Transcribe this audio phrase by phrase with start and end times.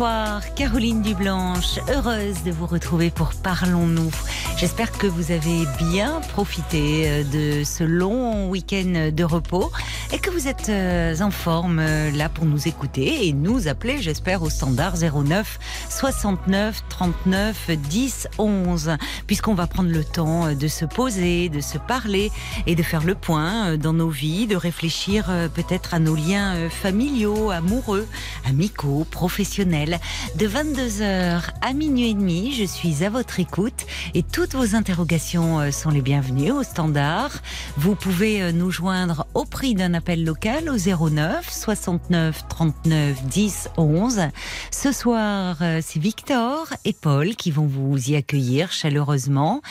[0.00, 4.10] Bonsoir, Caroline Dublanche, heureuse de vous retrouver pour Parlons-nous.
[4.56, 9.70] J'espère que vous avez bien profité euh, de ce long week-end de repos
[10.10, 14.00] et que vous êtes euh, en forme euh, là pour nous écouter et nous appeler,
[14.00, 15.58] j'espère, au standard 09
[15.90, 18.92] 69 39 10 11,
[19.26, 22.30] puisqu'on va prendre le temps de se poser, de se parler
[22.66, 27.50] et de faire le point dans nos vies, de réfléchir peut-être à nos liens familiaux,
[27.50, 28.06] amoureux,
[28.46, 29.89] amicaux, professionnels.
[30.36, 35.70] De 22h à minuit et demi, je suis à votre écoute et toutes vos interrogations
[35.72, 37.30] sont les bienvenues au standard.
[37.76, 44.20] Vous pouvez nous joindre au prix d'un appel local au 09 69 39 10 11.
[44.70, 49.62] Ce soir, c'est Victor et Paul qui vont vous y accueillir chaleureusement.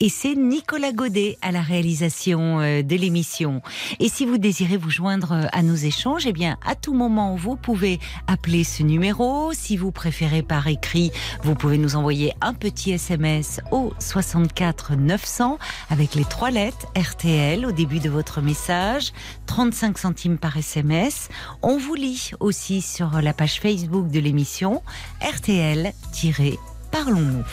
[0.00, 3.62] Et c'est Nicolas Godet à la réalisation de l'émission.
[4.00, 7.56] Et si vous désirez vous joindre à nos échanges, eh bien, à tout moment, vous
[7.56, 9.52] pouvez appeler ce numéro.
[9.64, 11.10] Si vous préférez par écrit,
[11.42, 17.64] vous pouvez nous envoyer un petit SMS au 64 900 avec les trois lettres RTL
[17.64, 19.14] au début de votre message.
[19.46, 21.30] 35 centimes par SMS.
[21.62, 24.82] On vous lit aussi sur la page Facebook de l'émission
[25.22, 27.44] RTL-Parlons-nous.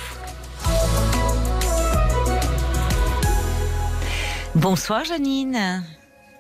[4.55, 5.85] Bonsoir Janine.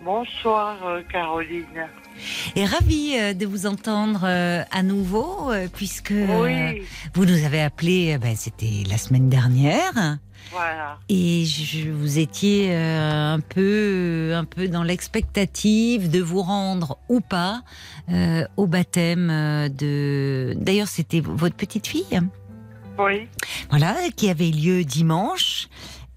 [0.01, 1.87] Bonsoir euh, Caroline.
[2.55, 6.81] Et ravie euh, de vous entendre euh, à nouveau puisque Oui.
[7.13, 10.19] vous nous avez appelé, ben, c'était la semaine dernière.
[10.51, 10.99] Voilà.
[11.07, 17.21] Et je, vous étiez euh, un peu, un peu dans l'expectative de vous rendre ou
[17.21, 17.61] pas
[18.09, 20.53] euh, au baptême euh, de.
[20.57, 22.19] D'ailleurs, c'était votre petite fille.
[22.99, 23.27] Oui.
[23.69, 25.69] Voilà, qui avait lieu dimanche.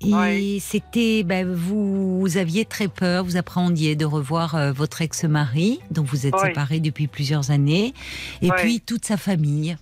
[0.07, 0.61] Et Oui.
[0.61, 6.03] c'était, ben, vous, vous aviez très peur, vous appréhendiez de revoir euh, votre ex-mari, dont
[6.05, 6.41] vous êtes Oui.
[6.49, 7.95] séparés depuis plusieurs années,
[8.43, 8.57] et Oui.
[8.57, 9.77] puis toute sa famille.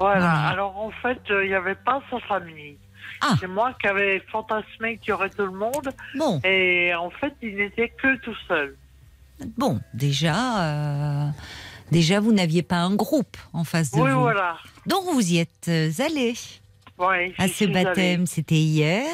[0.00, 0.20] Voilà.
[0.20, 0.48] Voilà.
[0.48, 2.76] Alors en fait, euh, il n'y avait pas sa famille.
[3.20, 3.34] Ah.
[3.40, 5.90] C'est moi qui avais fantasmé qu'il y aurait tout le monde.
[6.16, 8.76] Bon, Et en fait, il n'était que tout seul.
[9.56, 11.28] bon, déjà, euh,
[11.90, 14.20] déjà, vous n'aviez pas un groupe en face de Oui, vous.
[14.20, 14.56] voilà.
[14.86, 15.68] Donc vous y êtes
[15.98, 16.34] allé
[17.38, 19.06] À ce baptême, c'était hier.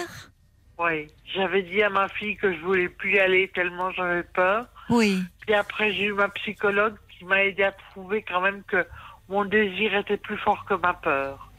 [0.78, 1.09] Oui.
[1.34, 4.67] J'avais dit à ma fille que je voulais plus y aller tellement j'avais peur.
[4.91, 5.22] Oui.
[5.41, 8.87] Puis après, j'ai eu ma psychologue qui m'a aidé à trouver quand même que
[9.28, 11.50] mon désir était plus fort que ma peur.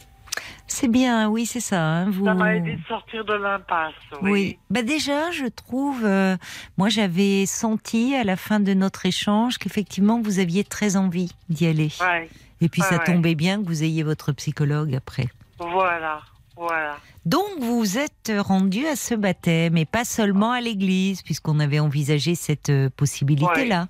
[0.68, 1.80] C'est bien, oui, c'est ça.
[1.82, 2.26] hein, vous...
[2.26, 3.94] Ça m'a aidé de sortir de l'impasse.
[4.22, 4.32] Oui.
[4.32, 4.60] Oui.
[4.70, 6.38] Bah déjà, je trouve, euh,
[6.78, 11.68] moi j'avais senti à la fin de notre échange qu'effectivement vous aviez très envie d'y
[11.68, 11.90] aller.
[12.02, 12.30] Ouais.
[12.62, 13.04] Et puis ça ouais.
[13.04, 15.28] tombait bien que vous ayez votre psychologue après.
[15.60, 16.22] Voilà.
[16.58, 16.96] Voilà.
[17.26, 21.80] Donc vous vous êtes rendu à ce baptême et pas seulement à l'église puisqu'on avait
[21.82, 23.88] envisagé cette euh, possibilité-là.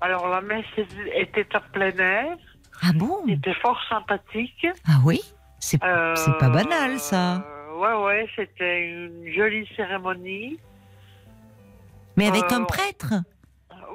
[0.00, 0.64] Alors la messe
[1.14, 2.36] était en plein air,
[2.82, 3.18] Ah bon?
[3.28, 4.66] C'était fort sympathique.
[4.88, 5.20] Ah oui?
[5.60, 7.36] C'est Euh, pas banal ça.
[7.36, 10.58] euh, ouais, ouais, c'était une jolie cérémonie.
[12.16, 13.14] Mais avec euh, un prêtre?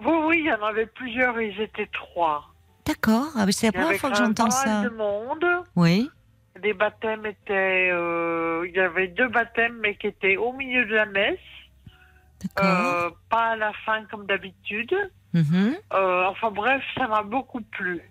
[0.05, 2.45] Oui, oui, il y en avait plusieurs, ils étaient trois.
[2.85, 4.83] D'accord, ah, c'est la première fois que j'entends ça.
[4.83, 5.45] de monde.
[5.75, 6.09] Oui,
[6.63, 7.89] Les baptêmes étaient...
[7.91, 11.39] euh, il y avait deux baptêmes, mais qui étaient au milieu de la messe.
[12.59, 14.93] Euh, pas à la fin comme d'habitude.
[15.33, 15.75] Mhm.
[15.93, 18.01] Euh, enfin bref, ça m'a beaucoup plu.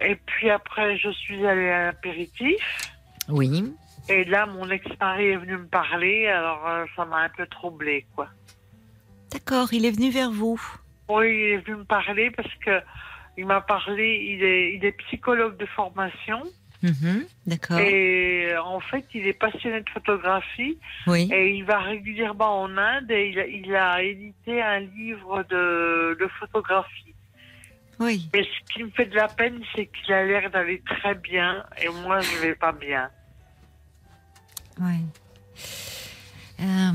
[0.00, 2.92] Et puis après, je suis allée à l'apéritif.
[3.28, 3.72] Oui,
[4.08, 8.06] Et là, mon ex-mari est venu me parler, alors euh, ça m'a un peu troublé,
[8.16, 8.28] quoi.
[9.30, 10.60] d'accord, il est venu vers vous.
[11.08, 12.80] Oui, il est venu me parler parce que
[13.36, 16.42] il m'a parlé, il est, il est psychologue de formation
[16.82, 17.26] Mhm.
[17.46, 21.28] D'accord, et euh, en fait, il est passionné de photographie oui.
[21.32, 26.16] et il va régulièrement en Inde et il a, il a édité un livre de,
[26.18, 27.14] de photographie.
[27.98, 31.14] Oui, Mais ce qui me fait de la peine, c'est qu'il a l'air d'aller très
[31.14, 33.10] bien et moi, je vais pas bien.
[34.80, 34.96] oui.
[36.60, 36.92] Euh,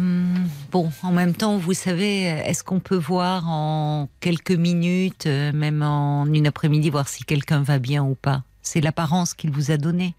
[0.71, 5.81] bon, en même temps, vous savez, est-ce qu'on peut voir en quelques minutes, euh, même
[5.81, 8.43] en une après-midi, voir si quelqu'un va bien ou pas?
[8.65, 10.15] C'est l'apparence qu'il vous a donnée.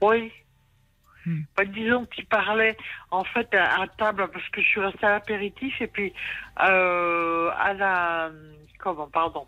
[0.00, 0.32] Oui.
[1.26, 1.42] Hmm.
[1.56, 2.76] Bah, disons qu'il parlait
[3.10, 6.12] en fait à, à table parce que je suis restée à l'apéritif et puis
[6.66, 8.30] euh, à la
[8.78, 9.46] comment pardon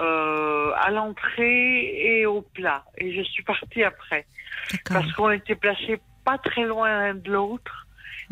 [0.00, 4.26] euh, à l'entrée et au plat et je suis partie après
[4.90, 7.86] parce qu'on était placés pas très loin l'un de l'autre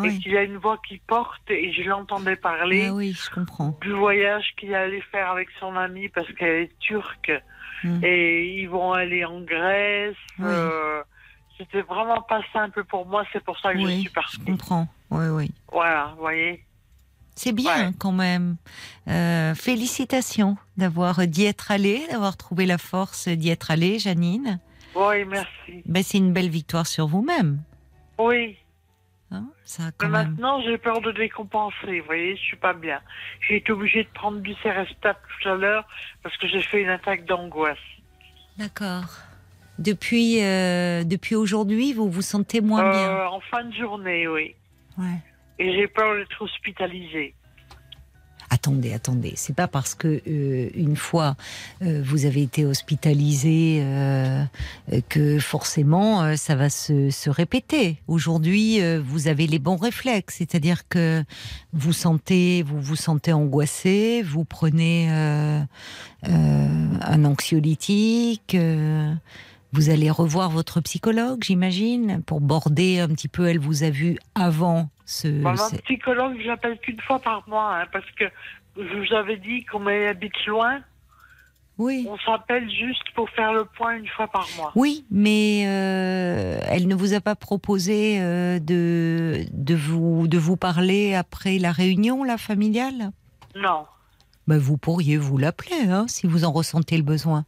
[0.04, 3.78] et qu'il a une voix qui porte et je l'entendais parler Ah oui, je comprends.
[3.80, 7.32] du voyage qu'il allait faire avec son amie parce qu'elle est turque
[7.84, 8.00] Mm.
[8.04, 10.16] et ils vont aller en Grèce.
[10.38, 10.44] Oui.
[10.46, 11.02] euh,
[11.58, 14.38] C'était vraiment pas simple pour moi, c'est pour ça que je suis je partie.
[14.44, 14.88] comprends.
[15.10, 15.50] Oui, oui.
[15.70, 16.64] Voilà, vous voyez.
[17.34, 17.94] C'est bien Ouais.
[17.98, 18.56] quand même.
[19.08, 24.58] Euh, félicitations d'avoir d'y être allée, d'avoir trouvé la force d'y être allée, Janine.
[24.94, 25.82] Oui, merci.
[25.86, 27.62] Ben, c'est une belle victoire sur vous-même.
[28.18, 28.56] Oui,
[29.32, 30.28] hein, ça mais quand même.
[30.28, 33.00] maintenant j'ai peur de décompenser, vous voyez, je suis pas bien.
[33.40, 35.86] J'ai été obligée de prendre du Céresta tout à l'heure
[36.22, 37.78] parce que j'ai fait une attaque d'angoisse.
[38.58, 39.04] D'accord.
[39.78, 43.08] Depuis, euh, depuis aujourd'hui, vous vous sentez moins bien.
[43.08, 44.54] Euh, en fin de journée, oui.
[44.98, 45.18] Ouais.
[45.58, 47.34] Et j'ai peur d'être hospitalisée.
[48.52, 49.32] Attendez, attendez.
[49.36, 51.36] C'est pas parce que euh, une fois
[51.80, 54.44] euh, vous avez été hospitalisé euh,
[55.08, 58.02] que forcément ça va se, répéter.
[58.08, 61.24] Aujourd'hui, vous avez les bons réflexes, c'est-à-dire que
[61.72, 65.08] vous sentez, vous vous sentez angoissé, vous prenez
[66.22, 68.54] un anxiolytique.
[69.72, 73.48] vous allez revoir votre psychologue, j'imagine, pour border un petit peu.
[73.48, 75.28] Elle vous a vu avant ce.
[75.28, 78.24] Ma ce- psychologue, je l'appelle qu'une fois par mois, hein, parce que
[78.76, 80.80] je vous avais dit qu'on habite loin.
[81.78, 82.06] Oui.
[82.08, 84.72] On s'appelle juste pour faire le point une fois par mois.
[84.76, 90.56] Oui, mais euh, elle ne vous a pas proposé euh, de, de, vous, de vous
[90.56, 93.10] parler après la réunion la familiale?
[93.56, 93.86] Non.
[94.46, 97.46] ben, Vous pourriez vous l'appeler hein, si vous en ressentez le besoin.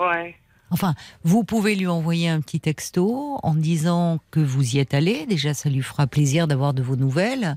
[0.00, 0.36] Ouais.
[0.70, 0.94] Enfin,
[1.24, 5.26] vous pouvez lui envoyer un petit texto en disant que vous y êtes allé.
[5.26, 7.56] Déjà, ça lui fera plaisir d'avoir de vos nouvelles.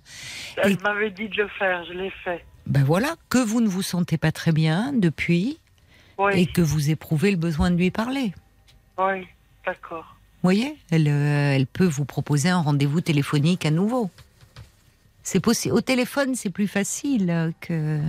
[0.58, 2.44] Elle Et- m'avait dit de le faire, je l'ai fait.
[2.66, 5.60] Ben voilà, que vous ne vous sentez pas très bien depuis
[6.18, 8.34] Oui, et que vous éprouvez le besoin de lui parler.
[8.98, 9.28] oui,
[9.66, 10.16] d'accord.
[10.42, 14.10] Vous voyez, elle, euh, elle peut vous proposer un rendez-vous téléphonique à nouveau.
[15.24, 15.74] C'est possible.
[15.76, 18.00] Au téléphone, c'est plus facile que.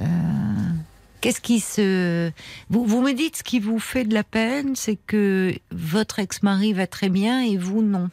[0.00, 0.04] euh,
[1.20, 2.30] Qu'est-ce qui se.
[2.70, 6.72] Vous, vous me dites ce qui vous fait de la peine, c'est que votre ex-mari
[6.72, 8.08] va très bien et vous non.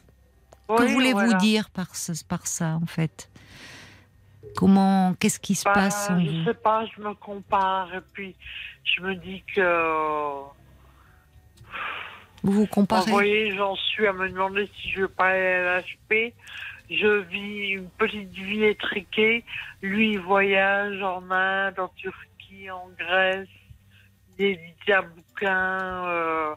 [0.68, 1.34] que voulez-vous voilà.
[1.38, 3.30] dire par, ça, en fait?
[4.56, 5.14] Comment.
[5.20, 6.46] Qu'est-ce qui se Bah, passe en Je vous?
[6.46, 8.36] sais pas, je me compare et puis
[8.84, 9.62] je me dis que.
[12.44, 15.42] Vous vous Vous comparez voyez, j'en suis à me demander si je veux pas aller
[15.46, 16.34] à l'HP.
[16.92, 19.44] Je vis une petite vie étriquée.
[19.82, 22.20] Lui, il voyage en Inde, en Turquie,
[22.72, 23.48] en Grèce.
[24.38, 26.08] Il édite un bouquin.
[26.08, 26.56] Euh,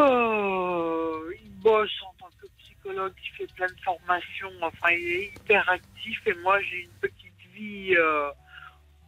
[0.00, 4.50] euh, il bosse en tant que psychologue, il fait plein de formations.
[4.62, 7.94] Enfin, il est hyper actif et moi, j'ai une petite vie.
[7.96, 8.30] euh,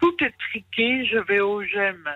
[0.01, 1.07] tout étriqué.
[1.07, 2.09] Je vais au GEM.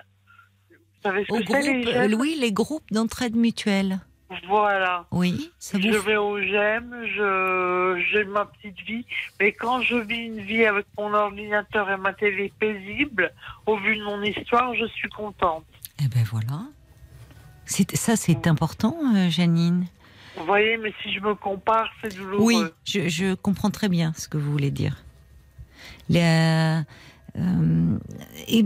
[0.69, 3.99] Vous savez ce Au que c'est, les groupe, GEM oui, les groupes d'entraide mutuelle.
[4.47, 5.05] Voilà.
[5.11, 9.05] Oui, ça vous Je vais au GEM, je, j'ai ma petite vie,
[9.39, 13.31] mais quand je vis une vie avec mon ordinateur et ma télé paisible,
[13.65, 15.63] au vu de mon histoire, je suis contente.
[16.03, 16.61] Eh ben voilà.
[17.65, 19.85] C'est- Ça, c'est important, euh, Janine.
[20.37, 22.43] Vous voyez, mais si je me compare, c'est douloureux.
[22.43, 24.97] Oui, je, je comprends très bien ce que vous voulez dire.
[26.09, 27.97] La- euh,
[28.47, 28.65] et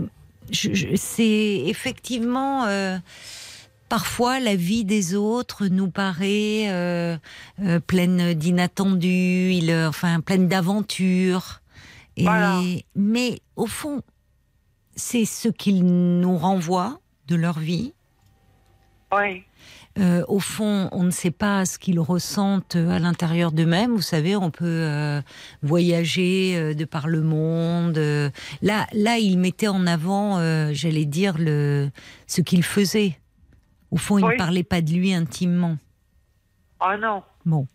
[0.50, 2.98] je- je- c'est effectivement euh,
[3.96, 7.18] parfois la vie des autres nous paraît euh,
[7.62, 11.60] euh, pleine d'inattendus, il- enfin pleine d'aventures.
[12.16, 12.58] Et Voilà.
[12.96, 14.00] mais au fond,
[14.96, 17.92] c'est ce qu'ils nous renvoient de leur vie.
[19.14, 19.42] Oui,
[19.98, 23.94] Euh, au fond, on ne sait pas ce qu'ils ressentent à l'intérieur d'eux-mêmes.
[23.94, 25.20] Vous savez, on peut euh,
[25.62, 27.98] voyager euh, de par le monde.
[27.98, 28.30] euh.
[28.62, 31.90] Là, là, ils mettaient en avant, euh, j'allais dire, le,
[32.26, 33.18] ce qu'il faisait.
[33.92, 35.76] Au fond, il ne parlait pas de lui intimement.
[36.80, 37.66] ah non, Bon,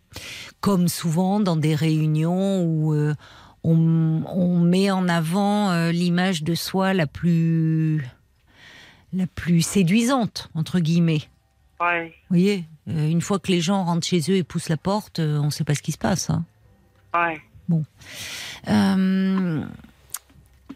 [0.62, 3.13] comme souvent dans des réunions où euh,
[3.63, 8.05] on, on met en avant euh, l'image de soi la plus
[9.13, 11.21] la plus séduisante entre guillemets.
[11.81, 14.77] oui, Vous voyez, euh, une fois que les gens rentrent chez eux et poussent la
[14.77, 16.29] porte, on ne sait pas ce qui se passe.
[16.29, 16.43] hein.
[17.13, 17.83] oui.
[18.69, 19.63] Euh,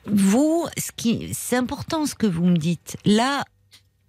[0.05, 2.97] vous, ce qui, c'est important ce que vous me dites.
[3.05, 3.43] Là,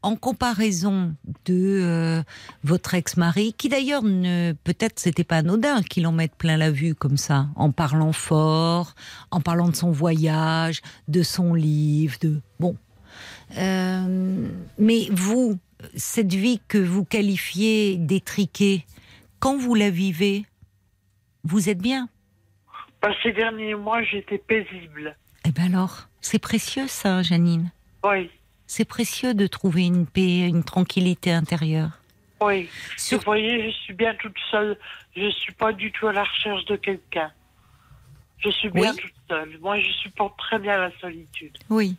[0.02, 2.22] en comparaison de euh,
[2.64, 6.94] votre ex-mari, qui d'ailleurs ne, peut-être c'était pas anodin qu'il en mette plein la vue
[6.94, 8.94] comme ça, en parlant fort,
[9.30, 12.76] en parlant de son voyage, de son livre, de bon.
[13.58, 15.58] Euh, mais vous,
[15.94, 18.86] cette vie que vous qualifiez d'étriquée,
[19.38, 20.46] quand vous la vivez,
[21.44, 22.08] vous êtes bien?
[23.00, 25.16] Bah, ces derniers mois, j'étais paisible.
[25.44, 27.72] Eh ben alors, c'est précieux ça, Janine.
[28.04, 28.30] Oui,
[28.74, 31.90] C'est précieux de trouver une paix, une tranquillité intérieure.
[32.40, 32.70] Oui.
[32.96, 34.78] Sur- Vous voyez, je suis bien toute seule.
[35.14, 37.30] Je suis pas du tout à la recherche de quelqu'un.
[38.38, 38.96] Je suis bien Oui.
[38.96, 39.58] toute seule.
[39.60, 41.52] Moi, je supporte très bien la solitude.
[41.68, 41.96] Oui.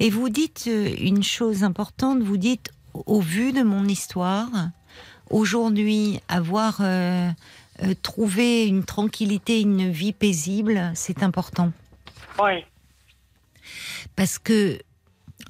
[0.00, 4.48] Et vous dites euh, une chose importante, vous dites, au vu de mon histoire,
[5.30, 7.30] aujourd'hui, avoir euh,
[7.84, 11.70] euh, trouvé une tranquillité, une vie paisible, c'est important.
[12.42, 12.64] Oui.
[14.16, 14.80] Parce que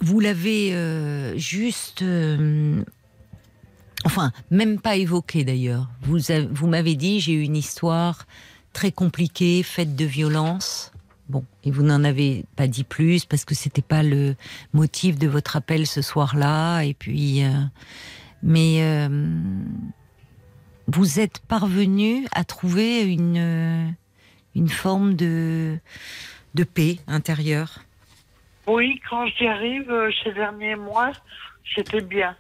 [0.01, 2.03] vous l'avez euh, juste...
[2.03, 2.83] euh,
[4.05, 5.91] enfin, même pas évoqué d'ailleurs.
[6.03, 6.19] Vous,
[6.51, 8.27] vous m'avez dit, j'ai eu une histoire
[8.73, 10.93] très compliquée, faite de violence.
[11.29, 14.37] Bon, et vous n'en avez pas dit plus parce que c'était pas le
[14.75, 16.83] motif de votre appel ce soir-là.
[16.83, 17.51] Et puis, euh,
[18.43, 19.09] mais
[20.87, 23.95] vous êtes parvenu à trouver une
[24.55, 25.79] une forme de
[26.55, 27.81] de paix intérieure.
[28.67, 31.13] Oui, quand j'y arrive, euh, ces derniers mois,
[31.75, 32.37] c'était bien.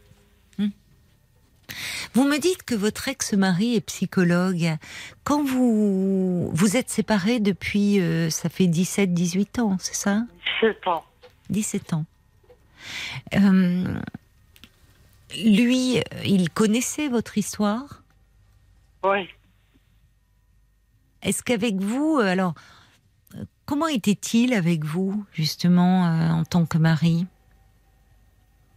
[2.14, 4.76] Vous me dites que votre ex-mari est psychologue.
[5.24, 10.22] Quand vous vous êtes séparés depuis, euh, ça fait 17-18 ans, c'est ça?
[10.60, 11.04] 17 ans.
[11.50, 12.04] 17 ans.
[13.34, 14.00] Euh,
[15.42, 18.02] lui, il connaissait votre histoire?
[19.02, 19.28] Oui.
[21.22, 22.54] Est-ce qu'avec vous, alors,
[23.66, 27.26] comment était-il avec vous, justement, euh, en tant que mari?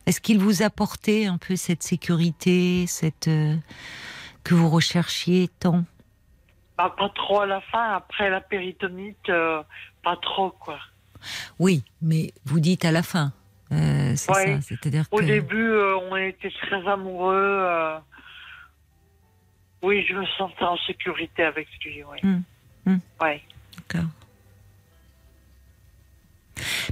[0.06, 3.56] Est-ce qu'il vous apportait un peu cette sécurité, cette euh,
[4.44, 5.84] que vous recherchiez tant?
[6.78, 7.94] Bah, pas trop à la fin.
[7.96, 9.62] Après la péritonite, euh,
[10.04, 10.80] pas trop, quoi.
[11.60, 13.34] Oui, mais vous dites à la fin.
[13.70, 14.56] C'est Ouais.
[14.56, 15.70] ça, c'est-à-dire Au que début,
[16.10, 17.98] on était très amoureux.
[19.82, 22.20] Oui, je me sentais en sécurité avec lui, oui.
[22.86, 22.98] Hmm.
[23.22, 23.42] Ouais.
[23.76, 24.10] D'accord.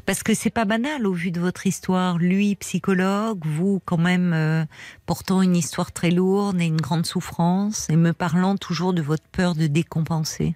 [0.06, 2.18] Parce que c'est pas banal au vu de votre histoire.
[2.18, 4.64] Lui, psychologue, vous, quand même, euh,
[5.06, 9.28] portant une histoire très lourde et une grande souffrance, et me parlant toujours de votre
[9.28, 10.56] peur de décompenser.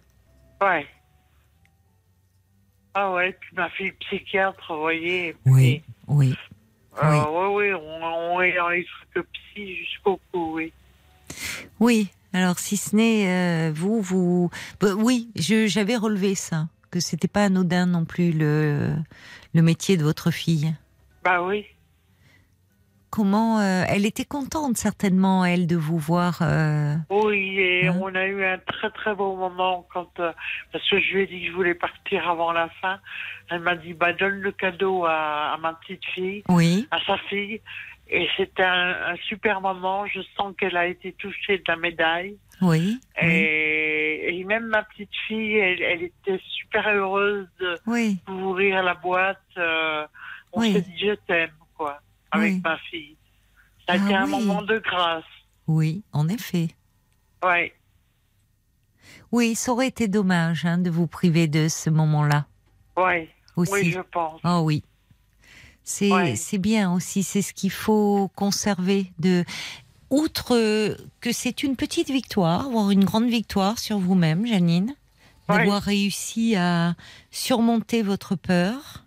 [0.62, 0.86] Ouais.
[2.94, 5.36] Ah ouais, puis ma fille psychiatre, vous voyez.
[5.46, 6.36] Oui, oui.
[7.02, 10.74] euh, oui, oui, on, on est dans les trucs psy jusqu'au cou, oui.
[11.80, 12.10] Oui.
[12.34, 17.46] Alors, si ce n'est euh, vous, vous, bah, oui, j'avais relevé ça, que c'était pas
[17.46, 18.90] anodin non plus le
[19.54, 20.74] le métier de votre fille.
[21.24, 21.66] Bah oui.
[23.12, 26.40] Comment euh, elle était contente certainement elle de vous voir.
[26.44, 27.98] euh, Oui, et Hein?
[28.00, 30.32] on a eu un très très beau moment quand euh,
[30.72, 33.00] parce que je lui ai dit que je voulais partir avant la fin.
[33.50, 37.18] Elle m'a dit bah donne le cadeau à, à ma petite fille, Oui, à sa
[37.30, 37.60] fille.
[38.12, 40.06] Et c'était un, un super moment.
[40.06, 42.38] Je sens qu'elle a été touchée de la médaille.
[42.62, 48.18] Oui, oui, Et, même ma petite fille, elle, elle était super heureuse de oui.
[48.28, 49.38] ouvrir la boîte.
[49.58, 50.08] euh,
[50.54, 50.74] on Oui.
[50.74, 52.02] s'est dit je t'aime, quoi,
[52.32, 52.62] avec Oui.
[52.64, 53.16] ma fille.
[53.88, 54.32] Ça a Ah été un oui.
[54.32, 55.24] moment de grâce.
[55.68, 56.70] Oui, en effet.
[57.44, 57.74] Ouais.
[59.32, 62.48] Oui, ça aurait été dommage hein, de vous priver de ce moment-là
[62.98, 63.30] Ouais.
[63.56, 63.72] aussi.
[63.72, 64.42] Oui, je pense.
[64.44, 64.84] Oh oui.
[65.84, 66.36] C'est Ouais.
[66.60, 69.12] bien aussi, c'est ce qu'il faut conserver.
[69.20, 69.44] De,
[70.10, 70.56] outre
[71.22, 74.96] que c'est une petite victoire, voire une grande victoire sur vous-même, Janine,
[75.48, 76.96] d'avoir réussi à
[77.32, 79.06] surmonter votre peur,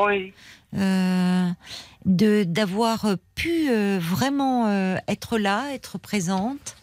[0.00, 0.32] Oui.
[0.76, 1.48] euh,
[2.04, 6.76] de d'avoir pu euh, vraiment euh, être là, être présente,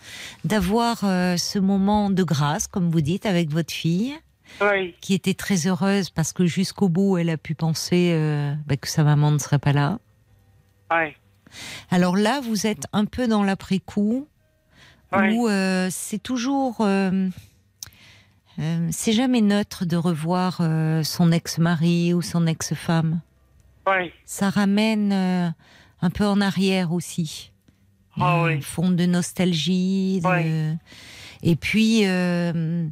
[0.46, 4.16] d'avoir ce moment de grâce, comme vous dites, avec votre fille
[4.62, 4.96] Oui.
[5.02, 8.14] qui était très heureuse parce que jusqu'au bout, elle a pu penser
[8.66, 10.00] bah, que sa maman ne serait pas là.
[10.92, 11.14] Oui.
[11.90, 14.28] Alors là, vous êtes un peu dans l'après-coup,
[15.14, 15.34] Oui.
[15.36, 16.78] où euh, c'est toujours...
[16.82, 17.30] euh,
[18.60, 20.62] euh, c'est jamais neutre de revoir
[21.04, 23.22] son ex-mari ou son ex-femme.
[23.86, 24.12] Oui.
[24.26, 25.12] Ça ramène
[26.02, 27.52] un peu en arrière aussi.
[28.20, 28.62] Ah oui.
[28.62, 30.20] fond de nostalgie.
[30.22, 30.76] de- Ouais.
[31.44, 32.88] Et puis, euh,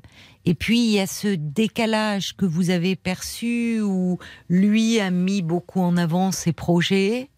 [0.46, 4.20] et puis il y a ce décalage que vous avez perçu où
[4.50, 7.30] lui a mis beaucoup en avant ses projets.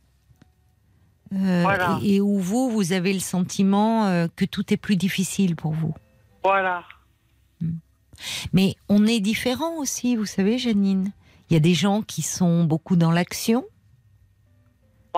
[1.34, 2.00] Euh, Voilà.
[2.04, 5.72] et, et où vous, vous avez le sentiment euh, que tout est plus difficile pour
[5.74, 5.94] vous.
[6.44, 6.84] Voilà.
[8.54, 11.12] Mais on est différent aussi, vous savez, Janine.
[11.50, 13.64] Il y a des gens qui sont beaucoup dans l'action,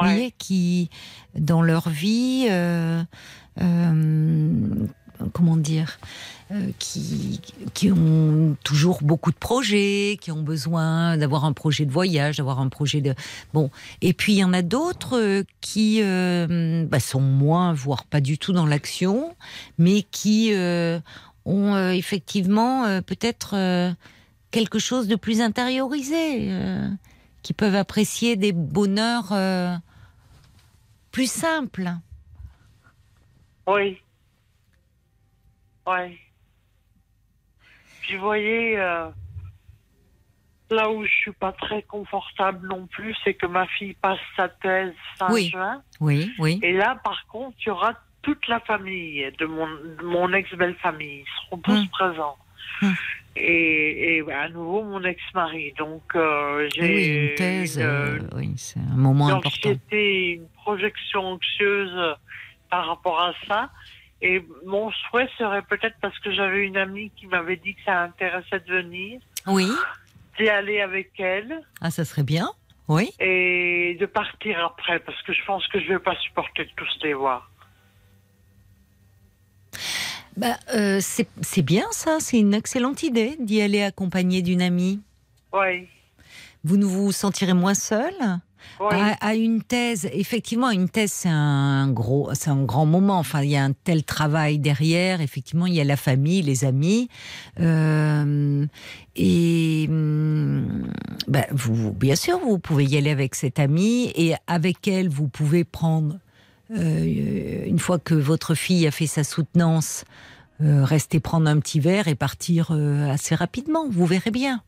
[0.02, 0.34] Ouais.
[0.38, 0.90] qui,
[1.36, 3.04] dans leur vie, euh,
[5.34, 6.00] comment dire,
[6.52, 7.42] euh, qui,
[7.74, 12.60] qui ont toujours beaucoup de projets, qui ont besoin d'avoir un projet de voyage, d'avoir
[12.60, 13.14] un projet de...
[13.54, 13.70] Bon,
[14.02, 18.22] et puis il y en a d'autres euh, qui euh, bah, sont moins, voire pas
[18.22, 19.36] du tout dans l'action,
[19.78, 20.52] mais qui
[21.46, 23.96] ont effectivement peut-être
[24.52, 26.52] quelque chose de plus intériorisé,
[27.42, 29.34] qui peuvent apprécier des bonheurs
[31.12, 31.92] plus simples.
[33.68, 34.00] Oui.
[35.90, 36.18] Oui.
[38.02, 39.10] Puis vous voyez, euh,
[40.72, 44.50] là où je suis pas très confortable non plus, c'est que ma fille passe sa
[44.50, 45.50] thèse fin Oui.
[45.50, 45.82] juin.
[46.00, 46.60] Oui, oui.
[46.64, 50.76] Et là, par contre, il y aura toute la famille de mon, de mon ex-belle
[50.76, 51.24] famille.
[51.26, 51.88] Ils seront tous Hum.
[51.90, 52.38] présents.
[52.82, 52.96] Hum.
[53.36, 55.74] Et, et à nouveau, mon ex-mari.
[55.78, 59.70] Donc, euh, j'ai Oui, une thèse, une, euh, oui, c'est un moment important.
[59.92, 62.14] une projection anxieuse euh,
[62.70, 63.70] par rapport à ça.
[64.22, 68.02] Et mon souhait serait peut-être parce que j'avais une amie qui m'avait dit que ça
[68.04, 69.70] intéressait de venir, Oui,
[70.38, 72.50] d'y aller avec elle ah, ça serait bien.
[72.88, 73.12] Oui.
[73.20, 77.00] et de partir après parce que je pense que je vais pas supporter de tous
[77.04, 77.50] les voir.
[80.38, 85.02] Bah, euh, c'est bien ça, c'est une excellente idée d'y aller accompagné d'une amie.
[85.54, 85.88] Oui,
[86.64, 88.14] Vous ne vous sentirez moins seul
[88.80, 93.20] oui, à, à une thèse, effectivement, une thèse, c'est un gros, c'est un grand moment.
[93.20, 95.22] Enfin, il y a un tel travail derrière.
[95.22, 97.10] Effectivement, il y a la famille, les amis,
[97.60, 98.66] Euh,
[99.16, 100.92] et hum,
[101.28, 105.28] bah, vous, bien sûr, vous pouvez y aller avec cette amie et avec elle, vous
[105.28, 106.18] pouvez prendre.
[106.72, 110.04] euh, une fois que votre fille a fait sa soutenance,
[110.62, 113.88] euh, rester prendre un petit verre et partir assez rapidement.
[113.90, 114.62] Vous verrez bien.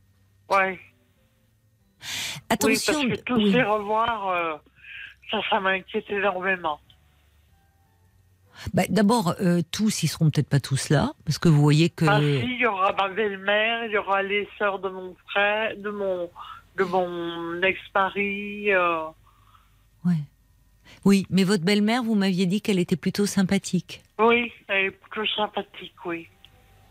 [2.49, 2.93] Attention.
[2.99, 3.51] Oui, parce que tous oui.
[3.51, 4.53] les revoir, euh,
[5.29, 6.79] ça, ça m'inquiète énormément.
[8.73, 12.05] Bah, D'abord, euh, tous, ils seront peut-être pas tous là, parce que vous voyez que.
[12.07, 15.75] Ah si, il y aura ma belle-mère, il y aura les sœurs de mon frère,
[15.77, 16.29] de mon,
[16.77, 18.71] de mon ex-mari.
[18.71, 19.05] euh,
[20.05, 20.17] Ouais.
[21.05, 24.03] Oui, mais votre belle-mère, vous m'aviez dit qu'elle était plutôt sympathique.
[24.19, 26.27] Oui, elle est plutôt sympathique, oui.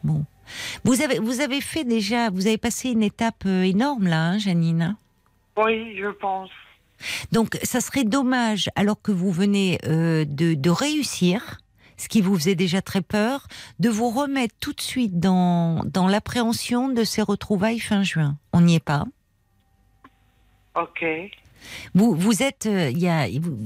[0.02, 0.24] Bon.
[0.84, 4.38] Vous avez, vous avez fait déjà, vous avez passé une étape euh, énorme là, hein,
[4.38, 4.82] Janine.
[4.82, 4.96] hein?
[5.56, 6.50] Oui, je pense.
[7.32, 11.58] Donc, ça serait dommage, alors que vous venez euh, de, de réussir,
[11.96, 13.46] ce qui vous faisait déjà très peur,
[13.78, 18.36] de vous remettre tout de suite dans, dans l'appréhension de ces retrouvailles fin juin.
[18.52, 19.04] On n'y est pas.
[20.74, 21.04] Ok.
[21.94, 23.58] Vous, vous êtes, euh, y a, vous,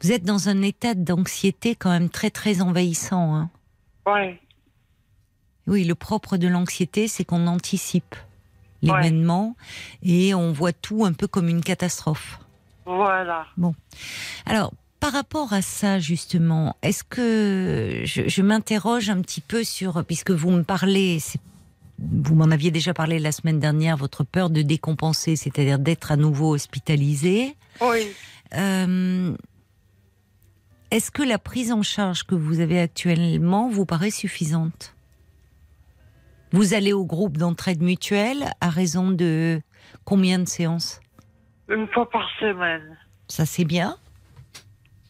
[0.00, 3.34] vous êtes dans un état d'anxiété quand même très très envahissant.
[3.34, 3.50] Hein.
[4.06, 4.38] Oui,
[5.66, 8.16] Oui, le propre de l'anxiété, c'est qu'on anticipe
[8.82, 9.54] l'événement
[10.02, 12.40] et on voit tout un peu comme une catastrophe.
[12.84, 13.46] voilà.
[14.44, 20.04] Alors, par rapport à ça, justement, est-ce que je, je m'interroge un petit peu sur,
[20.04, 21.18] puisque vous me parlez,
[21.98, 26.16] vous m'en aviez déjà parlé la semaine dernière, votre peur de décompenser, c'est-à-dire d'être à
[26.16, 27.56] nouveau hospitalisé.
[27.80, 28.08] Oui.
[28.54, 29.34] Euh,
[30.90, 34.94] est-ce que la prise en charge que vous avez actuellement vous paraît suffisante
[36.52, 39.60] Vous allez au groupe d'entraide mutuelle à raison de
[40.04, 41.00] combien de séances
[41.68, 42.98] Une fois par semaine.
[43.28, 43.96] Ça c'est bien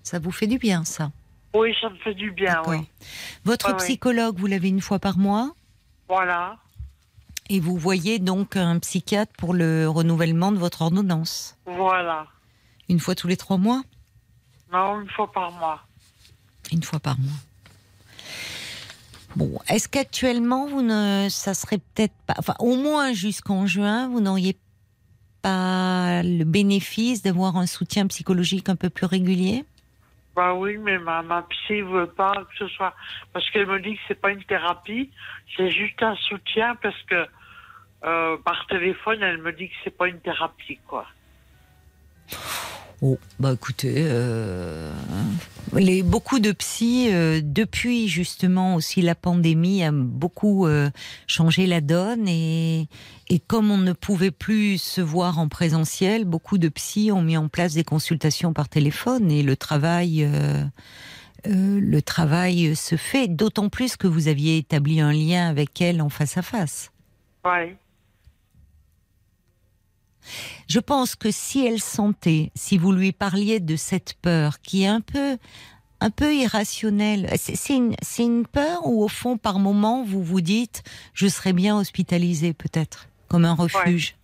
[0.03, 1.11] Ça vous fait du bien ça
[1.55, 2.79] Oui, ça me fait du bien, oui.
[3.45, 5.53] Votre psychologue, vous l'avez une fois par mois
[6.09, 6.57] Voilà.
[7.49, 12.27] et vous voyez donc un psychiatre pour le renouvellement de votre ordonnance Voilà.
[12.89, 13.83] Une fois tous les trois mois
[14.73, 15.81] Non, une fois par mois.
[16.71, 17.33] Une fois par mois.
[19.37, 24.21] Bon, est-ce qu'actuellement, vous ne, ça serait peut-être pas, enfin, au moins jusqu'en juin, vous
[24.21, 24.57] n'auriez
[25.41, 29.65] pas le bénéfice d'avoir un soutien psychologique un peu plus régulier?
[30.35, 32.95] Bah oui, mais ma, ma psy veut pas que ce soit.
[33.33, 35.11] Parce qu'elle me dit que c'est pas une thérapie,
[35.57, 37.27] c'est juste un soutien parce que
[38.05, 41.07] euh, par téléphone, elle me dit que c'est pas une thérapie, quoi.
[43.05, 44.93] Oh, bah écoutez, euh,
[45.73, 50.89] les, beaucoup de psy, euh, depuis justement aussi la pandémie, a beaucoup euh,
[51.27, 52.87] changé la donne et,
[53.29, 57.37] et comme on ne pouvait plus se voir en présentiel, beaucoup de psy ont mis
[57.37, 60.25] en place des consultations par téléphone et le travail,
[61.45, 63.27] le travail se fait.
[63.27, 66.93] D'autant plus que vous aviez établi un lien avec elle en face à face.
[67.45, 67.77] Ouais.
[70.69, 74.89] Je pense que si elle sentait, si vous lui parliez de cette peur qui est
[74.89, 75.39] un peu,
[76.01, 80.83] un peu irrationnelle, c'est une, peur où au fond, par moment, vous vous dites,
[81.15, 84.17] je serais bien hospitalisée peut-être, comme un refuge?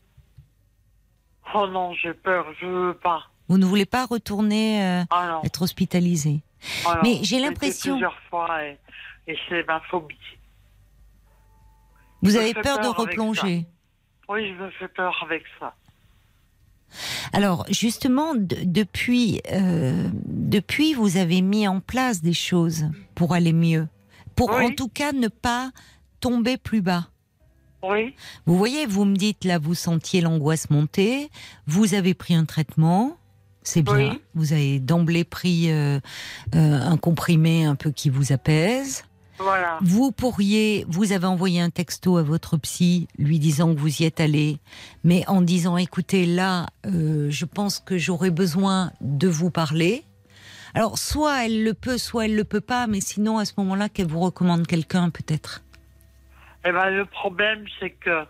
[1.54, 3.30] Oh non, j'ai peur, je veux pas.
[3.48, 6.42] Vous ne voulez pas retourner euh, Ah être hospitalisée?
[6.86, 7.00] ah.
[7.02, 8.78] Mais j'ai l'impression- plusieurs fois et,
[9.26, 10.16] et c'est ma phobie.
[12.22, 13.66] Vous avez peur de replonger?
[14.28, 15.74] Oui, je me fais peur avec ça.
[17.32, 23.52] Alors justement, de- depuis, euh, depuis, vous avez mis en place des choses pour aller
[23.52, 23.88] mieux,
[24.34, 24.64] pour Oui.
[24.66, 25.70] en tout cas ne pas
[26.20, 27.08] tomber plus bas.
[27.82, 31.30] Oui, Vous voyez, vous me dites là, vous sentiez l'angoisse monter,
[31.68, 33.16] vous avez pris un traitement,
[33.62, 33.94] C'est bien.
[33.94, 34.10] Oui.
[34.34, 36.00] Vous avez d'emblée pris euh,
[36.56, 39.04] euh, un comprimé un peu qui vous apaise.
[39.38, 39.78] Voilà.
[39.82, 44.04] Vous pourriez, vous avez envoyé un texto à votre psy lui disant que vous y
[44.04, 44.58] êtes allé,
[45.04, 50.04] mais en disant écoutez là, euh, je pense que j'aurais besoin de vous parler.
[50.74, 53.88] Alors soit elle le peut, soit elle le peut pas, mais sinon à ce moment-là
[53.88, 55.62] qu'elle vous recommande quelqu'un peut-être.
[56.64, 58.24] Eh ben, le problème, c'est que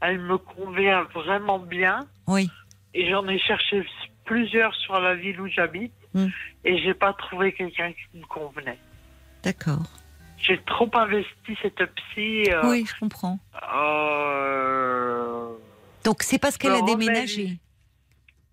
[0.00, 2.06] elle me convient vraiment bien.
[2.26, 2.50] Oui.
[2.94, 3.86] Et j'en ai cherché
[4.24, 5.92] plusieurs sur la ville où j'habite.
[6.14, 6.28] Hmm.
[6.64, 8.78] Et j'ai pas trouvé quelqu'un qui me convenait.
[9.42, 10.01] D'accord.
[10.42, 12.50] J'ai trop investi cette psy.
[12.50, 13.38] euh, Oui, je comprends.
[13.74, 15.48] euh,
[16.04, 17.58] Donc c'est parce qu'elle a remets- déménagé.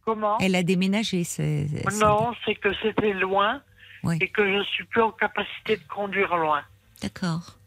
[0.05, 0.37] Comment?
[0.39, 1.23] Elle a déménagé.
[1.23, 1.67] c'est-
[1.99, 3.61] Non, c'est que c'était loin
[4.03, 4.17] Oui.
[4.21, 6.61] et que je suis plus en capacité de conduire loin.
[7.01, 7.57] D'accord.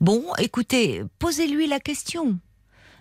[0.00, 2.38] Bon, écoutez, posez-lui la question.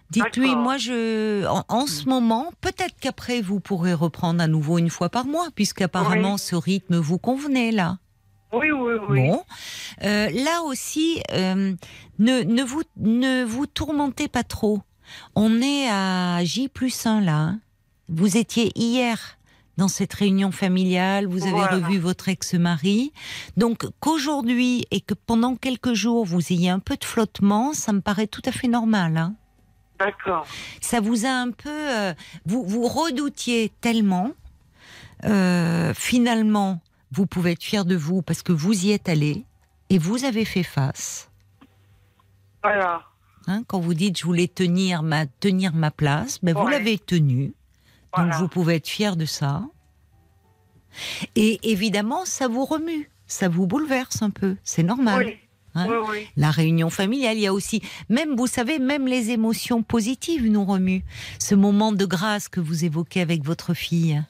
[0.10, 4.90] Dites-lui, moi, je, en, en ce moment, peut-être qu'après vous pourrez reprendre à nouveau une
[4.90, 6.40] fois par mois, puisqu'apparemment Oui.
[6.40, 8.00] ce rythme vous convenait là.
[8.52, 9.28] Oui, oui, oui.
[9.28, 9.44] Bon,
[10.04, 11.74] Euh, là aussi, euh,
[12.20, 14.82] ne, ne vous ne vous tourmentez pas trop.
[15.36, 17.38] On est à J plus 1 là.
[17.38, 17.60] hein.
[18.08, 19.38] Vous étiez hier
[19.78, 21.76] dans cette réunion familiale, vous avez Voilà.
[21.78, 23.14] revu votre ex-mari.
[23.56, 28.02] Donc qu'aujourd'hui et que pendant quelques jours vous ayez un peu de flottement, ça me
[28.02, 29.16] paraît tout à fait normal.
[29.18, 29.36] hein.
[30.00, 30.48] D'accord.
[30.82, 32.14] Ça vous a un peu, euh,
[32.46, 34.32] vous vous redoutiez tellement.
[35.26, 36.80] euh, finalement,
[37.12, 39.46] vous pouvez être fier de vous parce que vous y êtes allé
[39.90, 41.30] et vous avez fait face.
[42.64, 43.04] Voilà.
[43.48, 47.54] Hein, quand vous dites je voulais tenir ma tenir ma place, ben vous l'avez tenue.
[48.18, 49.64] Donc vous pouvez être fier de ça.
[51.36, 54.56] Et évidemment, ça vous remue, ça vous bouleverse un peu.
[54.64, 55.26] C'est normal.
[55.26, 55.38] Oui.
[55.76, 55.88] hein.
[55.90, 56.28] Oui, oui.
[56.36, 60.66] La réunion familiale, il y a aussi, même vous savez, même les émotions positives nous
[60.66, 61.04] remuent.
[61.40, 64.22] Ce moment de grâce que vous évoquez avec votre fille,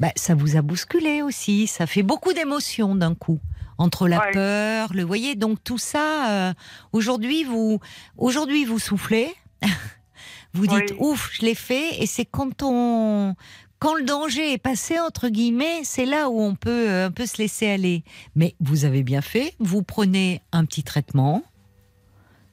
[0.00, 1.66] ben, ça vous a bousculé aussi.
[1.66, 3.40] Ça fait beaucoup d'émotions d'un coup.
[3.78, 4.30] Entre la Ouais.
[4.32, 6.30] peur, le voyez, donc tout ça.
[6.30, 6.54] euh,
[6.92, 7.80] aujourd'hui, vous,
[8.16, 9.32] aujourd'hui, vous soufflez.
[10.54, 10.96] vous dites Oui.
[11.00, 12.00] ouf, je l'ai fait.
[12.02, 13.34] Et c'est quand on,
[13.78, 17.26] quand le danger est passé entre guillemets, c'est là où on peut euh, un peu
[17.26, 18.04] se laisser aller.
[18.36, 19.54] Mais vous avez bien fait.
[19.58, 21.42] Vous prenez un petit traitement.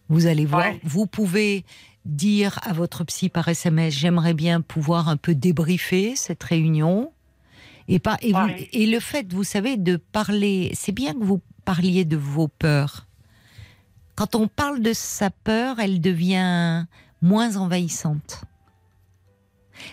[0.07, 0.61] Vous allez voir.
[0.65, 0.79] Ouais.
[0.83, 1.65] Vous pouvez
[2.05, 7.11] dire à votre psy par SMS j'aimerais bien pouvoir un peu débriefer cette réunion.
[7.91, 8.69] Et, pas, et, vous- Ouais.
[8.71, 13.07] et le fait, vous savez, de parler, c'est bien que vous parliez de vos peurs.
[14.15, 16.85] Quand on parle de sa peur, elle devient
[17.21, 18.43] moins envahissante.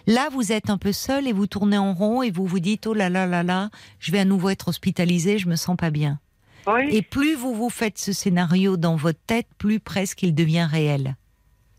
[0.07, 2.87] Là, vous êtes un peu seul et vous tournez en rond et vous vous dites
[2.87, 5.91] oh là là là là, je vais à nouveau être hospitalisé, je me sens pas
[5.91, 6.19] bien.
[6.67, 10.67] Oui, Et plus vous vous faites ce scénario dans votre tête, plus presque il devient
[10.69, 11.17] réel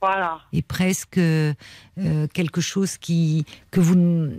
[0.08, 0.40] voilà.
[0.54, 1.54] et presque euh,
[2.34, 4.32] quelque chose qui que vous ne-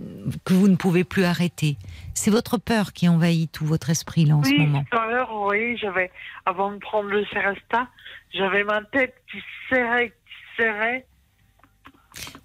[0.45, 1.77] que vous ne pouvez plus arrêter.
[2.13, 4.83] C'est votre peur qui envahit tout votre esprit là en ce Oui, moment.
[4.91, 6.11] tout à l'heure, vous voyez, j'avais,
[6.45, 7.87] avant de prendre le Seresta,
[8.33, 9.37] j'avais ma tête qui
[9.69, 11.05] serrait, qui serrait.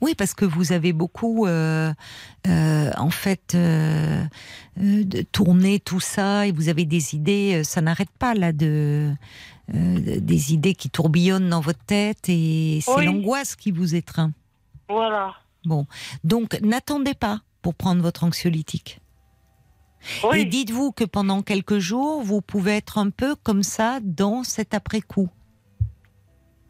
[0.00, 1.92] Oui, parce que vous avez beaucoup, euh,
[2.46, 4.22] euh, en fait, euh,
[4.80, 7.60] euh, tourné tout ça et vous avez des idées.
[7.60, 9.10] euh, Ça n'arrête pas là de
[9.72, 13.06] euh, des idées qui tourbillonnent dans votre tête et c'est Oui.
[13.06, 14.32] l'angoisse qui vous étreint.
[14.88, 15.34] Voilà.
[15.64, 15.86] Bon,
[16.24, 19.00] donc n'attendez pas pour prendre votre anxiolytique.
[20.24, 24.42] Et Oui, dites-vous que pendant quelques jours, vous pouvez être un peu comme ça dans
[24.44, 25.30] cet après-coup.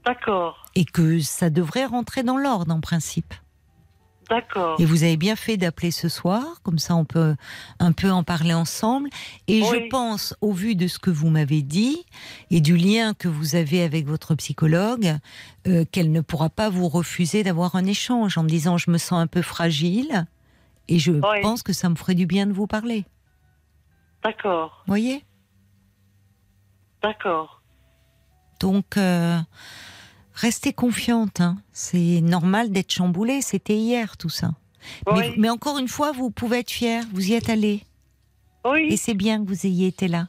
[0.06, 0.66] d'accord.
[0.76, 3.34] Et que ça devrait rentrer dans l'ordre en principe.
[4.30, 4.80] D'accord.
[4.80, 7.36] Et vous avez bien fait d'appeler ce soir, comme ça on peut
[7.78, 9.10] un peu en parler ensemble.
[9.48, 9.68] Et Oui.
[9.70, 12.04] je pense, au vu de ce que vous m'avez dit
[12.50, 15.16] et du lien que vous avez avec votre psychologue,
[15.66, 18.98] euh, qu'elle ne pourra pas vous refuser d'avoir un échange en me disant je me
[18.98, 20.26] sens un peu fragile
[20.88, 21.40] et je Oui.
[21.42, 23.04] pense que ça me ferait du bien de vous parler.
[24.22, 24.84] D'accord.
[24.86, 25.22] Voyez?
[27.02, 27.60] D'accord.
[28.60, 29.38] Donc, euh,
[30.34, 31.40] restez confiante.
[31.40, 31.56] hein.
[31.72, 33.40] C'est normal d'être chamboulée.
[33.42, 34.52] C'était hier tout ça.
[35.06, 35.34] Mais, Oui.
[35.38, 37.04] mais encore une fois, vous pouvez être fière.
[37.12, 37.82] Vous y êtes allé.
[38.66, 38.96] Et Oui.
[38.96, 40.28] c'est bien que vous ayez été là.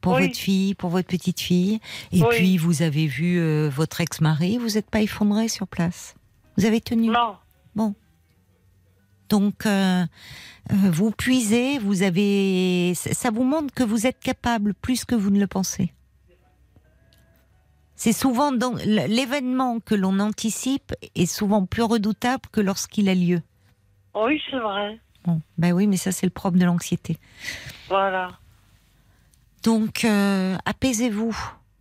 [0.00, 0.22] Pour Oui.
[0.26, 1.80] votre fille, pour votre petite fille.
[2.10, 4.58] Et puis, vous avez vu euh, votre ex-mari.
[4.58, 6.14] Vous n'êtes pas effondré sur place.
[6.58, 7.08] Vous avez tenu.
[7.76, 7.94] Non.
[9.28, 10.04] Donc, euh,
[10.70, 11.78] euh, vous puisez.
[11.78, 12.92] Vous avez.
[12.94, 15.92] Ça vous montre que vous êtes capable plus que vous ne le pensez.
[18.04, 18.50] C'est souvent
[18.84, 23.42] l'événement que l'on anticipe est souvent plus redoutable que lorsqu'il a lieu.
[24.16, 24.98] Oui, c'est vrai.
[25.24, 27.16] Bon, ben oui, mais ça c'est le propre de l'anxiété.
[27.88, 28.30] Voilà.
[29.62, 31.36] Donc, euh, apaisez-vous.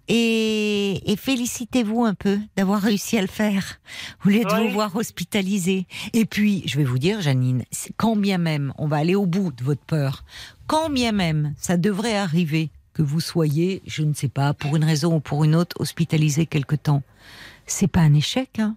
[0.07, 3.79] et, et félicitez-vous un peu d'avoir réussi à le faire,
[4.23, 4.67] au lieu de Oui.
[4.67, 5.87] vous voir hospitalisé.
[6.13, 7.63] Et puis, je vais vous dire, Janine,
[7.97, 10.23] quand bien même, on va aller au bout de votre peur,
[10.67, 14.83] quand bien même ça devrait arriver que vous soyez, je ne sais pas, pour une
[14.83, 17.03] raison ou pour une autre, hospitalisé quelque temps,
[17.65, 18.75] c'est pas un échec, hein.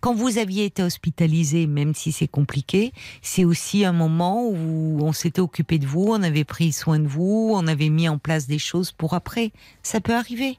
[0.00, 5.12] Quand vous aviez été hospitalisé, même si c'est compliqué, c'est aussi un moment où on
[5.12, 8.46] s'était occupé de vous, on avait pris soin de vous, on avait mis en place
[8.46, 9.52] des choses pour après.
[9.82, 10.58] Ça peut arriver.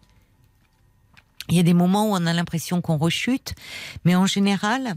[1.50, 3.54] Il y a des moments où on a l'impression qu'on rechute,
[4.06, 4.96] mais en général,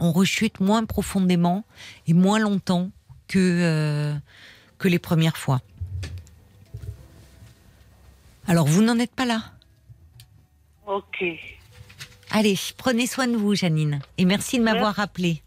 [0.00, 1.64] on rechute moins profondément
[2.06, 2.90] et moins longtemps
[3.28, 4.14] que, euh,
[4.78, 5.60] que les premières fois.
[8.46, 9.42] Alors vous n'en êtes pas là.
[10.86, 11.24] Ok.
[12.30, 14.00] Allez, prenez soin de vous, Janine.
[14.18, 15.42] Et merci de m'avoir rappelé.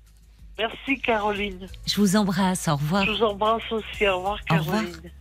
[0.58, 1.68] Merci Caroline.
[1.86, 2.68] Je vous embrasse.
[2.68, 3.06] Au revoir.
[3.06, 4.08] Je vous embrasse aussi.
[4.08, 4.82] Au revoir Au revoir.
[4.84, 5.12] Caroline.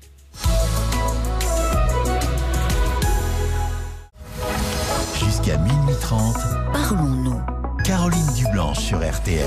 [5.18, 6.36] Jusqu'à minuit 30,
[6.72, 7.40] Parlons-nous.
[7.84, 9.44] Caroline Dublanche sur RTL.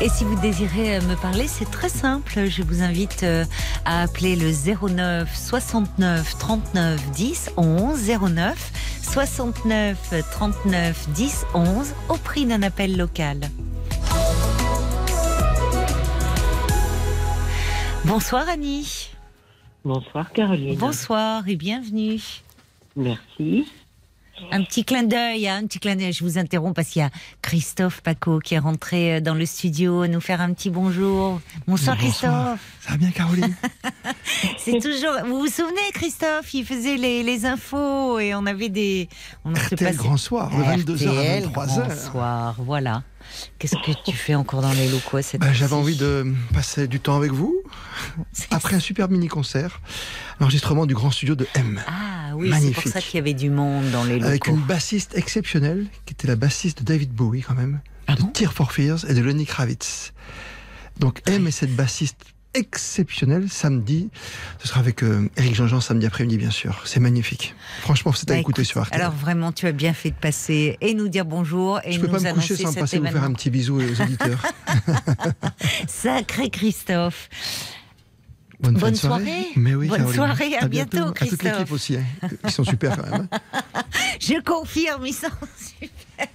[0.00, 2.46] Et si vous désirez euh, me parler, c'est très simple.
[2.48, 3.44] Je vous invite euh,
[3.84, 12.46] à appeler le 09 69 39 10 11 09 69 39 10 11 au prix
[12.46, 13.40] d'un appel local.
[18.04, 19.10] Bonsoir Annie.
[19.84, 20.76] Bonsoir Caroline.
[20.78, 22.20] Bonsoir et bienvenue.
[22.96, 23.66] Merci.
[24.52, 26.12] Un petit clin d'œil, hein, un petit clin d'œil.
[26.12, 27.10] Je vous interromps parce qu'il y a
[27.42, 31.40] Christophe Paco qui est rentré euh, dans le studio nous faire un petit bonjour.
[31.66, 31.96] Bonsoir.
[31.96, 32.60] Christophe.
[32.80, 33.54] Ça va bien, Caroline?
[34.58, 35.12] C'est toujours.
[35.26, 36.52] Vous vous souvenez, Christophe?
[36.54, 39.08] Il faisait les, les infos et on avait des.
[39.44, 41.88] On se RTL passait- Grand Soir, de 22h à RTL 23h.
[41.88, 43.02] Bonsoir, voilà.
[43.58, 47.00] Qu'est-ce que tu fais encore dans les locaux cette Bah, J'avais envie de passer du
[47.00, 47.54] temps avec vous.
[48.50, 49.80] Après un super mini-concert,
[50.40, 51.80] l'enregistrement du grand studio de M.
[51.86, 54.26] Ah oui, c'est pour ça qu'il y avait du monde dans les locaux.
[54.26, 58.22] Avec une bassiste exceptionnelle, qui était la bassiste de David Bowie quand même, Ah de
[58.22, 58.28] bon?
[58.28, 60.12] Tear for Fears et de Lenny Kravitz.
[60.98, 62.16] Donc M et cette bassiste
[62.56, 64.08] exceptionnelle, samedi,
[64.58, 66.82] ce sera avec euh, Eric Jean-Jean samedi après-midi bien sûr.
[66.84, 67.54] C'est magnifique.
[67.80, 69.00] Franchement, c'est à Bah, écouter écoute, sur RTL.
[69.00, 72.06] Alors vraiment, tu as bien fait de passer et nous dire bonjour et Je nous
[72.06, 74.42] peux pas me annoncer coucher sans cet passer vous faire un petit bisou aux auditeurs.
[75.86, 77.28] Sacré Christophe.
[78.60, 78.96] Bonne, soirée.
[79.24, 79.46] soirée.
[79.56, 80.16] Mais oui, Bonne Caroline.
[80.16, 81.42] soirée, à bientôt, À toute Christophe.
[81.42, 83.28] l'équipe aussi, hein, qui sont super quand même.
[84.20, 85.28] Je confirme, ils sont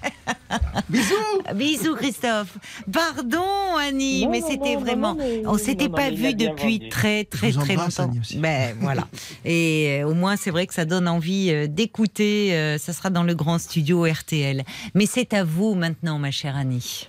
[0.89, 1.13] Bisous
[1.55, 2.57] Bisous Christophe.
[2.91, 5.15] Pardon Annie, Non, mais non, c'était non, vraiment.
[5.15, 8.11] non, mais- on s'était non, pas vu depuis très très très embrasse, longtemps.
[8.11, 8.37] Annie, aussi.
[8.37, 9.07] Ben voilà.
[9.45, 12.53] Et euh, au moins c'est vrai que ça donne envie euh, d'écouter.
[12.53, 14.63] euh, ça sera dans le grand studio RTL.
[14.93, 17.07] Mais c'est à vous maintenant, ma chère Annie.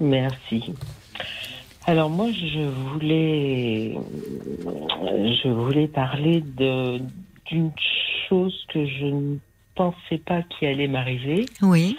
[0.00, 0.74] Merci.
[1.86, 3.96] Alors moi, je voulais,
[5.42, 7.00] je voulais parler de
[7.46, 7.72] d'une
[8.28, 9.36] chose que je ne
[9.74, 11.46] pensais pas qui allait m'arriver.
[11.62, 11.98] Oui.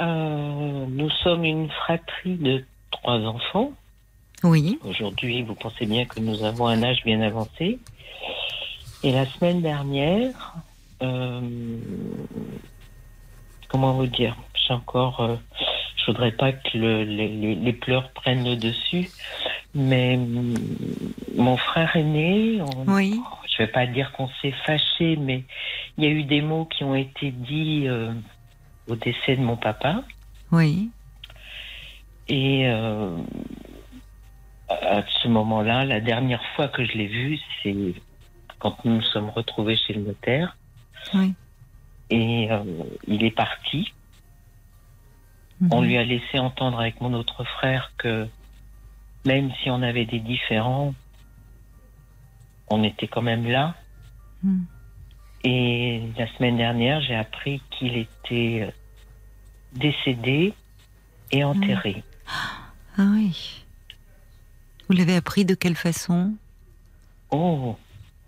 [0.00, 3.72] Euh, nous sommes une fratrie de trois enfants.
[4.42, 4.78] Oui.
[4.84, 7.78] Aujourd'hui, vous pensez bien que nous avons un âge bien avancé.
[9.04, 10.54] Et la semaine dernière,
[11.02, 11.40] euh,
[13.68, 15.36] comment vous dire, j'ai encore, euh,
[16.02, 19.10] je voudrais pas que le- les, pleurs prennent le dessus,
[19.74, 20.16] mais
[21.36, 23.20] mon frère aîné, on- Oui.
[23.48, 25.44] je vais pas dire qu'on s'est fâché, mais
[25.96, 28.12] il y a eu des mots qui ont été dits euh,
[28.88, 30.02] au décès de mon papa.
[30.50, 30.90] Oui.
[32.28, 33.16] Et euh,
[34.68, 37.74] à ce moment-là, la dernière fois que je l'ai vu, c'est
[38.58, 40.56] quand nous nous sommes retrouvés chez le notaire.
[41.14, 41.34] Oui.
[42.10, 42.62] Et euh,
[43.06, 43.92] il est parti.
[45.70, 48.26] On lui a laissé entendre avec mon autre frère que
[49.24, 50.94] même si on avait des différends,
[52.68, 53.74] on était quand même là.
[54.42, 54.66] Mhm.
[55.44, 58.70] Et la semaine dernière, j'ai appris qu'il était euh,
[59.74, 60.54] décédé
[61.30, 62.04] et enterré.
[62.98, 63.64] Ah oui.
[64.88, 66.34] Vous l'avez appris de quelle façon?
[67.30, 67.76] Oh,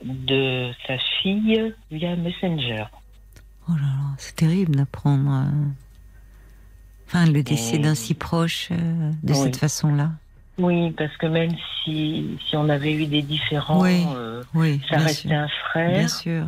[0.02, 2.86] de sa fille via Messenger.
[3.68, 5.46] Oh là là, c'est terrible d'apprendre.
[7.06, 9.38] Enfin, le décès d'un si proche euh, de Oui.
[9.38, 10.10] cette façon-là.
[10.58, 11.52] Oui, parce que même
[11.84, 15.32] si, si on avait eu des différends, Oui, euh, Oui, ça bien restait sûr.
[15.32, 16.10] un Bien frère.
[16.10, 16.44] sûr.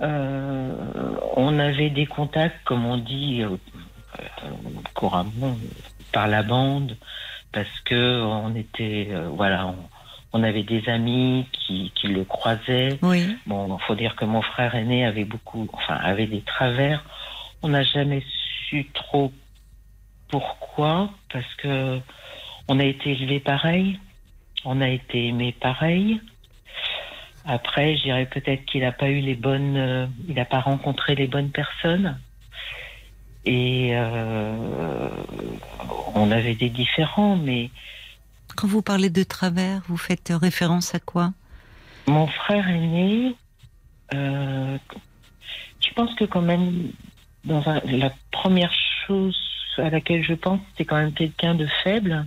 [0.00, 0.72] Euh,
[1.36, 3.42] on avait des contacts, comme on dit
[4.94, 5.56] couramment,
[6.12, 6.96] par la bande,
[7.52, 9.76] parce que on était, voilà, on,
[10.32, 12.98] on avait des amis qui, qui le croisaient.
[13.02, 13.36] Oui.
[13.46, 17.04] Bon, il faut dire que mon frère aîné avait beaucoup, enfin, avait des travers.
[17.62, 18.22] On n'a jamais
[18.68, 19.32] su trop
[20.28, 22.00] pourquoi, parce que
[22.68, 23.98] on a été élevé pareil,
[24.64, 26.20] on a été aimé pareil.
[27.44, 31.14] Après, je dirais peut-être qu'il n'a pas eu les bonnes, euh, il n'a pas rencontré
[31.14, 32.18] les bonnes personnes.
[33.46, 35.08] Et euh,
[36.14, 37.70] on avait des différends, mais
[38.56, 41.32] Quand vous parlez de travers, vous faites référence à quoi?
[42.06, 43.34] Mon frère aîné,
[44.14, 44.76] euh,
[45.80, 46.90] je pense que quand même,
[47.44, 48.72] dans un- la première
[49.06, 49.38] chose
[49.78, 52.26] à laquelle je pense, c'est quand même quelqu'un de faible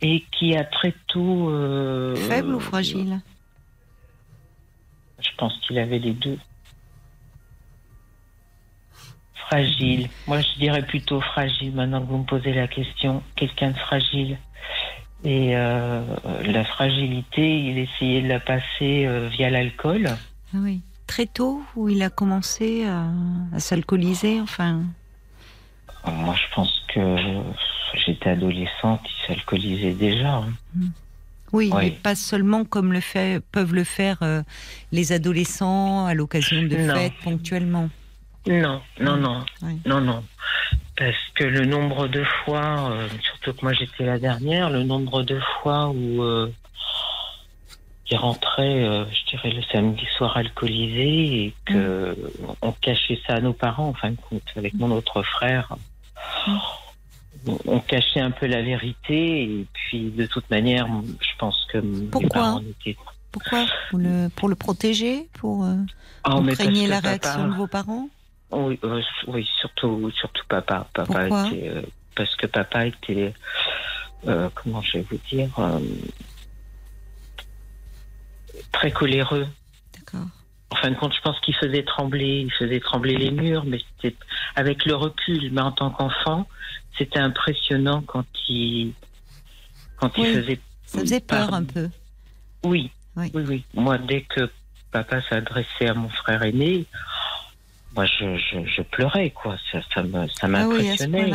[0.00, 1.50] et qui a très tôt.
[1.50, 3.20] euh, Faible ou fragile?
[5.20, 6.38] Je pense qu'il avait les deux.
[9.48, 10.08] Fragile.
[10.26, 13.22] Moi, je dirais plutôt fragile maintenant que vous me posez la question.
[13.36, 14.38] Quelqu'un de fragile.
[15.24, 16.02] Et euh,
[16.44, 20.08] la fragilité, il essayait de la passer euh, via l'alcool.
[20.54, 20.80] Ah oui.
[21.06, 23.06] Très tôt, où il a commencé à,
[23.52, 24.82] à s'alcooliser, enfin.
[26.06, 27.16] Moi, je pense que
[28.06, 30.36] j'étais adolescente, il s'alcoolisait déjà.
[30.36, 30.52] hein.
[31.52, 31.84] Oui, Oui.
[31.84, 34.42] mais pas seulement comme le fait, peuvent le faire euh,
[34.92, 36.94] les adolescents à l'occasion de Non.
[36.94, 37.88] fêtes ponctuellement.
[38.48, 39.80] Non, non, non, Oui.
[39.86, 40.24] non, non.
[40.96, 45.22] Parce que le nombre de fois, euh, surtout que moi j'étais la dernière, le nombre
[45.22, 46.50] de fois où euh,
[48.10, 52.16] il rentrait, euh, je dirais, le samedi soir alcoolisé et que
[52.62, 55.76] on cachait ça à nos parents, en fin de compte, avec mon autre frère.
[57.66, 60.88] On- cachait un peu la vérité et puis de toute manière,
[61.20, 62.96] je pense que mes Pourquoi parents étaient...
[63.30, 65.74] Pourquoi pour le, pour le protéger Pour euh,
[66.24, 68.08] Ah, vous craignez la papa- réaction de vos parents?
[68.50, 70.88] Oui, euh, oui, surtout, surtout papa.
[70.94, 71.48] Papa Pourquoi?
[71.48, 71.82] était, euh,
[72.14, 73.34] parce que papa était,
[74.26, 75.50] euh, comment je vais vous dire,
[78.72, 79.46] très coléreux.
[80.70, 83.78] En fin de compte, je pense qu'il faisait trembler, il faisait trembler les murs, mais
[84.00, 84.16] c'était
[84.56, 85.50] avec le recul.
[85.52, 86.48] Mais en tant qu'enfant,
[86.98, 88.92] c'était impressionnant quand il,
[89.96, 90.60] quand il faisait.
[90.86, 91.88] Ça faisait peur un peu.
[92.64, 93.30] Oui, Oui.
[93.34, 93.64] oui, oui.
[93.74, 94.50] Moi, dès que
[94.90, 96.86] papa s'adressait à mon frère aîné,
[97.94, 99.56] moi, je, je, je pleurais, quoi.
[99.70, 101.32] Ça, ça me, ça Ah oui, m'impressionnait.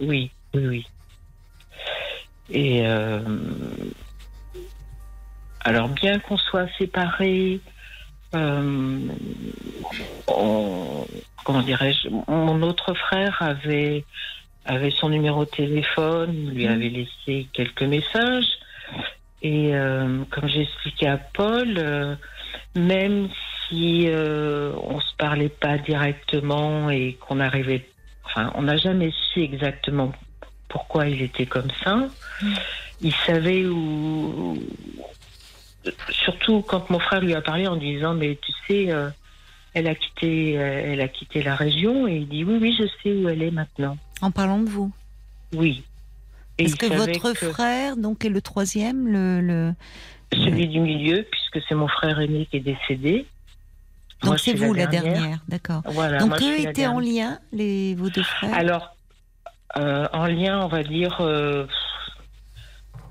[0.00, 0.86] Oui, oui, oui.
[2.50, 3.20] Et euh,
[5.60, 7.60] alors, bien qu'on soit séparés,
[8.34, 9.08] euh,
[10.28, 11.06] on-
[11.44, 14.04] comment dirais-je, mon autre frère avait,
[14.64, 16.72] avait son numéro de téléphone, lui Mhm.
[16.72, 18.48] avait laissé quelques messages.
[19.42, 22.14] Et euh, comme j'ai expliqué à Paul, euh,
[22.76, 23.28] même
[23.68, 27.88] si on se parlait pas directement et qu'on arrivait,
[28.24, 30.12] enfin, on n'a jamais su exactement
[30.68, 32.10] pourquoi il était comme ça.
[33.00, 34.58] Il savait où,
[36.10, 39.08] surtout quand mon frère lui a parlé en disant, mais tu sais, euh,
[39.74, 42.84] elle a quitté, euh, elle a quitté la région et il dit oui, oui, je
[43.02, 43.96] sais où elle est maintenant.
[44.20, 44.92] En parlant de vous.
[45.54, 45.82] Oui.
[46.58, 49.74] Est-ce que votre que- frère, donc, est le troisième, le, le...
[50.32, 53.26] Celui du milieu, puisque c'est mon frère aîné qui est décédé.
[54.22, 55.80] Donc c'est vous la dernière, d'accord.
[55.86, 58.52] Voilà, donc moi, eux étaient en lien, les vos deux frères?
[58.52, 58.94] Alors,
[59.78, 61.16] euh, en lien, on va dire,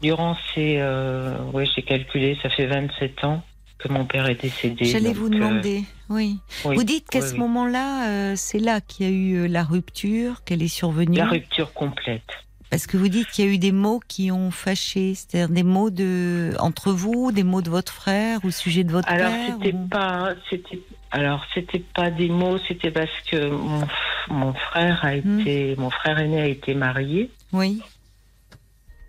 [0.01, 0.77] durant ces.
[0.79, 3.41] Euh, oui, j'ai calculé, ça fait 27 ans
[3.77, 4.85] que mon père est décédé.
[4.85, 6.39] J'allais vous euh, demander, oui.
[6.65, 7.39] oui, Vous dites qu'à oui, ce oui.
[7.39, 11.17] moment-là, euh, c'est là qu'il y a eu euh, la rupture, qu'elle est survenue.
[11.17, 12.23] La rupture complète.
[12.69, 15.63] Parce que vous dites qu'il y a eu des mots qui ont fâché, c'est-à-dire des
[15.63, 19.55] mots de entre vous, des mots de votre frère au sujet de votre Alors, père.
[19.59, 20.33] c'était ou- pas.
[20.51, 23.88] C'était, alors, c'était pas des mots, c'était parce que mon,
[24.29, 25.39] mon frère a Hmm.
[25.39, 25.75] été.
[25.79, 27.31] Mon frère aîné a été marié.
[27.53, 27.81] Oui,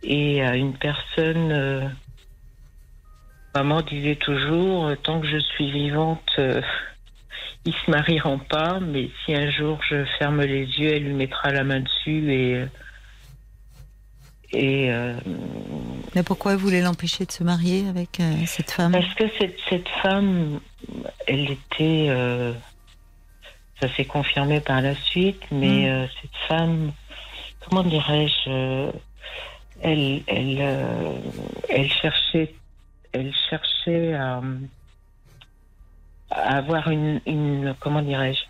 [0.03, 1.89] Et euh, une personne, euh,
[3.55, 6.61] maman disait toujours, euh, tant que je suis vivante, euh,
[7.65, 11.51] ils se marieront pas, mais si un jour je ferme les yeux, elle lui mettra
[11.53, 12.67] la main dessus et euh,
[14.53, 15.15] et euh,
[16.17, 18.91] mais pourquoi vous voulez l'empêcher de se marier avec euh, cette femme?
[18.91, 20.59] Parce que cette cette femme,
[21.29, 22.53] elle était, euh,
[23.81, 25.93] ça s'est confirmé par la suite, mais Mm.
[25.93, 26.93] euh, cette femme,
[27.65, 28.91] comment dirais-je, euh,
[29.83, 31.13] euh,
[31.69, 32.55] elle cherchait
[33.13, 34.41] elle cherchait à,
[36.31, 38.45] avoir une, comment dirais-je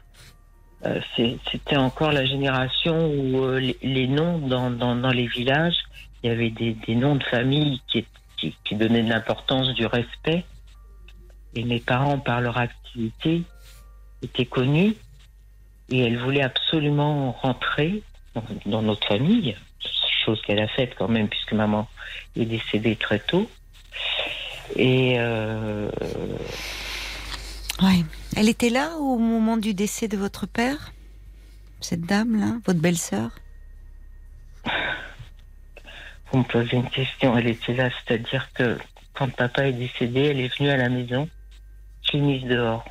[0.87, 5.77] Euh, c'était encore la génération où euh, les, noms dans, les villages,
[6.23, 8.07] il y avait des, noms de famille qui,
[8.73, 10.43] donnaient de l'importance, du respect.
[11.55, 13.43] Et mes parents, par leur activité,
[14.23, 14.95] étaient connus
[15.91, 18.03] et elle voulait absolument rentrer
[18.65, 19.55] dans notre famille,
[20.25, 21.89] chose qu'elle a faite quand même puisque maman
[22.37, 23.51] est décédée très tôt.
[24.77, 25.91] Et euh,
[27.83, 28.05] Ouais.
[28.37, 30.93] Elle était là au moment du décès de votre père
[31.81, 33.31] Cette dame-là, votre belle-sœur?
[36.31, 38.79] Vous me posez une question, elle était là, c'est-à-dire que
[39.15, 41.29] quand papa est décédé, elle est venue à la maison.
[42.03, 42.85] Je l'ai mise dehors.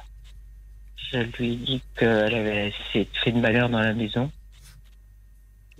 [1.12, 4.32] Je lui ai dit qu'elle avait fait de malheur dans la maison.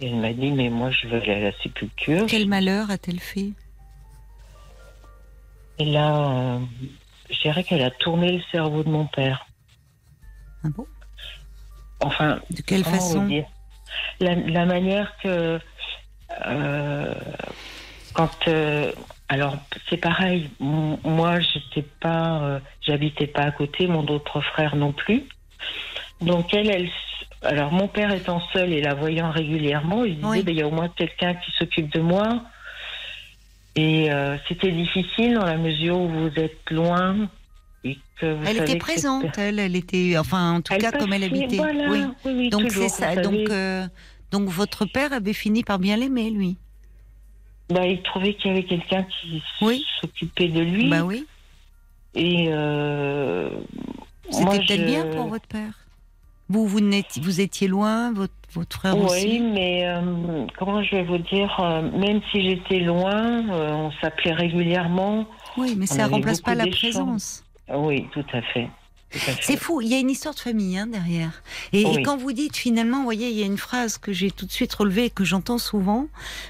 [0.02, 2.26] Et elle m'a dit, mais moi, je veux aller à la sépulture.
[2.28, 3.52] Quel malheur a-t-elle fait?
[5.78, 6.60] Et là, euh,
[7.30, 9.46] je dirais qu'elle a tourné le cerveau de mon père.
[10.64, 10.86] Ah bon?
[12.02, 13.26] Enfin, De quelle façon?
[13.28, 13.46] dire?
[14.20, 15.60] La, la manière que
[16.46, 17.14] euh,
[18.14, 18.92] quand euh,
[19.30, 19.56] alors
[19.90, 20.50] c'est pareil.
[20.60, 25.24] Moi j'étais pas euh, j'habitais pas à côté mon autre frère non plus.
[26.22, 26.90] Donc elle elle
[27.42, 30.44] alors mon père étant seul et la voyant régulièrement il disait Oui.
[30.48, 32.44] Il y a au moins quelqu'un qui s'occupe de moi
[33.76, 37.30] et euh, c'était difficile dans la mesure où vous êtes loin
[37.86, 40.92] et que vous Elle savez était présente, elle, elle était, enfin en tout Elle cas
[40.92, 41.56] comme elle habitait.
[41.56, 42.04] voilà, oui.
[42.26, 43.16] oui, oui, Donc c'est ça.
[43.16, 43.88] Donc euh,
[44.32, 46.58] donc votre père avait fini par bien l'aimer, lui.
[47.70, 49.42] Bah, il trouvait qu'il y avait quelqu'un qui
[50.02, 50.90] s'occupait de lui.
[50.90, 51.26] Bah oui.
[52.16, 53.50] Et euh,
[54.32, 55.72] C'était peut-être je- bien pour votre père.
[56.50, 56.80] Vous vous
[57.22, 59.40] vous étiez loin, votre votre frère Oui, aussi?
[59.40, 64.34] mais euh, comment je vais vous dire, euh, même si j'étais loin, euh, on s'appelait
[64.34, 65.26] régulièrement.
[65.58, 67.44] Oui, mais ça avait remplace pas la présence.
[67.72, 68.68] Oui, tout à fait.
[69.42, 71.42] C'est fou, il y a une histoire de famille hein, derrière.
[71.74, 72.04] Et, et Oui.
[72.04, 74.52] quand vous dites finalement, vous voyez, il y a une phrase que j'ai tout de
[74.52, 76.08] suite relevée et que j'entends souvent.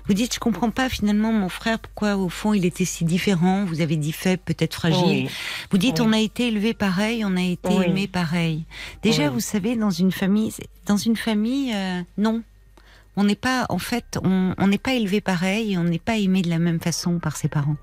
[0.07, 3.63] Vous dites, je comprends pas finalement mon frère, pourquoi au fond il était si différent.
[3.65, 5.25] Vous avez dit faible, peut-être fragile.
[5.25, 5.29] Oui,
[5.71, 6.05] Vous dites, Oui.
[6.09, 8.65] on a été élevé pareil, on a été aimé pareil.
[9.03, 10.53] Déjà, vous savez, dans une famille,
[10.85, 12.43] dans une famille, euh, non.
[13.15, 16.49] On n'est pas, en fait, on n'est pas élevé pareil, on n'est pas aimé de
[16.49, 17.75] la même façon par ses parents.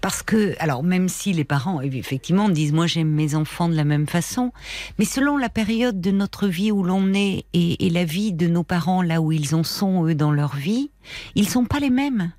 [0.00, 3.84] Parce que, alors même si les parents, effectivement, disent moi j'aime mes enfants de la
[3.84, 4.52] même façon,
[4.98, 8.62] mais selon la période de notre vie où l'on est et, la vie de nos
[8.62, 10.90] parents là où ils en sont eux dans leur vie,
[11.34, 12.32] ils sont pas les mêmes.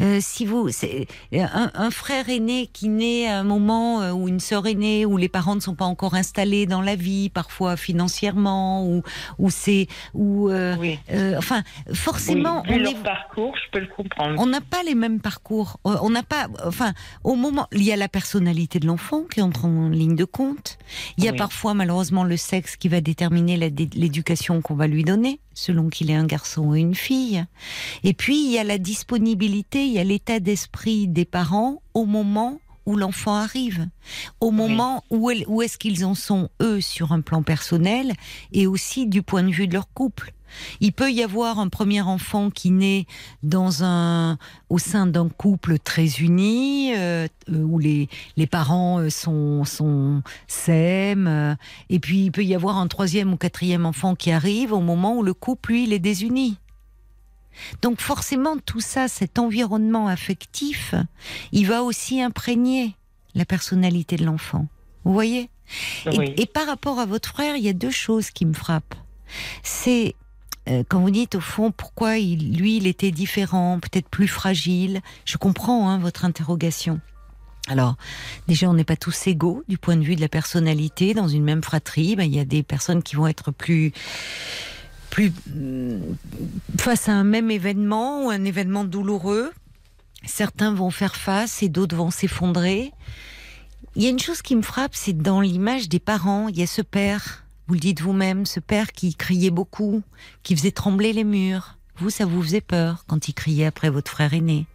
[0.00, 4.28] Euh, si vous, c'est un, un frère aîné qui naît à un moment euh, ou
[4.28, 7.76] une sœur aînée où les parents ne sont pas encore installés dans la vie, parfois
[7.76, 9.02] financièrement, ou
[9.38, 10.98] ou c'est ou euh, oui.
[11.10, 11.62] euh, enfin
[11.92, 14.34] forcément Oui, on leur est parcours, je peux le comprendre.
[14.38, 15.78] on n'a pas les mêmes parcours.
[15.86, 16.92] Euh, On n'a pas, enfin,
[17.24, 20.78] au moment, il y a la personnalité de l'enfant qui entre en ligne de compte.
[21.16, 21.36] Il y a Oui.
[21.38, 26.14] parfois, malheureusement, le sexe qui va déterminer l'éducation qu'on va lui donner, selon qu'il est
[26.14, 27.44] un garçon ou une fille.
[28.04, 32.04] Et puis, il y a la disponibilité, il y a l'état d'esprit des parents au
[32.06, 33.88] moment où l'enfant arrive,
[34.40, 38.12] au moment où, elle- où est-ce qu'ils en sont, eux, sur un plan personnel,
[38.52, 40.32] et aussi du point de vue de leur couple.
[40.80, 43.06] Il peut y avoir un premier enfant qui naît
[43.42, 44.38] dans un,
[44.68, 51.26] au sein d'un couple très uni, euh, où les, les parents euh, sont, sont s'aiment,
[51.26, 51.54] euh,
[51.88, 55.16] et puis il peut y avoir un troisième ou quatrième enfant qui arrive au moment
[55.16, 56.58] où le couple, lui, il est désuni.
[57.82, 60.94] Donc forcément, tout ça, cet environnement affectif,
[61.52, 62.96] il va aussi imprégner
[63.34, 64.66] la personnalité de l'enfant.
[65.04, 65.50] Vous voyez?
[66.06, 66.34] Et, Oui.
[66.36, 68.94] et par rapport à votre frère, il y a deux choses qui me frappent.
[69.62, 70.14] C'est
[70.68, 75.00] euh, quand vous dites au fond pourquoi lui il était différent, peut-être plus fragile.
[75.24, 77.00] Je comprends hein, votre interrogation.
[77.68, 77.96] Alors,
[78.48, 81.14] déjà, on n'est pas tous égaux du point de vue de la personnalité.
[81.14, 83.92] Dans une même fratrie, ben, il y a des personnes qui vont être plus,
[85.10, 86.00] plus hum,
[86.78, 89.52] face à un même événement ou un événement douloureux.
[90.24, 92.92] Certains vont faire face et d'autres vont s'effondrer.
[93.94, 96.62] Il y a une chose qui me frappe, c'est dans l'image des parents, il y
[96.62, 97.41] a ce père,
[97.72, 100.02] vous le dites vous-même, ce père qui criait beaucoup,
[100.42, 101.78] qui faisait trembler les murs.
[101.96, 104.66] Vous, ça vous faisait peur quand il criait après votre frère aîné.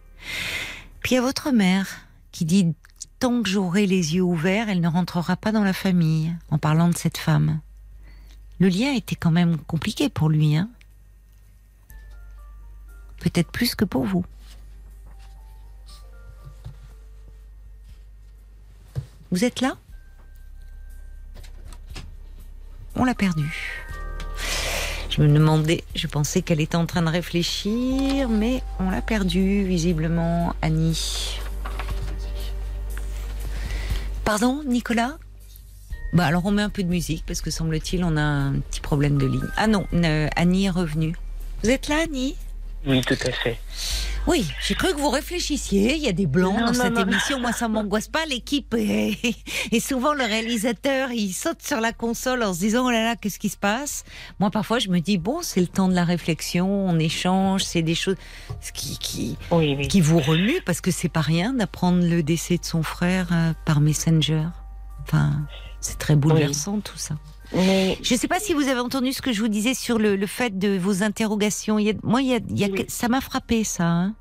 [1.01, 1.87] Puis a votre mère
[2.31, 2.73] qui dit
[3.19, 6.89] tant que j'aurai les yeux ouverts, elle ne rentrera pas dans la famille, en parlant
[6.89, 7.59] de cette femme.
[8.59, 10.67] Le lien était quand même compliqué pour lui, hein
[13.19, 14.25] Peut-être plus que pour vous.
[19.29, 19.77] Vous êtes là?
[22.97, 23.85] On l'a perdue.
[25.09, 29.63] Je me demandais, je pensais qu'elle était en train de réfléchir, mais on l'a perdue,
[29.63, 31.39] visiblement, Annie.
[34.23, 35.17] Pardon, Nicolas?
[36.13, 38.79] Bah alors on met un peu de musique, parce que semble-t-il, on a un petit
[38.79, 39.47] problème de ligne.
[39.57, 41.15] Ah non, euh, Annie est revenue.
[41.63, 42.35] Vous êtes là, Annie?
[42.85, 43.59] Oui, tout à fait.
[44.27, 45.95] Oui, j'ai cru que vous réfléchissiez.
[45.95, 47.01] Il y a des blancs Non, dans non, cette non.
[47.01, 47.39] émission.
[47.39, 48.25] Moi, ça m'angoisse pas.
[48.25, 49.17] L'équipe est...
[49.71, 53.15] et souvent le réalisateur, il saute sur la console en se disant oh là là,
[53.15, 54.03] qu'est-ce qui se passe?
[54.39, 56.67] Moi, parfois, je me dis bon, c'est le temps de la réflexion.
[56.69, 58.15] On échange, c'est des choses
[58.61, 59.87] ce qui qui Oui, oui.
[59.87, 63.53] qui vous remue parce que c'est pas rien d'apprendre le décès de son frère euh,
[63.65, 64.43] par Messenger.
[65.03, 65.31] Enfin,
[65.79, 67.15] c'est très bouleversant tout ça.
[67.53, 69.97] Mais Je ne sais pas si vous avez entendu ce que je vous disais sur
[69.99, 71.79] le, le fait de vos interrogations.
[71.79, 72.85] Il y a- moi, il y a, il y a- Oui.
[72.87, 73.85] ça m'a frappé ça.
[73.85, 74.13] hein.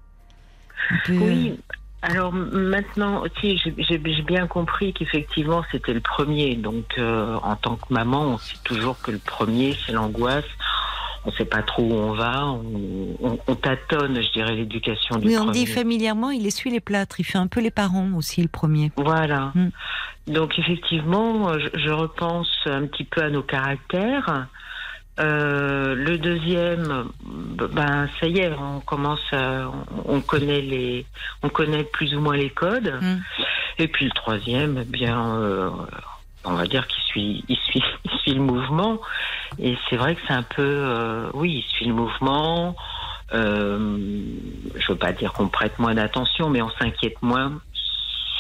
[1.09, 1.59] Oui.
[2.03, 6.55] Alors maintenant, si j'ai bien compris qu'effectivement c'était le premier.
[6.55, 10.45] Donc euh, en tant que maman, on sait toujours que le premier c'est l'angoisse.
[11.27, 12.45] On sait pas trop où on va.
[12.47, 15.53] On, on- on tâtonne, je dirais, l'éducation du on premier.
[15.53, 17.18] dit familièrement, il essuie les plâtres.
[17.20, 18.93] Il fait un peu les parents aussi, le premier.
[18.97, 19.51] Voilà.
[19.55, 19.68] Mm.
[20.29, 24.47] Donc effectivement, je, je repense un petit peu à nos caractères.
[25.18, 29.70] Euh, le deuxième, ben ça y est, on commence à,
[30.05, 31.07] on connaît les,
[31.43, 32.93] on connaît plus ou moins les codes.
[33.01, 33.16] Mm.
[33.79, 35.70] Et puis le troisième, eh bien, euh,
[36.47, 39.01] on va dire qu'il suit, il suit, il suit le mouvement.
[39.59, 42.76] Et c'est vrai que c'est un peu, euh, oui, il suit le mouvement.
[43.34, 43.99] Euh,
[44.76, 47.61] je veux pas dire qu'on prête moins d'attention, mais on s'inquiète moins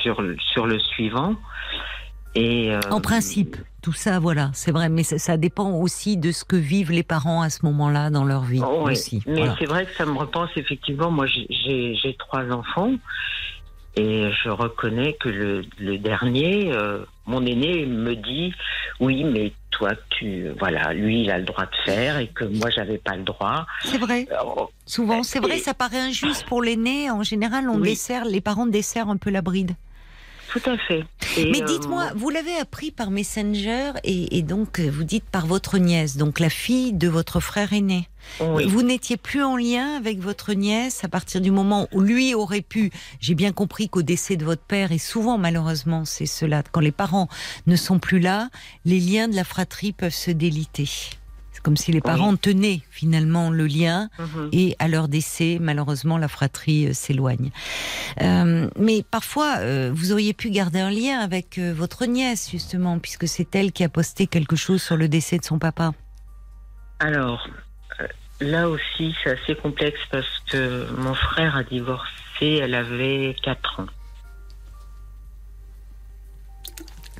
[0.02, 1.34] sur le, sur le suivant.
[2.36, 6.30] Et euh, En principe, tout ça, voilà, c'est vrai, mais ça, ça dépend aussi de
[6.32, 8.92] ce que vivent les parents à ce moment-là dans leur vie Oh, oui.
[8.92, 9.22] aussi.
[9.26, 9.56] Mais voilà.
[9.58, 11.10] c'est vrai que ça me repense effectivement.
[11.10, 12.92] Moi, j'ai- trois enfants
[13.96, 18.52] et je reconnais que le, le dernier, euh, mon aîné, me dit
[19.00, 22.70] oui, mais toi, tu, voilà, lui, il a le droit de faire et que moi,
[22.70, 23.66] j'avais pas le droit.
[23.84, 24.26] C'est vrai.
[24.30, 27.10] Alors, Souvent, c'est vrai, ça paraît injuste pour l'aîné.
[27.10, 27.90] En général, on Oui.
[27.90, 29.72] dessert, les parents desserrent un peu la bride.
[30.60, 31.04] Tout à fait.
[31.36, 35.24] Et, Mais euh, dites-moi, vous l'avez appris par Messenger et, et donc euh, vous dites
[35.24, 38.08] par votre nièce, donc la fille de votre frère aîné.
[38.40, 38.66] oui.
[38.66, 42.62] Vous n'étiez plus en lien avec votre nièce à partir du moment où lui aurait
[42.62, 42.90] pu.
[43.20, 46.92] J'ai bien compris qu'au décès de votre père, et souvent malheureusement c'est cela, quand les
[46.92, 47.28] parents
[47.66, 48.48] ne sont plus là,
[48.84, 50.88] les liens de la fratrie peuvent se déliter.
[51.66, 54.50] Comme si les parents tenaient finalement le lien Mhm.
[54.52, 57.50] et à leur décès, malheureusement, la fratrie euh, s'éloigne.
[58.22, 63.00] Euh, mais parfois, euh, vous auriez pu garder un lien avec euh, votre nièce, justement,
[63.00, 65.90] puisque c'est elle qui a posté quelque chose sur le décès de son papa.
[67.00, 67.48] Alors,
[68.40, 73.86] là aussi, c'est assez complexe parce que mon frère a divorcé, elle avait 4 ans.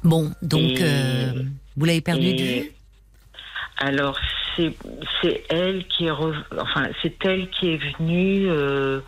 [0.05, 1.33] Bon, donc, Et-
[1.77, 2.73] vous l'avez perdu de vue?
[3.79, 4.19] Alors,
[4.57, 9.01] c'est elle qui est rev- enfin c'est elle qui est venue euh,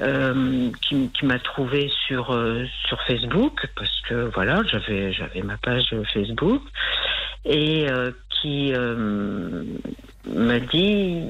[0.00, 5.56] euh, qui, qui m'a trouvé sur euh, sur Facebook parce que voilà j'avais j'avais ma
[5.56, 6.62] page Facebook
[7.44, 9.64] et euh, qui euh,
[10.26, 11.24] m'a dit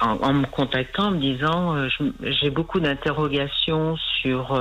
[0.00, 1.88] en, en me contactant en me disant euh,
[2.20, 4.54] j'ai beaucoup d'interrogations sur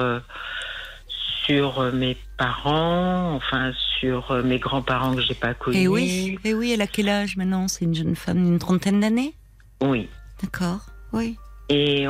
[1.50, 6.38] sur euh, mes parents enfin sur euh, mes grands-parents que j'ai pas connus Eh oui,
[6.46, 7.68] eh oui, elle a quel âge maintenant?
[7.68, 9.34] C'est une jeune femme d'une trentaine d'années?
[9.82, 10.08] Oui
[10.42, 10.80] D'accord,
[11.12, 11.38] oui.
[11.70, 12.06] Et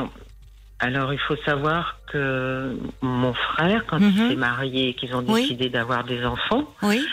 [0.78, 4.12] alors, il faut savoir que mon frère, quand Mhm.
[4.14, 5.42] il s'est marié et qu'ils ont Oui.
[5.42, 7.04] décidé d'avoir des enfants, Oui,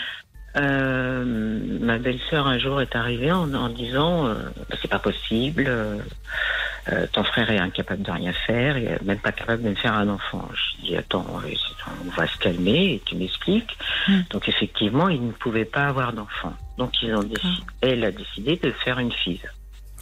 [0.60, 4.34] euh, ma belle-sœur un jour est arrivée en, en disant euh,
[4.68, 9.18] Bah, c'est pas possible, euh, ton frère est incapable de rien faire, il est même
[9.18, 10.48] pas capable de me faire un enfant.
[10.52, 13.76] Je dis attends, on va se calmer et tu m'expliques.
[14.08, 14.20] Mm.
[14.30, 16.54] Donc effectivement, il ne pouvait pas avoir d'enfant.
[16.78, 19.42] Donc ils ont décidé, elle a décidé de faire une fille.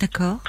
[0.01, 0.41] d'accord.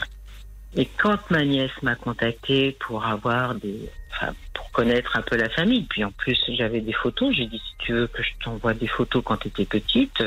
[0.78, 5.50] Et quand ma nièce m'a contacté pour avoir des, enfin, pour connaître un peu la
[5.50, 8.76] famille, puis en plus j'avais des photos, j'ai dit si tu veux que je t'envoie
[8.76, 10.24] des photos quand tu étais petite,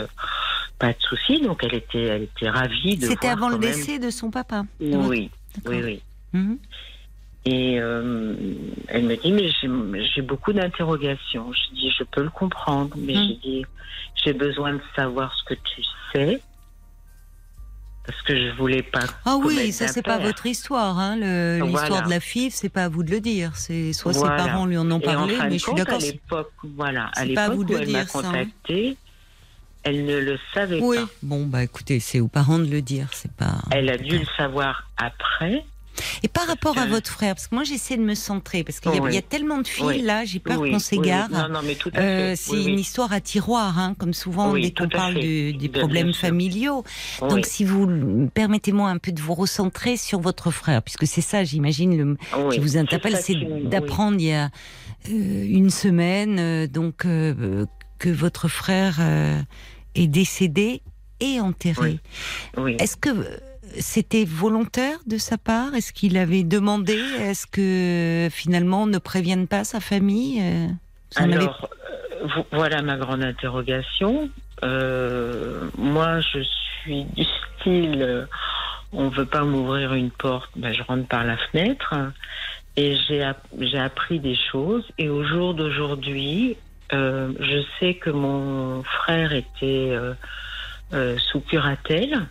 [0.79, 1.41] pas de souci.
[1.41, 3.07] Donc elle était, elle était ravie de.
[3.07, 5.31] C'était avant le même- décès de son papa de votre- Oui,
[5.67, 6.03] oui, oui.
[6.33, 6.59] Mhm.
[7.47, 8.35] Et euh,
[8.89, 9.49] elle me dit mais
[10.15, 11.53] j'ai- beaucoup d'interrogations.
[11.53, 13.27] Je dis je peux le comprendre, mais Mm.
[13.29, 13.67] j'ai dit
[14.25, 15.83] j'ai besoin de savoir ce que tu
[16.13, 16.43] sais.
[18.07, 19.05] Parce que je voulais pas.
[19.25, 21.17] Ah oui, ça c'est pas votre histoire, hein.
[21.17, 22.01] L'histoire Voilà.
[22.07, 23.53] de la FIV, c'est pas à vous de le dire.
[23.57, 24.39] C'est soit Voilà.
[24.39, 25.97] ses parents lui en ont en parlé, fin mais je suis d'accord.
[25.97, 28.05] À c'est- l'époque, voilà, à l'époque vous de où le elle m'a hein.
[28.07, 28.97] contacté,
[29.83, 30.97] elle ne le savait Oui.
[30.97, 31.09] pas.
[31.23, 33.59] Bon bah écoutez, c'est aux parents de le dire, c'est pas.
[33.71, 35.65] Elle a dû le savoir après.
[36.23, 38.93] Et par rapport à votre frère, parce que moi j'essaie de me centrer, parce qu'il
[38.95, 39.11] y, a- Oui.
[39.13, 40.03] il y a tellement de Oui.
[40.03, 41.29] là, j'ai peur Oui, qu'on s'égare.
[41.97, 45.81] Euh, c'est une histoire à tiroir, hein, comme souvent dès qu'on parle du- des Bien-
[45.81, 46.85] problèmes bien familiaux.
[47.21, 51.45] Donc si vous permettez-moi un peu de vous recentrer sur votre frère, puisque c'est ça,
[51.45, 52.17] j'imagine, le,
[52.51, 53.35] qui vous interpelle, c'est
[53.69, 54.51] d'apprendre il y a
[55.09, 57.67] euh, une semaine, euh, donc euh,
[57.99, 58.99] que votre frère
[59.95, 60.83] est décédé
[61.21, 61.99] et enterré.
[62.57, 62.77] Oui.
[62.79, 63.11] Est-ce que
[63.79, 65.75] c'était volontaire de sa part?
[65.75, 70.67] Est-ce qu'il avait demandé Est-ce que finalement on ne prévienne pas sa famille euh,
[71.17, 71.69] Alors,
[72.23, 74.31] euh, vo- voilà ma grande interrogation.
[74.63, 76.41] Euh, moi, je
[76.83, 77.25] suis du
[77.61, 78.27] style,
[78.93, 81.95] on veut pas m'ouvrir une porte, ben, je rentre par la fenêtre.
[82.77, 84.85] Et j'ai app- j'ai appris des choses.
[84.99, 86.57] Et au jour d'aujourd'hui,
[86.93, 90.15] euh, je sais que mon frère était euh,
[90.93, 92.27] euh, sous curatelle.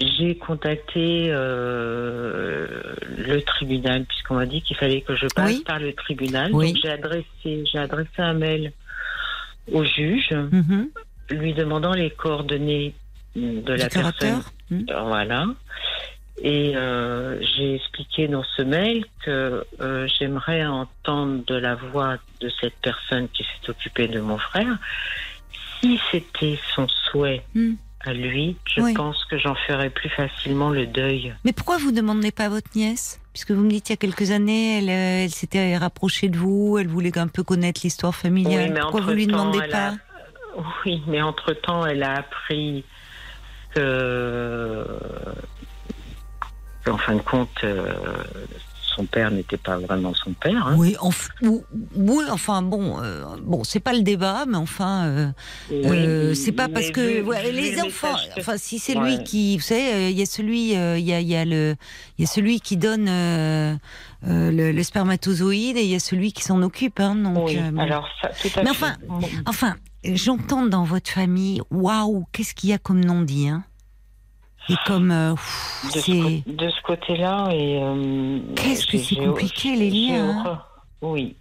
[0.00, 2.66] J'ai contacté euh,
[3.16, 5.64] le tribunal puisqu'on m'a dit qu'il fallait que je passe Oui.
[5.64, 6.50] par le tribunal.
[6.52, 6.72] Oui.
[6.72, 8.72] Donc j'ai adressé, j'ai adressé un mail
[9.72, 10.88] au juge Mhm.
[11.30, 12.94] lui demandant les coordonnées
[13.34, 14.42] de la personne.
[14.72, 15.46] Euh, Voilà.
[16.42, 22.50] Et euh, j'ai expliqué dans ce mail que euh, j'aimerais entendre de la voix de
[22.60, 24.76] cette personne qui s'est occupée de mon frère.
[25.80, 27.74] Si c'était son souhait Hmm.
[28.04, 28.94] À lui, je Oui.
[28.94, 31.34] pense que j'en ferais plus facilement le deuil.
[31.44, 33.20] Mais pourquoi vous ne demandez pas à votre nièce?
[33.32, 36.36] Puisque vous me dites il y a quelques années, elle, euh, elle s'était rapprochée de
[36.38, 38.64] vous, elle voulait un peu connaître l'histoire familiale.
[38.66, 39.94] Oui, mais pourquoi vous lui demandez pas a-
[40.84, 42.84] Oui, mais entre-temps, elle a appris
[43.74, 44.86] que,
[46.84, 47.86] qu'en fin de compte, euh,
[48.96, 50.66] son père n'était pas vraiment son père.
[50.66, 50.74] hein.
[50.78, 51.62] Oui, enf- ou-
[51.94, 55.28] oui, enfin bon, euh, bon, c'est pas le débat, mais enfin, euh,
[55.70, 59.16] euh, c'est pas parce que ouais, les le enfants, enfin si c'est Ouais.
[59.16, 61.76] lui qui, vous savez, il y a celui, il y a, il y a le,
[62.18, 63.76] il y a celui qui donne le,
[64.72, 67.46] le spermatozoïde et il y a celui qui s'en occupe, hein, donc.
[67.48, 67.78] Oui, bon.
[67.80, 68.86] alors ça, tout à Mais fait.
[69.08, 69.28] enfin.
[69.46, 73.64] Enfin, j'entends dans votre famille, waouh, qu'est-ce qu'il y a comme non-dit, hein?
[74.68, 76.12] Et comme, euh, pff, de, ce c'est,
[76.44, 80.62] cô- de ce côté-là, et euh, Qu'est-ce que c'est compliqué, les liens, hein.
[81.02, 81.36] Oui.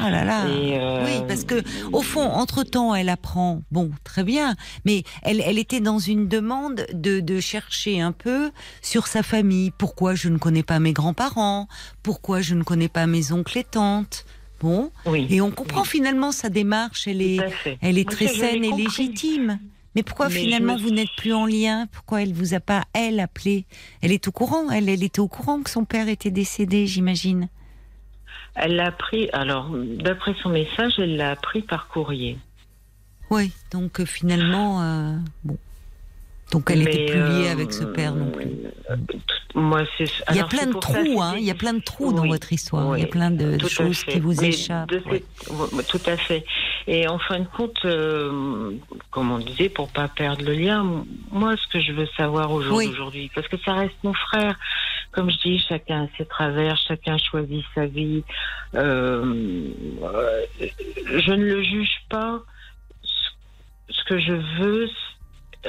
[0.00, 0.48] oh là là.
[0.48, 1.62] Et, euh, Oui, parce que
[1.92, 3.62] au fond, entre temps, elle apprend.
[3.70, 8.50] Bon, très bien, mais elle, elle était dans une demande de, de chercher un peu
[8.82, 9.70] sur sa famille.
[9.70, 11.68] Pourquoi je ne connais pas mes grands-parents?
[12.02, 14.24] Pourquoi je ne connais pas mes oncles et tantes?
[14.60, 15.26] Bon, oui.
[15.30, 17.06] et on comprend finalement sa démarche.
[17.06, 17.38] Elle est.
[17.82, 18.84] Elle Moi, très saine et compris.
[18.84, 19.58] légitime.
[19.94, 21.86] Mais pourquoi Mais finalement me vous n'êtes plus en lien?
[21.92, 23.64] Pourquoi elle vous a pas elle appelé?
[24.02, 24.70] Elle est au courant.
[24.70, 27.48] Elle, elle était au courant que son père était décédé, j'imagine.
[28.54, 32.38] Elle l'a appris, alors, d'après son message, elle l'a appris par courrier.
[33.30, 33.52] Oui.
[33.72, 35.58] Donc euh, finalement, euh, bon.
[36.52, 38.46] Donc elle n'était plus liée euh, avec ce père non plus.
[38.90, 38.96] euh,
[39.54, 39.82] Moi.
[40.30, 41.34] Il y a plein de trous, hein.
[41.36, 42.96] Il y a plein de trous dans votre histoire.
[42.96, 44.90] Il y a plein de choses qui vous échappent.
[45.88, 46.44] Tout à fait.
[46.86, 48.72] Et en fin de compte, euh,
[49.10, 52.60] comme on disait, pour pas perdre le lien, moi, ce que je veux savoir au
[52.62, 52.88] jour Oui.
[52.88, 54.56] d'aujourd'hui, parce que ça reste mon frère.
[55.12, 58.22] Comme je dis, chacun a ses travers, chacun choisit sa vie.
[58.74, 59.68] Euh,
[60.02, 60.42] euh,
[61.18, 62.42] je ne le juge pas.
[63.02, 63.30] Ce-
[63.90, 65.13] Ce que je veux, c'est-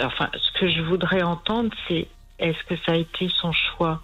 [0.02, 2.08] enfin, ce que je voudrais entendre, c'est
[2.40, 4.02] est-ce que ça a été son choix?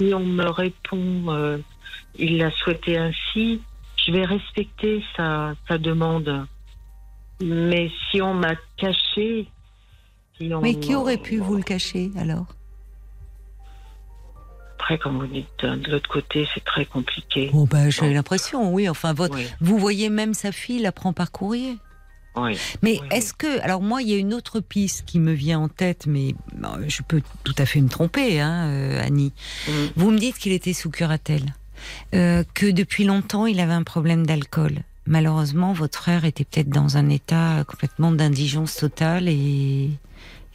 [0.00, 1.58] Si on me répond, euh,
[2.18, 3.62] il l'a souhaité ainsi,
[3.96, 6.46] je vais respecter sa, sa demande.
[7.40, 9.48] Mais si on m'a caché,
[10.36, 12.46] si on- Mais qui aurait pu vous le cacher alors?
[14.78, 17.50] Après, comme vous dites, de l'autre côté, c'est très compliqué.
[17.52, 18.88] Bon ben j'ai l'impression, oui.
[18.88, 21.78] Enfin votre, Oui, vous voyez même sa fille la prend par courrier.
[22.36, 22.58] Oui.
[22.82, 25.60] Mais Oui, est-ce que, alors moi, il y a une autre piste qui me vient
[25.60, 29.32] en tête, mais euh, je peux tout à fait me tromper, hein, euh, Annie.
[29.68, 29.72] Mm.
[29.96, 31.54] Vous me dites qu'il était sous curatelle,
[32.14, 34.82] euh, que depuis longtemps il avait un problème d'alcool.
[35.06, 39.90] Malheureusement, votre frère était peut-être dans un état complètement d'indigence totale et,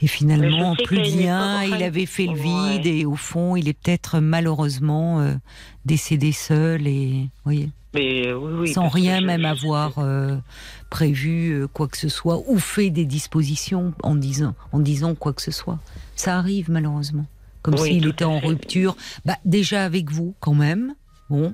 [0.01, 2.77] et finalement plus époque, Il avait fait le ouais.
[2.77, 5.33] vide et au fond, il est peut-être malheureusement euh,
[5.85, 10.37] décédé seul et, voyez Mais euh, oui, oui, sans rien même je avoir euh,
[10.89, 15.33] prévu euh, quoi que ce soit ou fait des dispositions en disant, en disant quoi
[15.33, 15.79] que ce soit.
[16.15, 17.25] Ça arrive malheureusement.
[17.63, 18.95] Comme Oui, s'il était en rupture,
[19.25, 20.93] bah, déjà avec vous quand même,
[21.29, 21.53] bon,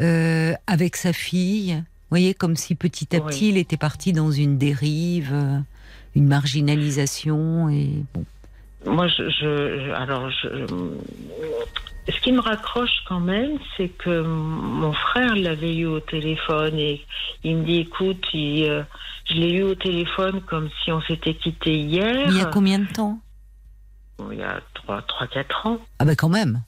[0.00, 1.74] euh, avec sa fille.
[1.74, 5.34] Vous voyez, comme si petit à petit il était parti dans une dérive,
[6.14, 8.24] une marginalisation et bon.
[8.86, 10.48] Moi, je, je- alors, je,
[12.08, 17.04] ce qui me raccroche quand même, c'est que mon frère l'avait eu au téléphone et
[17.44, 18.82] il me dit, écoute, il, euh,
[19.28, 22.24] je l'ai eu au téléphone comme si on s'était quitté hier.
[22.28, 23.18] Il y a combien de temps?
[24.32, 25.78] Il y a 3, 3 4 ans.
[25.98, 26.62] Ah ben quand même.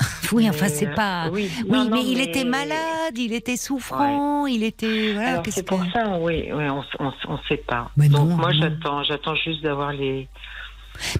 [0.32, 1.28] oui, enfin Mais, c'est euh, pas.
[1.30, 5.12] Oui, Oui, non, non, mais il était malade, il était souffrant, il était.
[5.14, 7.90] Voilà, c'est pour que- ça, oui, oui on, on, on sait pas.
[7.96, 10.28] Mais Donc non, moi j'attends, j'attends juste d'avoir les.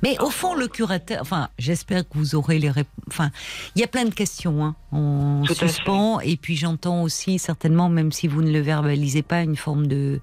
[0.03, 1.19] Mais au fond, le curateur.
[1.21, 3.05] Enfin, j'espère que vous aurez les réponses.
[3.09, 3.31] Enfin,
[3.75, 6.21] il y a plein de questions hein, en Tout à suspens.
[6.21, 10.21] Et puis j'entends aussi, certainement, même si vous ne le verbalisez pas, une forme de,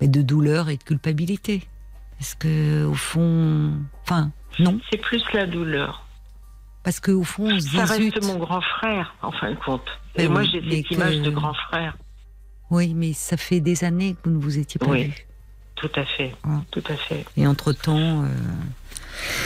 [0.00, 1.62] de douleur et de culpabilité.
[2.20, 3.72] Est-ce que, au fond.
[4.02, 4.78] Enfin, non?
[4.90, 6.04] C'est plus la douleur.
[6.88, 8.08] Parce qu'au fond, on se Ça dit.
[8.08, 8.24] reste zut.
[8.24, 9.82] mon grand frère, en fin de compte.
[10.16, 11.94] Ben Et moi j'ai cette que- image de grand frère.
[12.70, 15.04] Oui, mais ça fait des années que vous ne vous étiez pas Oui.
[15.08, 15.26] vus.
[15.74, 16.62] Tout à fait, Ah.
[16.70, 17.26] tout à fait.
[17.36, 18.24] Et entre-temps.
[18.24, 18.28] euh,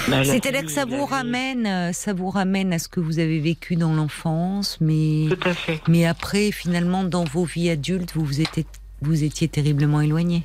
[0.07, 3.41] Bah, C'est-à-dire que ça vous ramène, euh, ça vous ramène à ce que vous avez
[3.41, 5.81] vécu dans l'enfance, mais Tout à fait.
[5.89, 8.67] mais après finalement dans vos vies adultes, vous vous étiez
[9.01, 10.45] vous étiez terriblement éloigné.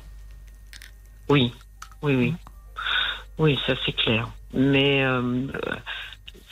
[1.28, 1.52] Oui,
[2.02, 2.34] oui, oui.
[3.38, 4.28] Oui, ça c'est clair.
[4.52, 5.46] Mais euh,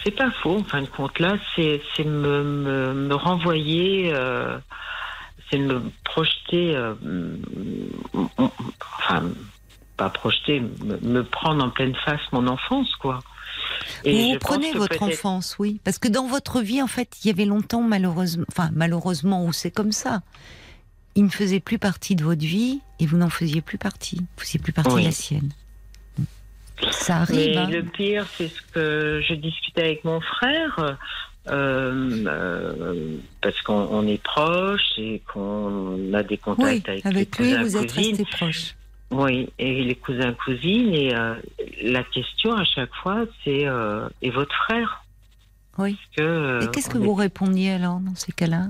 [0.07, 1.19] c'est pas faux, en fin de compte.
[1.19, 4.57] Là, c'est me, me, me renvoyer, euh,
[5.51, 6.95] c'est me projeter, euh,
[8.79, 9.25] enfin,
[9.97, 13.19] pas projeter, me, me prendre en pleine face mon enfance, quoi.
[14.05, 15.81] Vous, prenez votre enfance, oui.
[15.83, 19.53] Parce que dans votre vie, en fait, il y avait longtemps, malheureusement, enfin, malheureusement, ou
[19.53, 20.21] c'est comme ça.
[21.17, 24.19] Il ne faisait plus partie de votre vie et vous n'en faisiez plus partie.
[24.19, 25.03] Vous faisiez plus partie Oui.
[25.03, 25.53] de la sienne.
[26.91, 27.37] Ça arrive.
[27.37, 27.71] Mais hein.
[27.71, 30.97] le pire, c'est ce que je discutais avec mon frère,
[31.49, 37.39] euh, euh, parce qu'on on est proches et qu'on a des Oui, contacts avec, avec
[37.39, 38.17] les lui, cousins, vous êtes cousines.
[38.17, 38.75] restés proches.
[39.11, 40.93] Oui, et les cousins, cousines.
[40.95, 41.35] Et euh,
[41.83, 43.67] la question à chaque fois, c'est
[44.23, 45.05] et votre frère?
[45.79, 45.97] Oui.
[46.17, 48.69] Que, Et qu'est-ce que est- vous répondiez alors dans ces cas-là?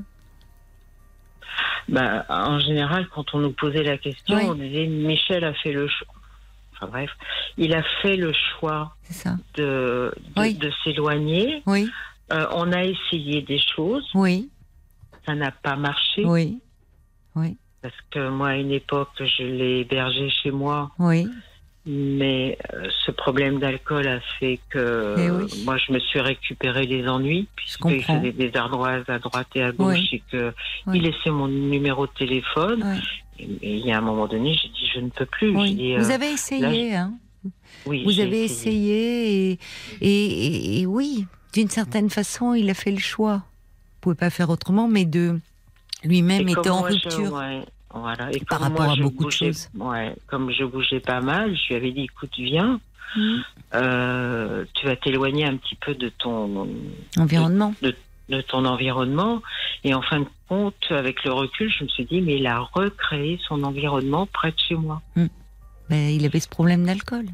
[1.89, 4.45] Bah, En général, quand on nous posait la question, Oui.
[4.49, 6.09] on disait Michel a fait le choix.
[6.77, 7.11] Enfin bref,
[7.57, 10.55] il a fait le choix ça de, de, Oui.
[10.55, 11.63] de s'éloigner.
[11.67, 11.89] Oui,
[12.33, 14.51] Euh, on a essayé des choses, oui,
[15.25, 16.25] ça n'a pas marché.
[16.25, 16.59] oui,
[17.37, 21.29] oui, Parce que moi, à une époque, je l'ai hébergé chez moi, oui.
[21.87, 25.63] mais euh, ce problème d'alcool a fait que Eh oui.
[25.65, 29.71] moi, je me suis récupéré les ennuis, puisqu'il faisait des ardoises à droite et à
[29.71, 30.09] gauche, Oui.
[30.13, 30.53] et que
[30.89, 30.99] Oui.
[30.99, 32.83] il laissait mon numéro de téléphone.
[33.39, 35.55] Et, il y a un moment donné, j'ai dit, je ne peux plus.
[35.57, 35.75] oui.
[35.75, 37.15] Dit, euh, Vous avez essayé, hein
[37.87, 39.59] oui, Vous avez essayé et,
[40.01, 43.37] et, et- et oui, d'une certaine façon, il a fait le choix.
[43.37, 45.39] Vous pouvez pas faire autrement, mais de
[46.05, 47.33] lui-même était en je- rupture.
[47.35, 47.63] ouais,
[47.95, 48.33] voilà.
[48.33, 49.69] Et Par rapport moi, à beaucoup de choses.
[49.77, 52.81] Ouais, comme je bougeais pas mal, je lui avais dit, écoute, viens,
[53.17, 53.43] Mhm.
[53.75, 56.69] euh, tu vas t'éloigner un petit peu de ton
[57.17, 57.75] Environnement.
[57.83, 57.95] de
[58.49, 59.43] ton environnement.
[59.85, 62.61] Et en fin de compte, avec le recul, je me suis dit, mais il a
[62.61, 65.01] recréé son environnement près de chez moi.
[65.89, 67.27] Ben, il avait ce problème d'alcool.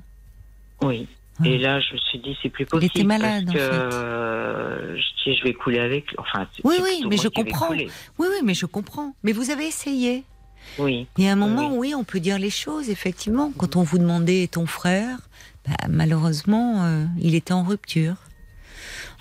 [0.82, 1.06] Oui.
[1.40, 1.48] Ouais.
[1.48, 2.90] Et là, je me suis dit, c'est plus Il possible.
[2.94, 3.96] était malade, parce que, en fait.
[3.96, 6.06] euh, je vais couler avec.
[6.18, 7.70] Enfin, Oui, oui, mais je comprends.
[7.70, 7.88] Oui,
[8.18, 9.14] oui, mais je comprends.
[9.22, 10.24] Mais vous avez essayé.
[10.78, 11.06] Oui.
[11.16, 13.50] Il y a un moment, oui, on peut dire les choses, effectivement.
[13.56, 15.18] Quand on vous demandait ton frère,
[15.66, 18.14] bah, malheureusement, euh, il était en rupture.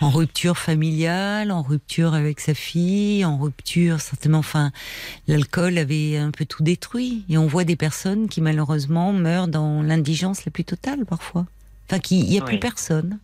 [0.01, 4.39] En rupture familiale, en rupture avec sa fille, en rupture certainement.
[4.39, 4.71] Enfin,
[5.27, 7.23] l'alcool avait un peu tout détruit.
[7.29, 11.45] Et on voit des personnes qui malheureusement meurent dans l'indigence la plus totale parfois.
[11.87, 13.19] Enfin, qu'il n'y a plus personne.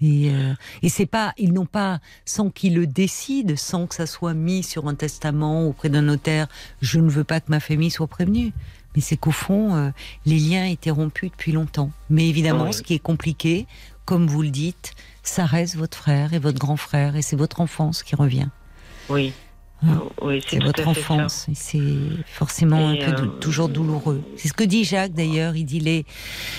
[0.00, 4.06] Et, euh, et c'est pas, ils n'ont pas, sans qu'ils le décident, sans que ça
[4.06, 6.48] soit mis sur un testament auprès d'un notaire,
[6.80, 8.52] je ne veux pas que ma famille soit prévenue.
[8.94, 9.90] Mais c'est qu'au fond, euh,
[10.24, 11.90] les liens étaient rompus depuis longtemps.
[12.10, 12.74] Mais évidemment, Oui.
[12.74, 13.66] ce qui est compliqué,
[14.04, 14.94] comme vous le dites,
[15.24, 18.48] ça reste votre frère et votre grand frère, et c'est votre enfance qui revient.
[19.08, 19.32] Oui.
[20.22, 20.88] Oui, c'est votre ça.
[20.88, 21.82] enfance, et c'est
[22.26, 24.22] forcément Et, un peu euh, toujours douloureux.
[24.38, 25.56] C'est ce que dit Jacques d'ailleurs.
[25.56, 26.06] Il dit les,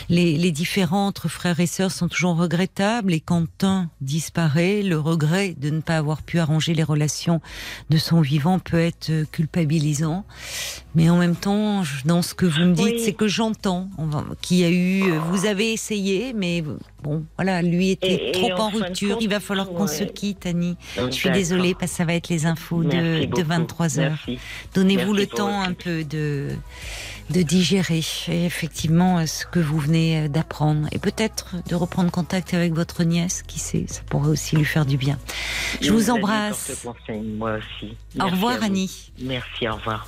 [0.10, 5.00] les les différends entre frères et sœurs sont toujours regrettables, et quand un disparaît, le
[5.00, 7.42] regret de ne pas avoir pu arranger les relations
[7.90, 10.24] de son vivant peut être culpabilisant.
[10.94, 13.02] Mais en même temps, dans ce que vous me dites, Oui.
[13.04, 13.90] c'est que j'entends
[14.42, 15.18] qu'il y a eu.
[15.32, 16.64] Vous avez essayé, mais
[17.06, 19.14] bon, voilà, lui était Et- et trop en rupture.
[19.16, 20.76] compte, Il va falloir qu'on se quitte, Annie.
[20.98, 23.44] Je suis désolée parce que ça va être les infos de, Merci de beaucoup.
[23.48, 24.26] 23 heures.
[24.74, 26.50] Donnez-vous le temps un peu de,
[27.30, 32.10] de digérer et effectivement euh, ce que vous venez euh, d'apprendre et peut-être de reprendre
[32.12, 35.18] contact avec votre nièce, qui sait, ça pourrait aussi lui faire du bien.
[35.82, 36.80] Je vous embrasse.
[36.84, 37.94] porte-conseil, Moi aussi.
[38.20, 38.62] Au revoir.
[38.64, 39.12] Annie.
[39.20, 40.08] Merci, au revoir.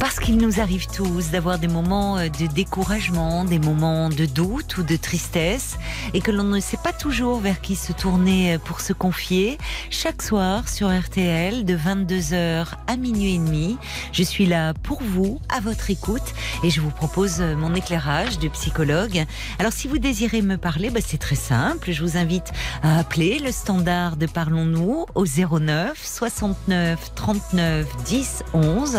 [0.00, 4.78] Parce qu'il nous arrive tous d'avoir des moments euh, de découragement, des moments de doute
[4.78, 5.78] ou de tristesse,
[6.12, 9.58] et que l'on ne sait pas toujours vers qui se tourner euh, pour se confier.
[9.90, 13.78] Chaque soir sur RTL, de 22h à minuit et demi,
[14.12, 16.34] je suis là pour vous, à votre écoute,
[16.64, 19.24] et je vous propose euh, mon éclairage de psychologue.
[19.58, 21.92] Alors si vous désirez me parler, bah, c'est très simple.
[21.92, 22.50] Je vous invite
[22.82, 28.98] à appeler le standard de Parlons-nous au 09 69 39 10 11.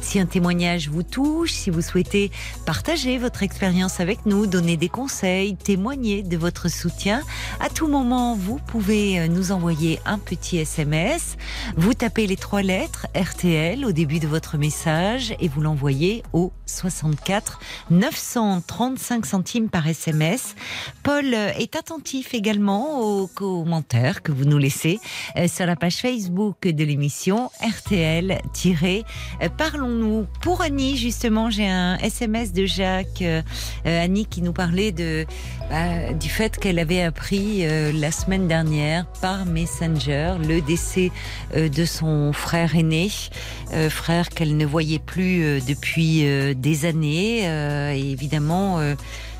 [0.00, 2.30] Si un témoignage vous touche, si vous souhaitez
[2.64, 7.22] partager votre expérience avec nous, donner des conseils, témoigner de votre soutien,
[7.60, 11.36] à tout moment, vous pouvez euh, nous envoyer un petit SMS.
[11.76, 16.52] Vous tapez les trois lettres RTL au début de votre message et vous l'envoyez au
[16.66, 17.60] 64
[17.90, 20.54] 935 centimes par SMS.
[21.02, 25.00] Paul euh, est attentif également aux commentaires que vous nous laissez
[25.36, 30.17] euh, sur la page Facebook de l'émission RTL-Parlons-nous.
[30.40, 33.42] Pour Annie, justement, j'ai un SMS de Jacques, euh,
[33.86, 34.92] euh, Annie qui nous parlait
[35.70, 41.10] bah, du fait qu'elle avait appris euh, la semaine dernière par Messenger le décès
[41.54, 43.10] de son frère aîné,
[43.90, 47.42] frère qu'elle ne voyait plus depuis des années.
[47.96, 48.80] et évidemment,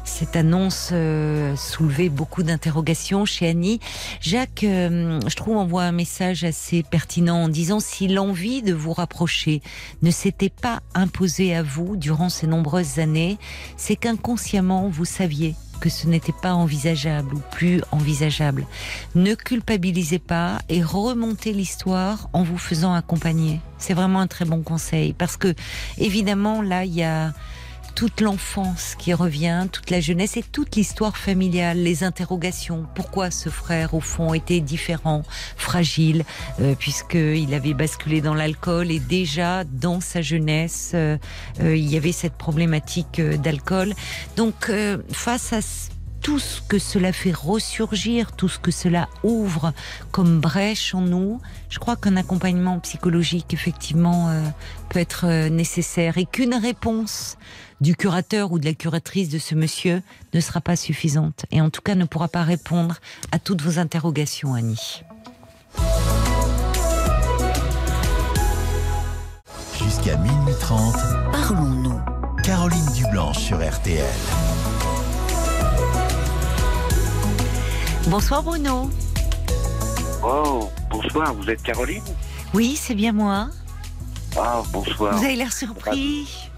[0.09, 3.79] cette annonce euh, soulevait beaucoup d'interrogations chez Annie.
[4.21, 8.93] Jacques, euh, je trouve, envoie un message assez pertinent en disant si l'envie de vous
[8.93, 9.63] rapprocher
[10.03, 13.39] ne s'était pas imposée à vous durant ces nombreuses années,
[13.77, 18.67] c'est qu'inconsciemment vous saviez que ce n'était pas envisageable ou plus envisageable.
[19.15, 23.61] Ne culpabilisez pas et remontez l'histoire en vous faisant accompagner.
[23.79, 25.55] C'est vraiment un très bon conseil parce que
[25.99, 27.33] évidemment là il y a
[27.99, 32.87] toute l'enfance qui revient, toute la jeunesse et toute l'histoire familiale, les interrogations.
[32.95, 35.25] Pourquoi ce frère, au fond, était différent,
[35.57, 36.23] fragile,
[36.61, 41.19] euh, puisqu'il avait basculé dans l'alcool et déjà dans sa jeunesse, euh,
[41.61, 43.95] euh, il y avait cette problématique d'alcool.
[44.37, 44.71] Donc,
[45.11, 45.61] face à
[46.29, 49.73] tout ce que cela fait ressurgir, tout ce que cela ouvre
[50.11, 54.43] comme brèche en nous, je crois qu'un accompagnement psychologique, effectivement, euh,
[54.91, 57.39] peut être euh, nécessaire et qu'une réponse
[57.81, 60.03] du curateur ou de la curatrice de ce monsieur
[60.35, 62.97] ne sera pas suffisante et en tout cas ne pourra pas répondre
[63.33, 65.03] à toutes vos interrogations, Annie.
[69.83, 70.95] Jusqu'à minuit 30,
[71.33, 71.99] Parlons-nous.
[72.45, 74.05] Caroline Dublanche sur RTL.
[78.07, 78.91] Bonsoir Bruno.
[80.23, 82.03] Oh, bonsoir, vous êtes Caroline
[82.55, 83.49] Oui, c'est bien moi.
[84.37, 85.17] Ah, bonsoir.
[85.17, 86.49] Vous avez l'air surpris.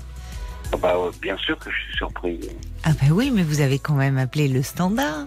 [0.72, 2.40] Ah bah, euh, bien sûr que je suis surpris.
[2.84, 5.26] Ah ben oui, mais vous avez quand même appelé le standard.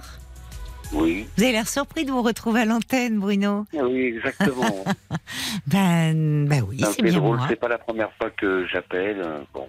[0.93, 3.65] Oui, Vous avez l'air surpris de vous retrouver à l'antenne, Bruno.
[3.77, 4.83] Ah oui, exactement.
[5.67, 7.45] Ben, ben oui, C'est bien drôle, moi.
[7.49, 9.21] c'est pas la première fois que j'appelle.
[9.23, 9.67] euh, Bon,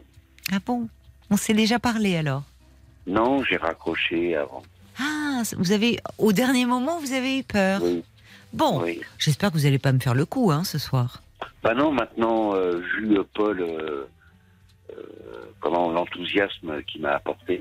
[0.52, 0.88] Ah bon?
[1.30, 2.42] On s'est déjà parlé alors?
[3.06, 4.62] Non, j'ai raccroché avant.
[5.58, 7.80] Vous avez, au dernier moment, vous avez eu peur.
[7.82, 8.02] Oui,
[8.52, 9.00] Bon, oui.
[9.18, 11.22] j'espère que vous n'allez pas me faire le coup hein, ce soir.
[11.62, 14.06] Bah non, maintenant, euh, vu euh, Paul, euh,
[14.90, 14.94] euh,
[15.60, 17.60] comment l'enthousiasme qu'il m'a apporté,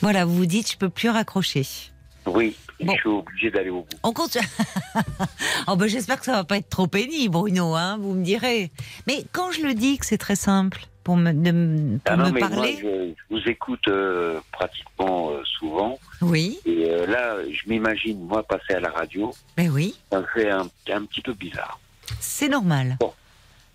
[0.00, 0.24] voilà.
[0.24, 1.64] vous vous dites, je peux plus raccrocher.
[2.26, 2.92] Oui, Bon.
[2.94, 3.96] je suis obligé d'aller au bout.
[4.02, 4.36] On compte.
[5.68, 7.74] oh ben, j'espère que ça va pas être trop pénible, Bruno.
[7.74, 8.70] Hein, vous me direz.
[9.06, 12.26] Mais quand je le dis que c'est très simple pour me, de- pour Ah non,
[12.26, 15.98] me mais moi, parler, je, je vous écoute euh, pratiquement euh, souvent.
[16.20, 20.26] oui, Et euh, là, je m'imagine, moi, passer à la radio, ben oui, ça me
[20.34, 21.78] fait un, un petit peu bizarre.
[22.20, 22.96] c'est normal.
[23.00, 23.12] Bon.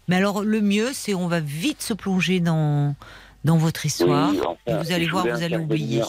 [0.08, 2.96] Mais alors, le mieux, c'est on va vite se plonger dans
[3.44, 4.30] dans votre histoire.
[4.32, 6.02] Oui, enfin, et vous allez voir, vous allez oublier.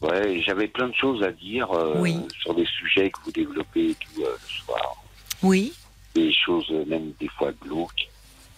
[0.00, 2.18] Ouais, j'avais plein de choses à dire Oui.
[2.40, 4.96] sur des sujets que vous développez tout le soir.
[5.42, 5.72] Oui.
[6.14, 8.08] Des choses même des fois glauques.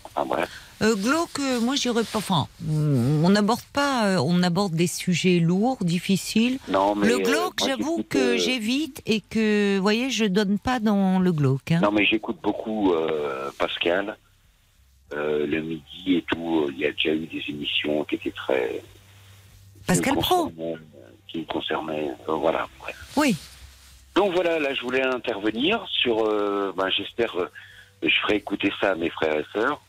[0.04, 0.50] Enfin bref.
[0.83, 2.18] Euh, glauque, euh, moi, j'irais pas.
[2.18, 4.07] Enfin, on n'aborde pas.
[4.09, 6.59] euh, on aborde des sujets lourds, difficiles.
[6.68, 10.79] Non, mais, le euh, glauque, j'avoue que j'évite et que, vous voyez, je donne pas
[10.79, 11.72] dans le glauque.
[11.72, 11.81] hein.
[11.83, 12.93] Non, mais j'écoute beaucoup
[13.59, 14.16] Pascal.
[15.12, 18.83] Le midi et tout, il y a déjà eu des émissions qui étaient très.
[19.87, 20.53] Pascal Pro.
[21.29, 22.11] Qui me concernaient.
[22.27, 22.68] voilà.
[23.16, 23.35] Oui.
[24.14, 26.24] Donc voilà, là, je voulais intervenir sur.
[26.74, 27.35] ben, J'espère.
[28.03, 29.81] je ferai écouter ça à mes frères et sœurs.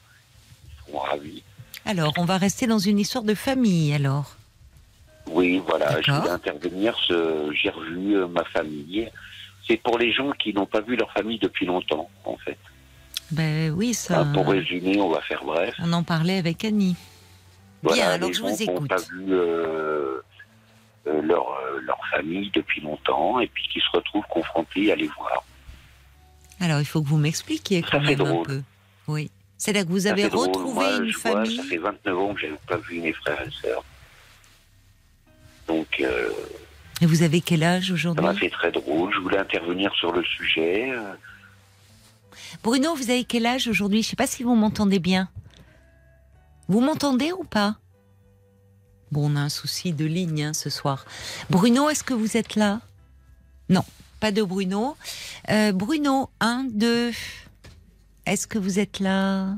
[0.88, 1.44] Seront ravis.
[1.86, 4.36] Alors, on va rester dans une histoire de famille, alors.
[5.30, 6.96] Oui, voilà, je voulais intervenir.
[7.10, 9.10] J'ai revu euh, ma famille.
[9.68, 12.58] C'est pour les gens qui n'ont pas vu leur famille depuis longtemps, en fait.
[13.32, 14.26] Ben oui, ça.
[14.34, 15.76] Pour résumer, on va faire bref.
[15.80, 16.96] On en parlait avec Annie.
[17.84, 18.88] Voilà, Bien, alors les je gens vous qui n'ont écoute.
[18.90, 20.22] pas vu euh,
[21.08, 25.08] euh, leur, euh, leur famille depuis longtemps et puis qui se retrouvent confrontés à les
[25.08, 25.44] voir.
[26.62, 28.48] Alors, il faut que vous m'expliquiez Ça quand fait même un drôle.
[28.48, 28.62] peu.
[29.10, 29.30] Oui.
[29.58, 30.47] C'est-à-dire que vous Ça avez drôle.
[30.47, 31.58] retrouvé Moi, une je vois, famille.
[31.58, 33.84] ça fait 29 ans que je n'avais pas vu mes frères et sœurs.
[35.68, 36.30] Donc, euh,
[37.01, 39.14] Et vous avez quel âge ça aujourd'hui m'a fait très drôle.
[39.14, 40.91] Je voulais intervenir sur le sujet.
[40.91, 41.14] euh,
[42.64, 44.03] Bruno, vous avez quel âge aujourd'hui?
[44.03, 45.28] Je sais pas si vous m'entendez bien.
[46.68, 47.76] Vous m'entendez ou pas?
[49.12, 51.05] Bon, on a un souci de ligne hein, ce soir.
[51.49, 52.82] Bruno, est-ce que vous êtes là?
[53.70, 53.84] Non,
[54.20, 54.95] pas de Bruno.
[55.49, 57.12] Euh, Bruno, un, deux.
[58.28, 59.55] Est-ce que vous êtes là?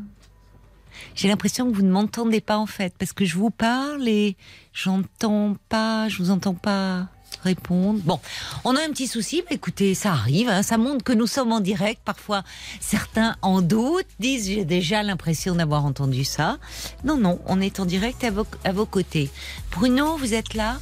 [1.15, 4.37] J'ai l'impression que vous ne m'entendez pas en fait, parce que je vous parle et
[4.73, 7.07] j'entends pas, je vous entends pas
[7.43, 7.99] répondre.
[8.03, 8.19] Bon,
[8.65, 11.51] on a un petit souci, mais écoutez, ça arrive, hein, ça montre que nous sommes
[11.51, 11.99] en direct.
[12.05, 12.43] Parfois,
[12.79, 16.59] certains en doutent, disent j'ai déjà l'impression d'avoir entendu ça.
[17.03, 19.31] Non, non, on est en direct à vos, à vos côtés.
[19.71, 20.77] Bruno, vous êtes là?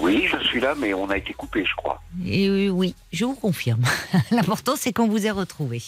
[0.00, 2.02] Oui, je suis là, mais on a été coupé, je crois.
[2.24, 3.82] Et euh, oui, je vous confirme.
[4.30, 5.82] L'important, c'est qu'on vous ait retrouvé.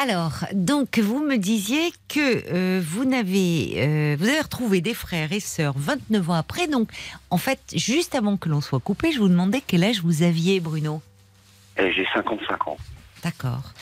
[0.00, 5.32] Alors, donc, vous me disiez que euh, vous, n'avez, euh, vous avez retrouvé des frères
[5.32, 6.66] et sœurs 29 ans après.
[6.66, 6.88] Donc,
[7.30, 10.58] en fait, juste avant que l'on soit coupé, je vous demandais quel âge vous aviez,
[10.58, 11.00] Bruno.
[11.78, 12.76] Et J'ai 55 ans.
[13.22, 13.72] D'accord.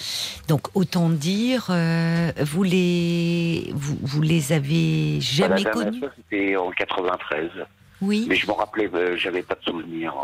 [0.48, 7.50] Donc, autant dire, euh, vous, les, vous, vous les avez jamais connus c'était en 93.
[8.02, 8.26] Oui.
[8.28, 10.14] Mais je m'en rappelais, euh, j'avais pas de souvenir.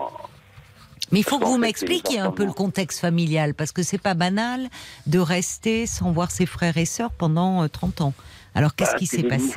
[1.13, 4.15] Mais il faut que vous m'expliquiez un peu le contexte familial, parce que c'est pas
[4.15, 4.69] banal
[5.07, 8.15] de rester sans voir ses frères et sœurs pendant euh, 30 ans.
[8.55, 9.55] Alors, qu'est-ce Bah, qui s'est passé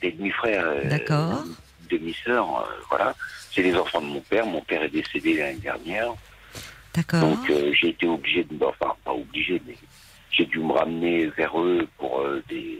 [0.00, 0.64] Des demi-frères.
[0.66, 1.44] euh, D'accord.
[1.90, 3.14] Demi-sœurs, euh, voilà.
[3.52, 4.46] C'est les enfants de mon père.
[4.46, 6.14] Mon père est décédé l'année dernière.
[6.94, 7.20] D'accord.
[7.20, 8.54] Donc euh, j'ai été obligé de...
[8.64, 9.76] Enfin, pas obligé, mais
[10.30, 12.78] j'ai dû me ramener vers eux pour euh, des...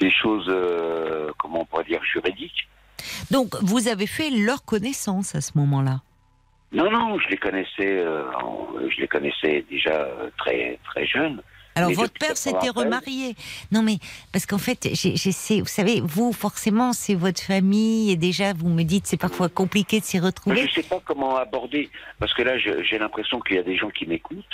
[0.00, 2.68] Des choses, euh, comment on pourrait dire, juridiques.
[3.32, 6.02] Donc, vous avez fait leur connaissance à ce moment-là.
[6.72, 8.24] Non, non, je les connaissais, euh,
[8.90, 11.40] je les connaissais déjà euh, très très jeunes.
[11.74, 13.36] Alors, Mais votre père s'était 93, remarié.
[13.70, 13.98] Non, mais
[14.32, 15.60] parce qu'en fait, j'essaie.
[15.60, 20.00] Vous savez, vous, forcément, c'est votre famille et déjà, vous me dites, c'est parfois compliqué
[20.00, 20.62] de s'y Je retrouver.
[20.62, 21.88] ne sais pas comment aborder,
[22.18, 24.44] parce que là, je- j'ai l'impression qu'il y a des gens qui m'écoutent.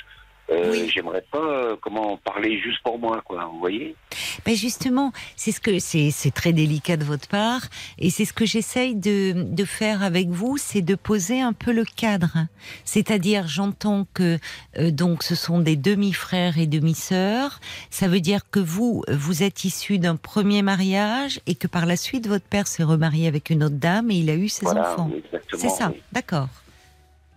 [0.50, 0.90] Euh, Oui.
[0.92, 3.46] J'aimerais pas euh, comment parler juste pour moi, quoi.
[3.52, 3.96] Vous voyez?
[4.44, 7.62] Ben justement, c'est ce que c'est, très délicat de votre part,
[7.98, 11.72] et c'est ce que j'essaye de, de faire avec vous, c'est de poser un peu
[11.72, 12.46] le cadre.
[12.84, 14.38] C'est-à-dire, j'entends que
[14.78, 17.60] euh, donc ce sont des demi-frères et demi-sœurs.
[17.90, 21.96] Ça veut dire que vous, vous êtes issu d'un premier mariage et que par la
[21.96, 24.92] suite votre père s'est remarié avec une autre dame et il a eu ses Voilà,
[24.92, 25.10] enfants.
[25.56, 26.02] C'est ça, oui.
[26.12, 26.48] d'accord.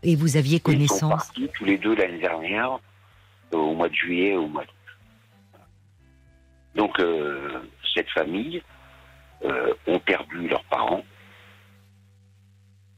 [0.04, 1.10] Et vous aviez Ils sont connaissance.
[1.10, 2.80] partis tous les deux l'année dernière,
[3.52, 4.74] au mois de juillet, au mois d'août.
[6.78, 7.64] Donc, euh,
[7.96, 8.62] cette famille
[9.44, 11.04] euh, ont perdu leurs parents,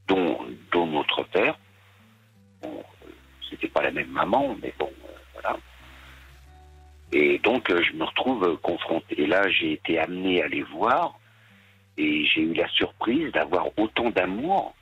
[0.07, 0.37] dont,
[0.73, 1.57] notre père.
[2.61, 2.83] Bon,
[3.49, 5.57] c'était pas la même maman, mais bon, euh, voilà.
[7.11, 9.21] Et donc, euh, je me retrouve confronté.
[9.21, 11.17] Et là, j'ai été amené à les voir,
[11.97, 14.75] et j'ai eu la surprise d'avoir autant d'amour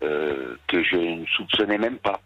[0.00, 2.20] que je ne soupçonnais même pas.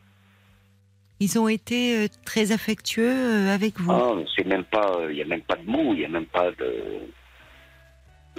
[1.21, 3.93] Ils ont été euh, très affectueux euh, avec vous.
[3.93, 6.27] Ah, c'est même pas, il y a même pas de mots, il y a même
[6.27, 6.75] pas de.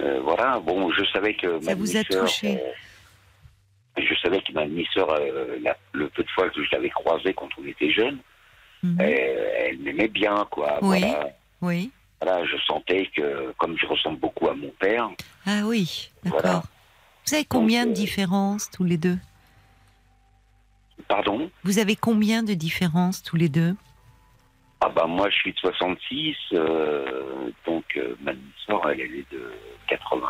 [0.00, 0.58] Euh, voilà.
[0.60, 2.58] Bon, je savais que Ça ma vous a touché.
[2.60, 5.58] euh, je savais que ma demi-sœur, euh,
[5.92, 8.18] le peu de fois que je l'avais croisée quand on était jeunes,
[8.82, 8.98] Mhm.
[9.00, 10.78] euh, elle m'aimait bien, quoi.
[10.82, 10.98] Oui.
[11.00, 11.28] Voilà.
[11.60, 11.90] Oui.
[12.20, 15.08] Voilà, je sentais que, comme je ressemble beaucoup à mon père,
[15.46, 16.40] Ah oui, d'accord.
[16.40, 16.62] Voilà.
[17.26, 19.18] Vous avez combien Donc, de euh, différences tous les deux?
[21.08, 21.50] Pardon.
[21.64, 23.74] Vous avez combien de différences tous les deux?
[24.84, 29.32] Ah bah moi je suis de 66, euh, donc euh, ma demi-sœur elle, elle est
[29.32, 29.52] de
[29.86, 30.26] 80,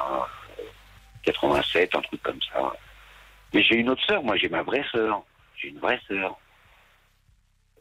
[0.59, 0.63] euh,
[1.25, 2.75] 87, un truc comme ça.
[3.55, 5.23] Mais j'ai une autre sœur, moi j'ai ma vraie sœur,
[5.57, 6.37] j'ai une vraie sœur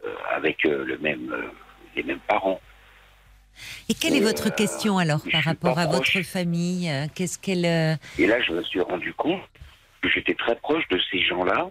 [0.06, 1.36] euh, avec le même,
[1.94, 2.62] les mêmes parents.
[3.90, 6.90] Et quelle est votre question alors par rapport à votre famille?
[7.16, 7.66] Qu'est-ce qu'elle
[8.18, 9.42] Et là je me suis rendu compte
[10.02, 11.70] que j'étais très proche de ces gens-là,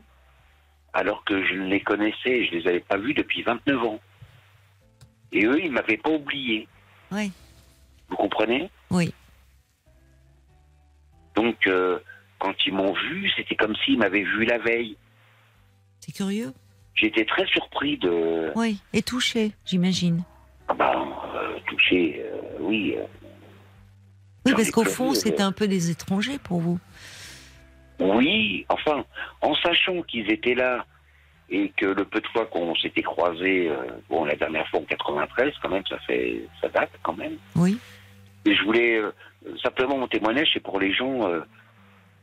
[0.92, 4.00] alors que je les connaissais je les avais pas vus depuis 29 ans.
[5.32, 6.66] Et eux ils m'avaient pas oublié.
[7.12, 7.32] Oui.
[8.08, 8.70] Vous comprenez?
[8.90, 9.12] Oui.
[11.34, 11.98] Donc, euh,
[12.38, 14.96] quand ils m'ont vu, c'était comme s'ils m'avaient vu la veille.
[16.00, 16.52] C'est curieux?
[16.94, 18.52] J'étais très surpris de.
[18.56, 18.80] Oui.
[18.92, 20.22] Et touché, j'imagine.
[20.68, 22.96] Ah ben, euh, touché, euh, oui.
[24.44, 26.78] Oui, parce qu'au fond, c'était un peu des étrangers pour vous.
[28.00, 29.04] Oui, enfin,
[29.42, 30.84] en sachant qu'ils étaient là
[31.50, 33.76] et que le peu de fois qu'on s'était croisés, euh,
[34.08, 36.42] bon, la dernière fois en 93, quand même, ça fait.
[36.60, 37.36] ça date quand même.
[37.56, 37.78] Oui.
[38.44, 38.96] Et je voulais.
[38.96, 39.12] euh,
[39.62, 41.28] simplement, mon témoignage, c'est pour les gens.
[41.28, 41.40] euh,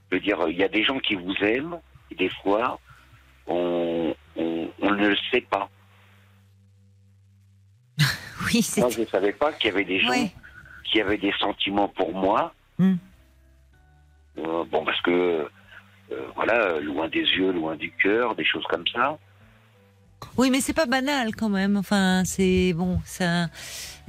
[0.09, 1.77] de dire, il y a des gens qui vous aiment,
[2.09, 2.79] et des fois,
[3.45, 5.69] on, on, on ne le sait pas.
[8.45, 8.79] Oui, c'est.
[8.79, 10.29] Moi, je ne savais pas qu'il y avait des gens
[10.85, 12.53] qui avaient des sentiments pour moi.
[12.77, 12.95] Hmm.
[14.37, 15.49] Euh, bon, parce que,
[16.35, 19.17] voilà, loin des yeux, loin du cœur, des choses comme ça.
[20.37, 21.77] Oui, mais c'est pas banal quand même.
[21.77, 23.47] Enfin, c'est bon, ça.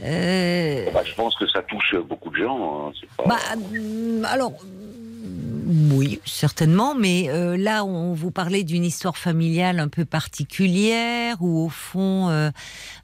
[0.03, 2.89] euh, Bah, je pense que ça touche beaucoup de gens.
[2.89, 8.85] hein, pas- Bah, hum, alors, hum, oui, certainement, mais euh, là, on vous parlait d'une
[8.85, 12.51] histoire familiale un peu particulière, où au fond, euh,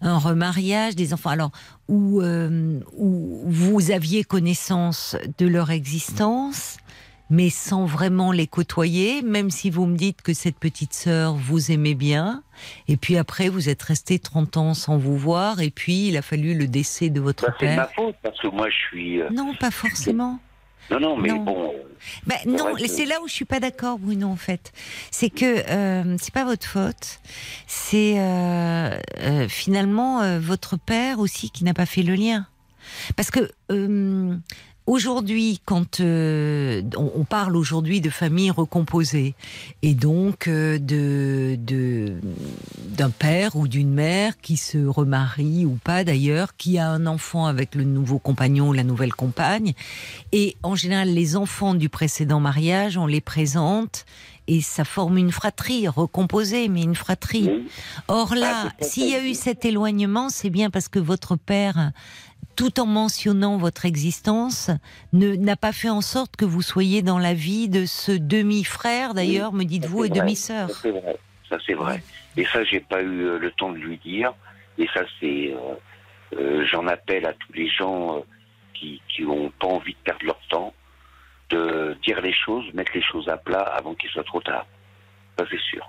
[0.00, 1.50] un remariage des enfants, alors,
[1.88, 6.78] où, euh, où vous aviez connaissance de leur existence,
[7.30, 11.70] mais sans vraiment les côtoyer, même si vous me dites que cette petite sœur vous
[11.72, 12.42] aimait bien,
[12.88, 16.22] et puis après, vous êtes resté 30 ans sans vous voir, et puis il a
[16.22, 17.94] fallu le décès de votre Bah, c'est de ma père.
[17.94, 19.20] faute, parce que moi, je suis.
[19.20, 20.38] euh, Non, pas forcément.
[20.90, 21.42] Non, non, mais Non.
[21.44, 21.72] bon.
[22.28, 24.70] C'est non, que- c'est là où je suis pas d'accord, Bruno, en fait.
[25.10, 27.20] C'est que euh, c'est pas votre faute.
[27.66, 32.46] C'est euh, euh, finalement votre père aussi qui n'a pas fait le lien.
[33.16, 33.50] Parce que
[34.86, 39.34] aujourd'hui, quand euh, on, parle aujourd'hui de famille recomposée
[39.82, 42.14] et donc euh, de de-
[42.90, 47.46] d'un père ou d'une mère qui se remarie ou pas d'ailleurs, qui a un enfant
[47.46, 49.72] avec le nouveau compagnon ou la nouvelle compagne,
[50.32, 54.04] et en général, les enfants du précédent mariage, on les présente
[54.46, 57.48] et ça forme une fratrie recomposée, mais une fratrie.
[58.08, 61.92] Or là, Ah, s'il y a eu cet éloignement, c'est bien parce que votre père,
[62.56, 64.70] tout en mentionnant votre existence,
[65.12, 69.52] n'a pas fait en sorte que vous soyez dans la vie de ce demi-frère, d'ailleurs,
[69.52, 70.70] me dites-vous, et demi-sœur.
[70.70, 71.16] Ça, c'est vrai.
[71.48, 72.02] Ça, c'est vrai.
[72.36, 74.32] Et ça, j'ai pas eu euh, le temps de lui dire.
[74.78, 75.54] Et ça, c'est.
[75.54, 78.20] euh, euh, J'en appelle à tous les gens euh,
[78.72, 80.72] qui qui ont pas envie de perdre leur temps,
[81.50, 84.66] de dire les choses, mettre les choses à plat avant qu'il soit trop tard.
[85.38, 85.88] Ça, c'est sûr.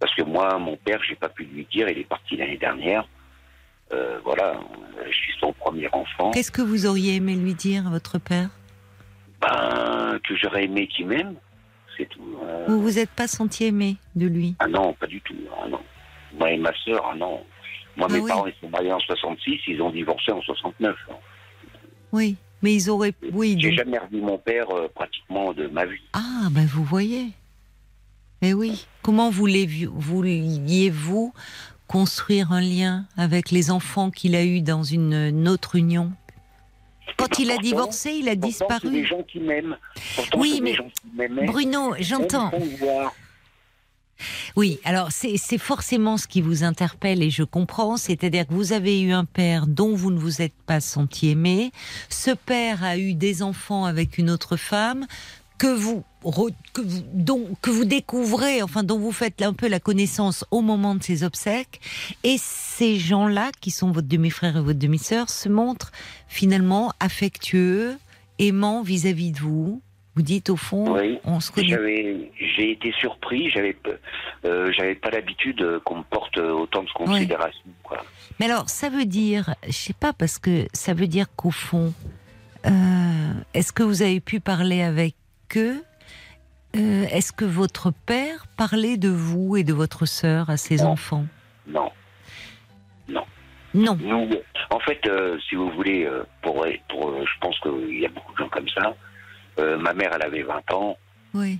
[0.00, 1.88] Parce que moi, mon père, j'ai pas pu lui dire.
[1.88, 3.06] Il est parti l'année dernière.
[3.92, 4.60] Euh, voilà,
[5.06, 6.30] je suis son premier enfant.
[6.32, 8.50] Qu'est-ce que vous auriez aimé lui dire à votre père?
[9.40, 11.34] Ben, que j'aurais aimé qu'il m'aime,
[11.96, 12.20] c'est tout.
[12.42, 14.54] Euh, Vous vous êtes pas senti aimé de lui?
[14.58, 15.34] Ah non, pas du tout.
[15.62, 15.80] Ah non.
[16.38, 17.40] Moi et ma sœur, ah non.
[17.96, 18.28] Moi, Ah mes oui.
[18.28, 20.94] parents, ils sont mariés en 66, ils ont divorcé en 69.
[21.10, 21.14] hein.
[22.12, 23.14] Oui, mais ils auraient...
[23.32, 26.00] Oui, J'ai donc- jamais revu mon père euh, pratiquement de ma vie.
[26.12, 27.28] Ah, ben vous voyez.
[28.42, 28.86] Eh oui.
[29.02, 31.32] Comment vouliez-vous
[31.88, 36.12] construire un lien avec les enfants qu'il a eus dans une, autre union
[37.16, 39.06] Quand il a divorcé, il a Pourtant, c'est des disparu.
[39.06, 39.76] gens qui m'aiment.
[40.14, 41.46] Pourtant, Oui, mais gens qui.
[41.46, 42.52] Bruno, j'entends.
[44.56, 48.72] Oui, alors c'est c'est forcément ce qui vous interpelle et je comprends, c'est-à-dire que vous
[48.72, 51.70] avez eu un père dont vous ne vous êtes pas senti aimé,
[52.08, 55.06] ce père a eu des enfants avec une autre femme
[55.58, 56.04] que vous,
[56.72, 60.60] que vous, dont, que vous découvrez, enfin dont vous faites un peu la connaissance au
[60.60, 61.80] moment de ses obsèques,
[62.24, 65.90] et ces gens-là, qui sont votre demi-frère et votre demi-sœur, se montrent
[66.28, 67.96] finalement affectueux,
[68.38, 69.82] aimants vis-à-vis de vous.
[70.14, 71.18] Vous dites au fond, Oui.
[71.24, 73.50] on se connaît j'ai été surpris.
[73.50, 73.76] J'avais,
[74.44, 77.62] euh, j'avais pas l'habitude qu'on me porte autant de considération.
[77.84, 78.04] Quoi.
[78.40, 81.92] Mais alors, ça veut dire, je sais pas, parce que ça veut dire qu'au fond,
[82.66, 85.14] euh, est-ce que vous avez pu parler avec
[85.56, 85.82] eux
[86.76, 90.90] Euh, Est-ce que votre père parlait de vous et de votre sœur à ses Non.
[90.90, 91.26] enfants
[91.66, 91.90] Non.
[93.74, 93.96] Non.
[94.00, 94.30] Nous,
[94.70, 98.32] en fait, euh, si vous voulez, euh, pour, pour, je pense qu'il y a beaucoup
[98.32, 98.94] de gens comme ça.
[99.58, 100.96] Euh, ma mère, elle avait 20 ans.
[101.34, 101.58] Oui.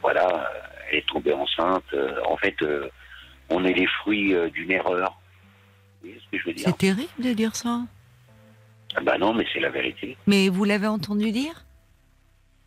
[0.00, 0.50] Voilà,
[0.90, 1.84] elle est tombée enceinte.
[2.26, 2.56] En fait,
[3.50, 5.20] on est les fruits d'une erreur.
[6.00, 7.82] Voyez ce que C'est terrible de dire ça.
[8.96, 10.16] Ah Bah non, mais c'est la vérité.
[10.26, 11.64] Mais vous l'avez entendu dire?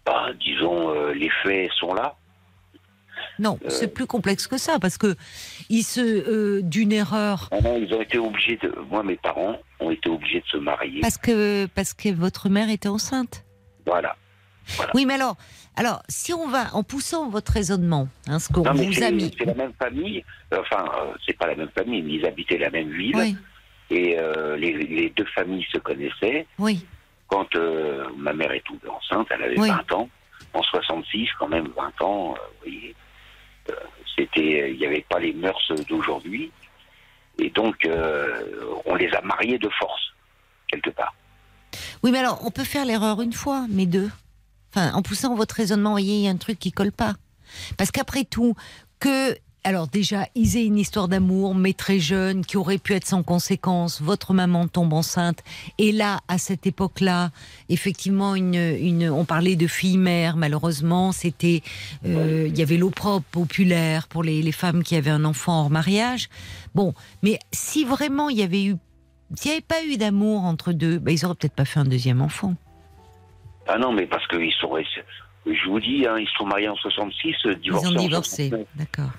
[0.05, 2.15] Bah, disons, euh, les faits sont là.
[3.39, 3.69] Non, Euh.
[3.69, 5.15] c'est plus complexe que ça, parce que
[5.69, 8.73] il se euh, d'une erreur, Ah non, ils ont été obligés de.
[8.89, 11.01] Moi, mes parents ont été obligés de se marier.
[11.01, 13.43] parce que parce que votre mère était enceinte.
[13.85, 14.15] Voilà.
[14.93, 15.37] Oui, mais alors,
[15.75, 18.69] alors, si on va en poussant votre raisonnement, hein, ce qu'on vous
[19.03, 20.23] a mis, c'est la même famille.
[20.57, 20.85] Enfin,
[21.25, 23.15] c'est pas la même famille, mais ils habitaient la même ville.
[23.15, 23.35] oui,
[23.91, 24.17] Et
[24.57, 26.47] les, les deux familles se connaissaient.
[26.57, 26.83] oui,
[27.27, 29.69] Quand euh, ma mère est tombée enceinte, elle avait Oui.
[29.69, 30.09] 20 ans.
[30.53, 32.95] En 66, quand même, 20 ans, euh, vous voyez,
[33.69, 33.73] euh,
[34.15, 36.51] c'était, il n'y avait pas les mœurs d'aujourd'hui.
[37.37, 37.85] Et donc,
[38.85, 40.13] on les a mariés de force,
[40.69, 41.13] quelque part.
[42.01, 44.09] Oui, mais alors, on peut faire l'erreur une fois, mais deux.
[44.73, 47.15] Enfin, en poussant votre raisonnement, vous voyez, il y a un truc qui colle pas.
[47.77, 48.55] Parce qu'après tout,
[48.99, 49.35] que.
[49.65, 53.23] Alors déjà, ils aient une histoire d'amour, mais très jeune, qui aurait pu être sans
[53.23, 53.99] conséquence.
[53.99, 55.43] Votre maman tombe enceinte.
[55.79, 57.31] Et là, à cette époque-là,
[57.69, 61.11] effectivement, une, une, on parlait de fille-mère, malheureusement.
[61.11, 61.63] C'était,
[62.05, 65.71] euh, il y avait l'opprobre populaire pour les, les femmes qui avaient un enfant hors
[65.71, 66.29] mariage.
[66.75, 66.93] Bon,
[67.23, 68.75] mais si vraiment il y avait eu
[69.33, 71.85] s'il n'y avait pas eu d'amour entre deux, bah, ils auraient peut-être pas fait un
[71.85, 72.53] deuxième enfant.
[73.67, 74.77] Ah non, mais parce qu'ils sont.
[75.47, 78.49] Je vous dis, hein, ils sont mariés en 66, euh, Ils divorcés ont divorcé.
[78.49, 78.67] 69.
[78.75, 79.11] D'accord.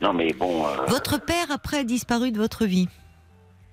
[0.00, 2.88] Non, mais bon, euh, Votre père, après, a disparu de votre vie.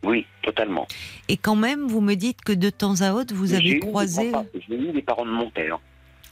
[0.03, 0.87] oui, totalement.
[1.27, 4.31] Et quand même, vous me dites que de temps à autre, vous avez croisé
[4.67, 5.79] J'ai eu les parents de mon père.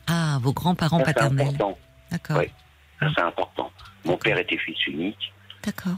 [0.07, 1.47] ah, vos grands-parents paternels.
[1.55, 1.77] important.
[2.11, 2.37] D'accord.
[2.37, 2.51] Ouais.
[2.99, 3.71] Ça, c'est important.
[4.05, 5.33] Mon père était fils unique.
[5.63, 5.97] D'accord.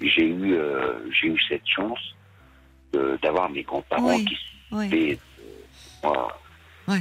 [0.00, 1.98] J'ai eu, euh, j'ai eu cette chance
[3.22, 4.24] d'avoir mes grands-parents Oui.
[4.24, 4.36] qui
[4.72, 5.18] Oui.
[6.02, 6.98] moi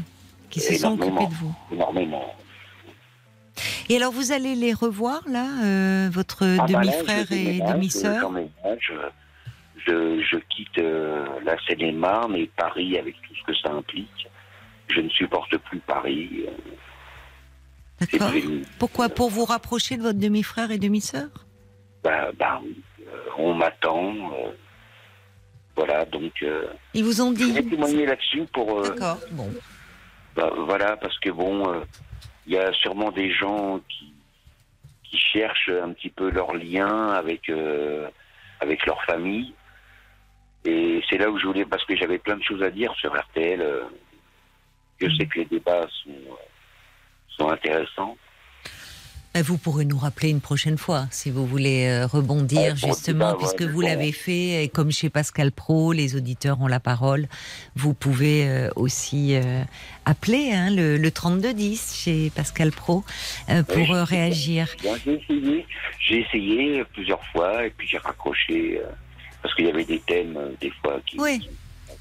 [0.50, 1.56] Qui se sont occupés de vous.
[1.72, 2.36] énormément.
[3.90, 7.74] Et alors, vous allez les revoir, là, euh, votre Ah bah demi-frère je et déménage,
[7.74, 8.94] demi-sœur j'emménage,
[9.86, 14.28] Je, je quitte euh, la Seine-et-Marne et Paris avec tout ce que ça implique.
[14.90, 16.46] je ne supporte plus Paris.
[18.00, 18.32] D'accord.
[18.80, 19.10] Pourquoi?
[19.10, 21.28] Pour vous rapprocher de votre demi-frère et demi-sœur?
[22.04, 22.62] Bah, bah
[23.08, 24.14] euh, on m'attend.
[24.14, 24.52] euh,
[25.76, 28.80] voilà, donc euh, Ils vous ont je dit vais témoigner là-dessus pour.
[28.80, 29.20] euh, D'accord.
[29.32, 29.50] Bon.
[30.36, 31.80] bah, voilà, parce que bon, euh,
[32.48, 34.14] il y a sûrement des gens qui,
[35.04, 38.08] qui cherchent un petit peu leur lien avec, euh,
[38.60, 39.54] avec leur famille.
[40.66, 43.16] Et c'est là où je voulais, parce que j'avais plein de choses à dire sur
[43.16, 43.62] RTL.
[43.62, 43.84] euh,
[45.00, 46.36] je sais que les débats sont, euh,
[47.28, 48.18] sont intéressants.
[49.36, 52.88] Ben, Vous pourrez nous rappeler une prochaine fois, si vous voulez euh, rebondir, Ouais, bon,
[52.88, 56.68] justement, bah, puisque ouais, vous l'avez fait, et comme chez Pascal Pro, les auditeurs ont
[56.68, 57.28] la parole,
[57.76, 59.62] vous pouvez euh, aussi euh,
[60.06, 63.04] appeler hein, le, le 3210 chez Pascal Pro
[63.68, 64.74] pour Oui, réagir.
[64.82, 65.66] J'ai essayé,
[66.10, 68.80] essayé plusieurs fois et puis j'ai raccroché
[69.42, 71.20] parce qu'il y avait des thèmes des fois qui.
[71.20, 71.50] Oui.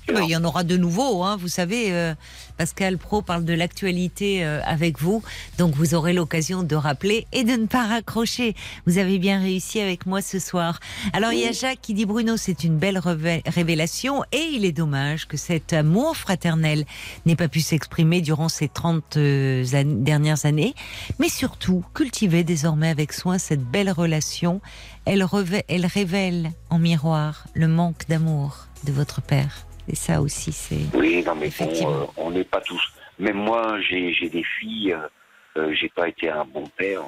[0.06, 1.36] Qui- Ben, Il y en aura de nouveaux, hein.
[1.40, 2.14] vous savez, euh,
[2.56, 5.22] Pascal Pro parle de l'actualité euh, avec vous,
[5.58, 8.54] donc vous aurez l'occasion de rappeler et de ne pas raccrocher.
[8.86, 10.80] Vous avez bien réussi avec moi ce soir.
[11.12, 14.64] Alors il y a Jacques qui dit Bruno, c'est une belle révé- révélation et il
[14.64, 16.84] est dommage que cet amour fraternel
[17.26, 20.74] n'ait pas pu s'exprimer durant ces 30 euh, dernières années,
[21.18, 24.60] mais surtout cultiver désormais avec soin cette belle relation.
[25.06, 29.66] Elle révèle en miroir le manque d'amour de votre père.
[29.88, 30.78] Et ça aussi, c'est.
[30.94, 32.80] Oui, non, mais bon, euh, on n'est pas tous.
[33.18, 35.08] Même moi, j'ai des filles, euh,
[35.58, 37.02] euh, j'ai pas été un bon père.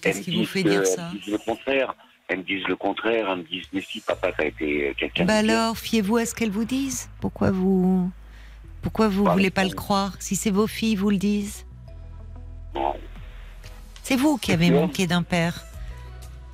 [0.00, 1.94] Qu'est-ce Elles qui vous fait dire elles ça me disent le contraire.
[2.28, 3.30] Elles me disent le contraire.
[3.30, 6.50] Elles me disent, mais si, papa, t'as été quelqu'un Bah alors, fiez-vous à ce qu'elles
[6.50, 7.08] vous disent.
[7.20, 8.10] Pourquoi vous.
[8.82, 11.64] Pourquoi vous Bah, voulez pas le croire Si c'est vos filles vous le disent?
[12.74, 12.94] Non.
[14.02, 15.64] C'est vous qui avez manqué d'un père.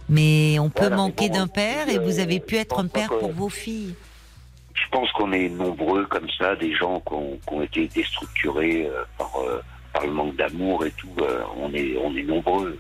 [0.09, 3.11] Mais on peut Voilà, manquer bon, d'un père et vous avez pu être un père
[3.19, 3.95] pour vos filles.
[4.85, 9.33] Je pense qu'on est nombreux comme ça, des gens qui ont, été déstructurés euh, par,
[9.41, 9.63] euh,
[9.93, 11.09] par le manque d'amour et tout.
[11.21, 12.79] euh, on, est, on est nombreux.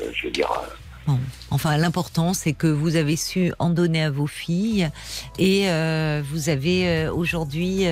[0.00, 0.32] Je veux.
[1.50, 4.88] Enfin, l'important, c'est que vous avez su en donner à vos filles
[5.38, 5.66] et
[6.22, 7.84] vous avez aujourd'hui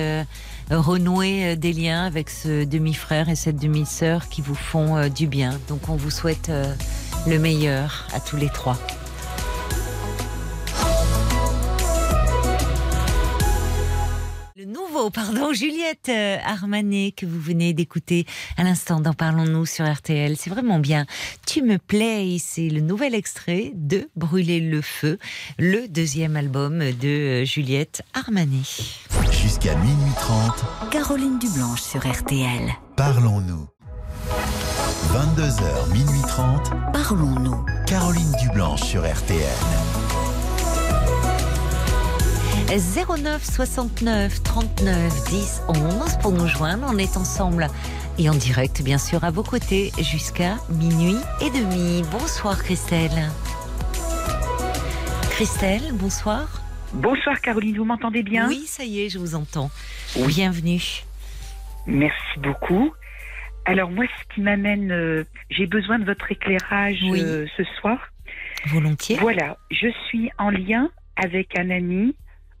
[0.71, 5.59] renoué des liens avec ce demi-frère et cette demi-sœur qui vous font du bien.
[5.67, 6.49] Donc, on vous souhaite
[7.27, 8.77] le meilleur à tous les trois.
[14.99, 18.25] Nouveau, pardon, Juliette euh, Armanet que vous venez d'écouter
[18.57, 20.35] à l'instant dans Parlons-nous sur RTL.
[20.35, 21.05] C'est vraiment bien.
[21.47, 25.17] Tu me plais, c'est le nouvel extrait de Brûler le feu,
[25.57, 28.97] le deuxième album de euh, Juliette Armanet.
[29.31, 32.69] Jusqu'à minuit 30, Caroline Dublanche sur RTL.
[32.97, 33.67] parlons-nous.
[35.13, 37.65] 22h, minuit 30, Parlons-nous.
[37.87, 39.88] Caroline Dublanche sur RTL.
[42.69, 46.85] 09 69 39 10 11 pour nous joindre.
[46.87, 47.65] On est ensemble
[48.19, 52.03] et en direct, bien sûr, à vos côtés jusqu'à minuit et demi.
[52.11, 53.29] Bonsoir, Christelle.
[55.31, 56.61] Christelle, bonsoir.
[56.93, 58.47] Bonsoir Caroline, vous m'entendez bien?
[58.47, 59.71] Oui, ça y est, je vous entends.
[60.15, 60.27] Oui.
[60.27, 60.81] Bienvenue.
[61.87, 62.91] Merci beaucoup.
[63.65, 67.21] Alors moi, ce qui m'amène, euh, j'ai besoin de votre éclairage Oui.
[67.23, 67.97] euh, ce soir.
[68.67, 69.17] Volontiers.
[69.19, 72.15] Voilà, je suis en lien avec un ami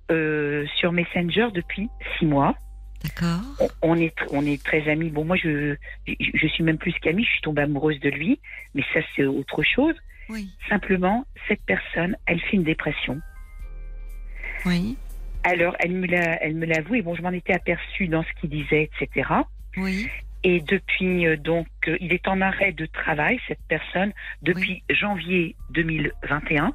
[0.09, 2.55] euh, sur Messenger depuis six mois.
[3.03, 3.41] D'accord.
[3.81, 5.09] On- est, on est très amis.
[5.09, 5.75] Bon, moi, je,
[6.07, 7.23] je, je suis même plus qu'amie.
[7.23, 8.39] Je suis tombée amoureuse de lui,
[8.75, 9.95] mais ça, c'est autre chose.
[10.27, 10.49] Oui.
[10.67, 13.21] Simplement, cette personne, elle fait une dépression.
[14.65, 14.97] Oui.
[15.43, 17.01] Alors, elle me l'a, elle me l'a avoué.
[17.01, 19.29] Bon, je m'en étais aperçue dans ce qu'il disait, etc.
[19.77, 20.09] Oui.
[20.43, 24.11] Et depuis, euh, donc, euh, il est en arrêt de travail, cette personne,
[24.41, 26.73] depuis janvier 2021.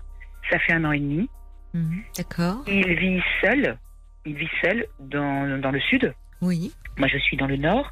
[0.51, 1.28] Ça fait un an et demi.
[1.74, 2.02] Mhm.
[2.16, 2.62] D'accord.
[2.66, 3.76] Il vit seul.
[4.24, 6.14] Il vit seul dans, dans le sud.
[6.40, 6.72] Oui.
[6.96, 7.90] Moi, je suis dans le nord.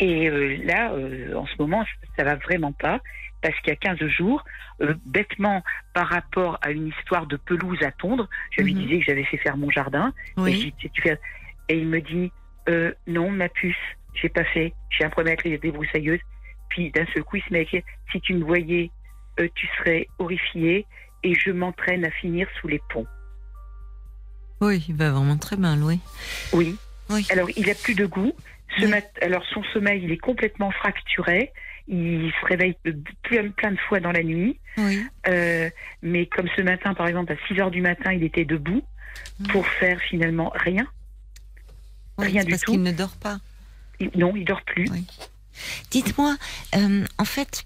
[0.00, 1.84] Et euh, là, euh, en ce moment,
[2.16, 3.00] ça va vraiment pas.
[3.40, 4.44] Parce qu'il y a 15 jours,
[4.82, 5.62] euh, bêtement,
[5.94, 8.82] par rapport à une histoire de pelouse à tondre, je lui Mhm.
[8.82, 10.12] disais que j'avais fait faire mon jardin.
[10.30, 10.58] Et, je Oui.
[10.64, 11.18] dis, Tu- tu fais-
[11.68, 12.32] et il me dit
[13.06, 13.74] Non, ma puce,
[14.14, 14.74] j'ai pas fait.
[14.90, 16.20] J'ai un problème avec les débroussailleuses.
[16.68, 17.80] Puis d'un seul coup, il se met à
[18.12, 18.90] Si tu me voyais,
[19.54, 20.84] tu serais horrifié.
[21.24, 23.06] Et je m'entraîne à finir sous les ponts.
[24.60, 26.00] Oui, il va vraiment très mal, oui.
[26.52, 26.76] Oui.
[27.10, 27.26] Oui.
[27.30, 28.32] Alors, il a plus de goût.
[28.78, 28.90] Ce Oui.
[28.90, 31.52] mat- alors, son sommeil, il est complètement fracturé.
[31.86, 32.76] Il se réveille
[33.22, 34.58] plein, plein de fois dans la nuit.
[34.76, 35.02] Oui.
[35.28, 35.70] Euh,
[36.02, 38.82] mais comme ce matin, par exemple, à 6 heures du matin, il était debout
[39.40, 39.46] Mm.
[39.48, 40.86] pour faire finalement rien.
[42.18, 42.72] Rien du parce tout.
[42.72, 43.38] qu'il ne dort pas.
[44.00, 44.88] Il- non, il dort plus.
[44.90, 45.06] Oui.
[45.90, 46.36] Dites-moi,
[46.76, 47.64] euh, en fait,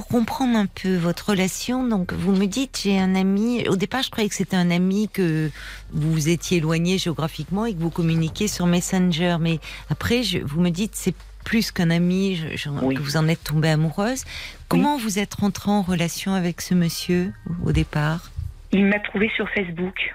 [0.00, 3.68] pour comprendre un peu votre relation, donc vous me dites j'ai un ami.
[3.68, 5.50] Au départ, je croyais que c'était un ami que
[5.92, 9.58] vous étiez éloigné géographiquement et que vous communiquiez sur Messenger, mais
[9.90, 11.14] après, je, vous me dites c'est
[11.44, 12.94] plus qu'un ami, je- je- Oui.
[12.94, 14.24] que vous en êtes tombée amoureuse.
[14.68, 17.34] Comment vous êtes rentrée en relation avec ce monsieur
[17.66, 18.30] au départ?
[18.72, 20.14] Il m'a trouvé sur Facebook.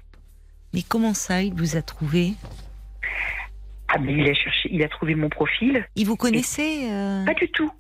[0.74, 2.34] Mais comment ça, il vous a trouvé
[3.90, 5.86] Ah, mais il a cherché, il a trouvé mon profil.
[5.96, 7.72] Il vous connaissait euh, Pas du tout.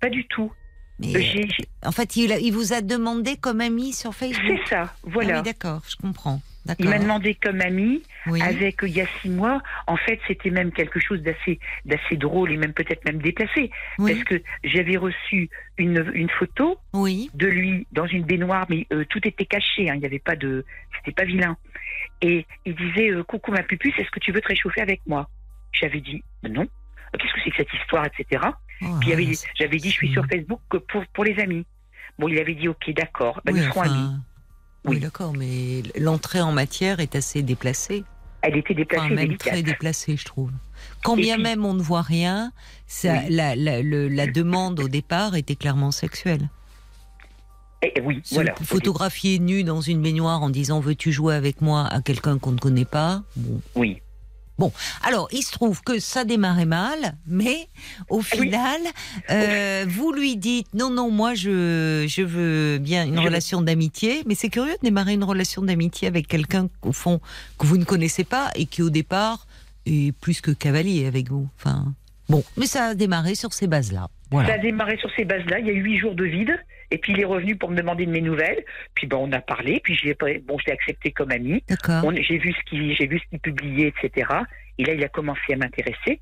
[0.00, 0.50] Pas du tout.
[0.98, 1.42] Mais, Euh,
[1.88, 4.60] En fait, il, a- il vous a demandé comme ami sur Facebook.
[4.64, 5.36] C'est ça, Ah voilà.
[5.38, 6.40] oui, d'accord, je comprends.
[6.80, 8.42] Il m'a demandé comme ami, Oui.
[8.42, 9.62] avec euh, il y a six mois.
[9.86, 14.12] En fait, c'était même quelque chose d'assez, d'assez drôle et même peut-être même déplacé, oui.
[14.14, 15.48] parce que j'avais reçu
[15.78, 17.30] une, une photo oui.
[17.34, 19.88] de lui dans une baignoire, mais euh, tout était caché.
[19.88, 20.64] hein, il n'y avait pas de,
[20.96, 21.56] c'était pas vilain.
[22.20, 25.28] Et il disait euh, coucou ma pupuce, est-ce que tu veux te réchauffer avec moi?
[25.72, 26.66] J'avais dit non.
[27.16, 28.42] Qu'est-ce que c'est que cette histoire, etc.
[28.82, 29.10] Oh, Puis
[29.58, 31.64] j'avais dit je suis sur Facebook que pour pour les amis.
[32.18, 34.14] Bon, il avait dit ok, d'accord, bah, oui, nous serons enfin, amis.
[34.84, 35.00] Oui, Oui.
[35.00, 38.04] d'accord, mais l'entrée en matière est assez déplacée.
[38.42, 39.52] Elle était déplacée, Enfin, même délicate.
[39.54, 40.50] très déplacée, je trouve.
[41.02, 42.52] Quand Et bien puis- même on ne voit rien,
[42.86, 43.34] ça, Oui.
[43.34, 46.48] la, la, le- la demande au départ était clairement sexuelle.
[47.82, 48.54] Et- et oui, Se voilà.
[48.62, 52.58] photographier nu dans une baignoire en disant veux-tu jouer avec moi à quelqu'un qu'on ne
[52.58, 53.22] connaît pas?
[53.36, 53.60] Bon.
[53.74, 54.00] Oui.
[55.02, 57.68] Alors, il se trouve que ça démarrait mal, mais
[58.08, 58.46] au Ah oui.
[58.46, 58.80] final,
[59.30, 64.34] euh, vous lui dites non, non, moi je, je veux bien une relation d'amitié, mais
[64.34, 67.20] c'est curieux de démarrer une relation d'amitié avec quelqu'un qu'au fond
[67.58, 69.46] que vous ne connaissez pas et qui au départ
[69.84, 71.48] est plus que cavalier avec vous.
[71.58, 71.92] Enfin,
[72.28, 74.08] bon, mais ça a démarré sur ces bases-là.
[74.32, 74.58] Ça a Voilà.
[74.58, 75.60] démarré sur ces bases-là.
[75.60, 76.58] Il y a eu huit jours de vide.
[76.90, 78.64] Et puis il est revenu pour me demander de mes nouvelles.
[78.94, 79.80] Puis ben, on a parlé.
[79.82, 81.62] Puis j'ai bon, je l'ai accepté comme ami.
[82.22, 84.28] J'ai vu ce qu'il j'ai vu ce qu'il publiait, etc.
[84.78, 86.20] Et là, il a commencé à m'intéresser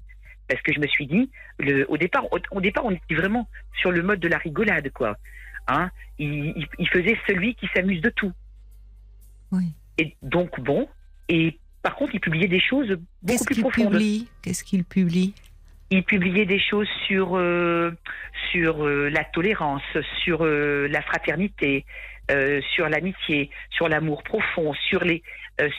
[0.49, 3.49] parce que je me suis dit, le, au départ, au, au départ, on était vraiment
[3.81, 5.17] sur le mode de la rigolade, quoi.
[5.67, 8.33] Hein il, il- il faisait celui qui s'amuse de tout.
[9.53, 9.73] Oui.
[9.99, 10.89] Et donc bon.
[11.29, 13.93] Et par contre, il publiait des choses beaucoup Qu'est-ce plus qu'il profondes.
[13.93, 14.29] publie?
[14.43, 15.35] Qu'est-ce qu'il publie?
[15.91, 17.93] Il publiait des choses sur euh,
[18.53, 19.83] sur euh, la tolérance,
[20.23, 21.85] sur euh, la fraternité,
[22.75, 25.23] sur l'amitié, sur l'amour profond, sur les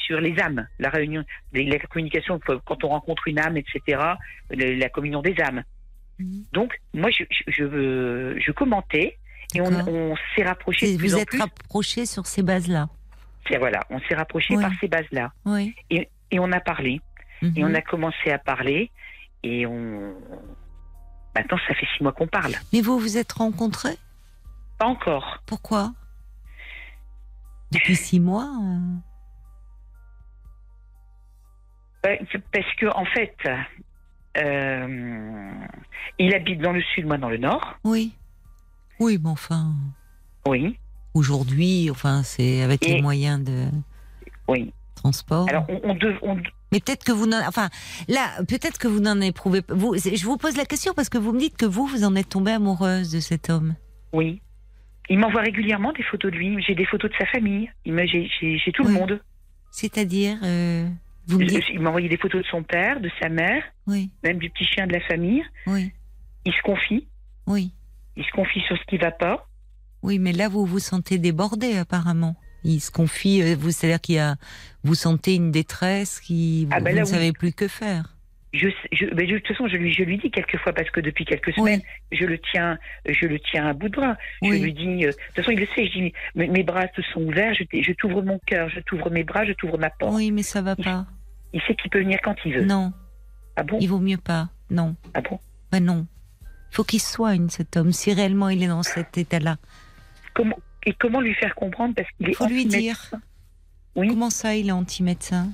[0.05, 1.23] sur les âmes, la réunion,
[1.53, 3.99] la communication quand on rencontre une âme, etc.
[4.51, 5.63] La communion des âmes.
[6.19, 6.43] Mhm.
[6.53, 9.17] Donc moi je je, commentais
[9.55, 11.39] et on, s'est rapproché de plus Vous en êtes plus.
[11.41, 12.87] rapproché sur ces bases-là.
[13.49, 15.73] C'est- Voilà, on s'est rapproché par ces bases là Oui.
[15.89, 16.07] et
[16.39, 17.01] on a parlé
[17.41, 17.71] et Mhm.
[17.71, 18.91] on a commencé à parler
[19.45, 20.13] et on
[21.35, 22.55] maintenant ça fait six mois qu'on parle.
[22.73, 23.97] Mais vous vous êtes rencontrés?
[24.79, 25.43] Pas encore.
[25.45, 25.93] Pourquoi?
[27.71, 28.49] Depuis six mois
[32.05, 32.15] euh,
[32.51, 33.35] Parce que en fait,
[34.37, 35.51] euh,
[36.19, 37.75] il habite dans le sud, moi dans le nord.
[37.83, 38.13] Oui.
[38.99, 39.73] Oui, mais enfin,
[40.47, 40.79] Oui,
[41.13, 43.65] aujourd'hui, enfin, c'est avec les moyens de
[44.47, 44.73] oui.
[44.95, 45.49] transport.
[45.49, 47.69] Alors on, on, dev- on- mais peut-être que vous n'en, enfin,
[48.07, 49.73] là, peut-être que vous n'en éprouvez pas.
[49.75, 52.15] Vous, je vous pose la question parce que vous me dites que vous, vous en
[52.15, 53.75] êtes tombée amoureuse de cet homme.
[54.13, 54.41] oui.
[55.07, 56.59] Il m'envoie régulièrement des photos de lui.
[56.65, 57.69] J'ai des photos de sa famille.
[57.85, 58.87] J'ai, tout Oui.
[58.87, 59.21] le monde.
[59.69, 60.89] C'est-à-dire, euh,
[61.27, 64.09] vous me dites, Il m'a envoyé des photos de son père, de sa mère, oui,
[64.23, 65.43] même du petit chien de la famille.
[65.67, 65.91] oui,
[66.45, 67.07] Il se confie.
[67.45, 67.71] oui,
[68.17, 69.47] Il se confie sur ce qui va pas.
[70.01, 72.35] oui, mais là, vous vous sentez débordé apparemment.
[72.67, 74.35] Il se confie, euh, vous, c'est-à-dire qu'il y a,
[74.83, 77.11] vous sentez une détresse qui, Ah vous, ben vous là, ne oui.
[77.13, 78.11] savez plus que faire.
[78.53, 81.25] Je, je, ben, de toute façon, je lui, je lui dis quelquefois parce que depuis
[81.25, 81.81] quelques semaines,
[82.11, 82.77] je le tiens,
[83.07, 84.15] je le tiens à bout de bras.
[84.41, 85.85] Je lui dis, euh, de toute façon, il le sait.
[85.87, 87.53] Je dis, mes, mes bras te sont ouverts.
[87.53, 90.13] Je, je t'ouvre mon cœur, je t'ouvre mes bras, je t'ouvre ma porte.
[90.15, 91.05] Oui, mais ça va pas.
[91.53, 92.65] Il sait qu'il peut venir quand il veut.
[92.65, 92.93] Non,
[93.57, 93.77] Ah bon?
[93.79, 94.49] Il vaut mieux pas.
[94.69, 94.95] Non.
[95.13, 95.37] Ah bon?
[95.71, 96.07] Ben non.
[96.71, 99.57] Il faut qu'il soigne cet homme, si réellement il est dans cet état-là.
[100.33, 100.57] Comment?
[100.85, 103.11] Et comment lui faire comprendre parce qu'il est Il faut lui dire.
[103.95, 104.07] Oui.
[104.09, 105.49] Comment ça, il est anti-médecin?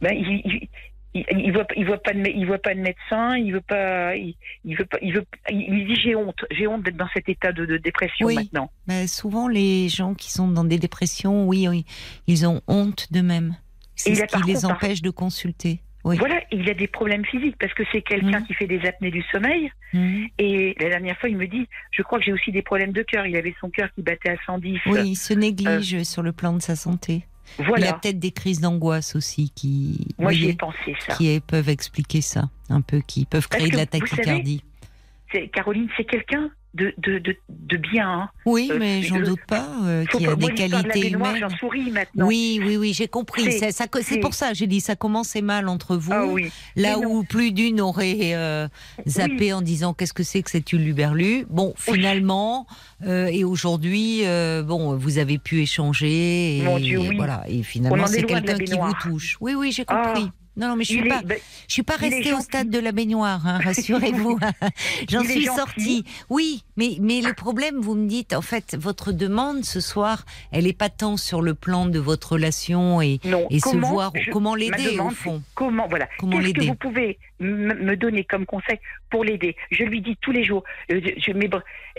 [0.00, 0.68] Ben, il, il,
[1.14, 3.36] il, il voit il voit pas de il voit pas de médecin.
[3.36, 4.16] Il veut pas.
[4.16, 4.34] Il,
[4.64, 4.98] il veut pas.
[5.02, 5.24] Il veut.
[5.50, 6.44] Il, dit j'ai honte.
[6.50, 8.34] J'ai honte d'être dans cet état de, de dépression Oui.
[8.34, 8.70] maintenant.
[8.86, 11.84] ben, Souvent, les gens qui sont dans des dépressions, oui, oui
[12.26, 13.56] ils ont honte d'eux-mêmes.
[13.94, 15.80] C'est ce qui les empêche de consulter.
[16.06, 16.16] Oui.
[16.18, 16.40] Voilà.
[16.52, 18.46] Il a des problèmes physiques parce que c'est quelqu'un Mhm.
[18.46, 19.70] qui fait des apnées du sommeil.
[19.92, 20.28] Mhm.
[20.38, 23.02] Et la dernière fois, il me dit, je crois que j'ai aussi des problèmes de
[23.02, 23.26] cœur.
[23.26, 24.78] Il avait son cœur qui battait à 110.
[24.86, 27.24] Oui, il se néglige sur le plan de sa santé.
[27.58, 27.68] Il a Euh.
[27.68, 27.92] Voilà.
[27.94, 31.14] peut-être des crises d'angoisse aussi qui, Moi, j'y ai voyez, pensé ça.
[31.16, 34.62] qui peuvent expliquer ça, un peu, qui peuvent créer de la tachycardie.
[35.52, 38.08] Caroline, c'est quelqu'un de, de, de, de bien.
[38.08, 38.28] hein.
[38.44, 41.48] Oui, Euh, mais j'en doute pas euh, qu'il y a des de qualités baignoire, humaines.
[41.50, 42.26] J'en souris maintenant.
[42.26, 43.50] Oui, oui, oui, j'ai compris.
[43.52, 46.12] C'est- pour ça, j'ai dit, ça commençait mal entre vous.
[46.12, 46.50] Ah oui.
[46.76, 47.10] Là Mais non.
[47.16, 48.68] où plus d'une aurait euh,
[49.06, 51.46] zappé en disant qu'est-ce que c'est que cette Uluberlu?
[51.50, 52.66] Bon, finalement,
[53.04, 54.22] euh, et aujourd'hui,
[54.64, 56.58] bon, vous avez pu échanger.
[56.58, 57.16] Et, Mon Dieu, oui.
[57.16, 59.36] Voilà, et finalement, en est c'est quelqu'un qui vous touche.
[59.40, 60.14] Oui, oui, j'ai Ah.
[60.56, 61.38] Non, non, mais je suis Il est- pas, ben,
[61.68, 64.38] je suis pas restée au stade de la baignoire, hein, rassurez-vous.
[65.10, 66.04] J'en suis sortie.
[66.30, 70.64] Oui, mais, mais le problème, vous me dites, en fait, votre demande ce soir, elle
[70.64, 73.46] n'est pas tant sur le plan de votre relation et, non.
[73.50, 75.42] et se voir je- comment l'aider au fond.
[75.54, 76.08] Comment, voilà.
[76.18, 78.78] Comment Qu'est-ce que vous pouvez me donner comme conseil
[79.10, 79.56] pour l'aider?
[79.70, 81.50] Je lui dis tous les jours, euh, je, je mets-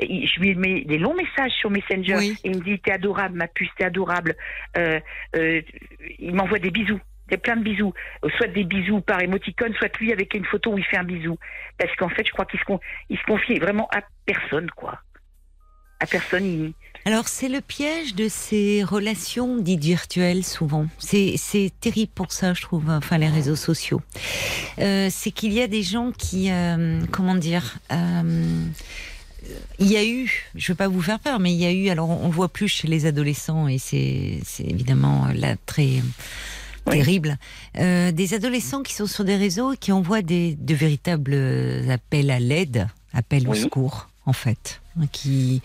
[0.02, 2.16] je lui mets des longs messages sur Messenger.
[2.18, 2.38] Oui.
[2.44, 4.36] Et il me dit T'es adorable, ma puce, t'es adorable.
[4.78, 5.00] Euh,
[5.36, 5.62] euh,
[6.20, 7.00] il m'envoie des bisous.
[7.30, 7.94] Des plein de bisous,
[8.24, 11.04] Euh, soit des bisous par émoticône, soit lui avec une photo où il fait un
[11.04, 11.38] bisou.
[11.78, 15.00] Parce qu'en fait, je crois qu'il se, confie vraiment à personne, quoi.
[16.00, 16.74] À personne.
[17.06, 20.86] Alors c'est le piège de ces relations dites virtuelles souvent.
[21.00, 22.88] C'est terrible pour ça, je trouve.
[22.90, 24.02] Enfin les réseaux sociaux.
[24.78, 27.80] Euh, c'est qu'il y a des gens qui, euh, comment dire.
[29.80, 31.72] il y a eu, je ne veux pas vous faire peur, mais il y a
[31.72, 36.04] eu, alors on le voit plus chez les adolescents et c'est évidemment là très
[36.90, 37.38] terrible,
[37.78, 41.36] euh, des adolescents qui sont sur des réseaux et qui envoient des, de véritables
[41.90, 45.62] appels à l'aide, appels au secours en fait, qui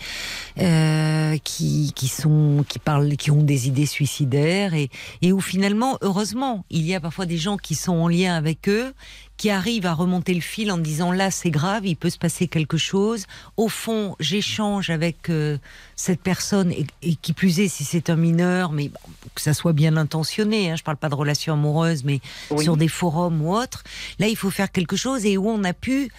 [0.59, 4.91] euh, qui qui sont qui parlent, qui ont des idées suicidaires et
[5.23, 8.69] et où finalement, heureusement, il y a parfois des gens qui sont en lien avec
[8.69, 8.93] eux,
[9.37, 12.47] qui arrivent à remonter le fil en disant là c'est grave, il peut se passer
[12.49, 13.27] quelque chose.
[13.57, 15.59] Au fond, j'échange avec euh,
[15.97, 18.99] cette personne et, et qui plus est si c'est un mineur, mais bon,
[19.35, 20.71] que ça soit bien intentionné.
[20.71, 22.63] Hein, je parle pas de relations amoureuses, mais Oui.
[22.65, 23.83] sur des forums ou autres.
[24.19, 26.11] Là, il faut faire quelque chose et où on a pu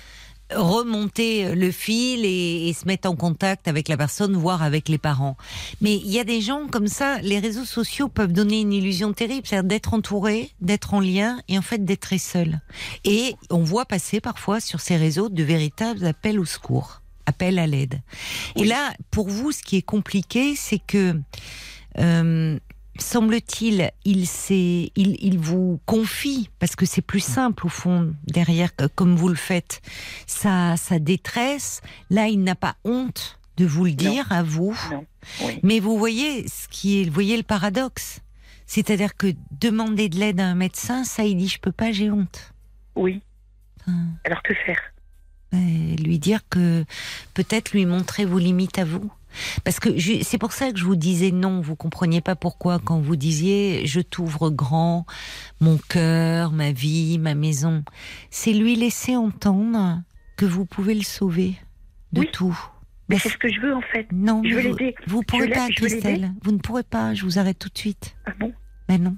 [0.55, 4.97] remonter le fil et, et se mettre en contact avec la personne, voire avec les
[4.97, 5.37] parents.
[5.81, 9.13] Mais il y a des gens comme ça, les réseaux sociaux peuvent donner une illusion
[9.13, 12.61] terrible, c'est-à-dire d'être entouré, d'être en lien et en fait d'être très seul.
[13.03, 17.67] Et on voit passer parfois sur ces réseaux de véritables appels au secours, appels à
[17.67, 18.01] l'aide.
[18.55, 21.19] Et là, pour vous, ce qui est compliqué, c'est que
[21.99, 22.59] euh,
[22.99, 24.27] semble-t-il, il,
[24.95, 29.35] il, il vous confie, parce que c'est plus simple au fond, derrière, comme vous le
[29.35, 29.81] faites,
[30.27, 31.81] sa, sa détresse.
[32.09, 34.77] Là, il n'a pas honte de vous le dire à vous.
[35.41, 35.59] Oui.
[35.63, 38.19] Mais vous voyez ce qui est, vous voyez le paradoxe.
[38.65, 42.09] C'est-à-dire que demander de l'aide à un médecin, ça, il dit je peux pas, j'ai
[42.09, 42.53] honte.
[42.95, 43.21] Oui.
[43.81, 44.79] Enfin, Alors que faire?
[45.53, 46.83] Euh, lui dire que
[47.35, 49.11] peut-être lui montrer vos limites à vous.
[49.63, 49.89] Parce que
[50.23, 53.85] c'est pour ça que je vous disais non, vous compreniez pas pourquoi quand vous disiez
[53.85, 55.05] je t'ouvre grand,
[55.59, 57.83] mon cœur, ma vie, ma maison.
[58.29, 60.01] C'est lui laisser entendre
[60.37, 61.55] que vous pouvez le sauver
[62.11, 62.29] de Oui.
[62.31, 62.57] tout.
[63.09, 64.07] Mais c'est ce que je veux en fait.
[64.11, 64.95] non, je veux vous, l'aider.
[65.07, 65.67] vous pourrez l'aide, pas.
[65.69, 66.31] Christelle.
[66.41, 67.13] Vous ne pourrez pas.
[67.13, 68.15] Je vous arrête tout de suite.
[68.25, 68.53] Ah bon?
[68.87, 69.15] Ben non.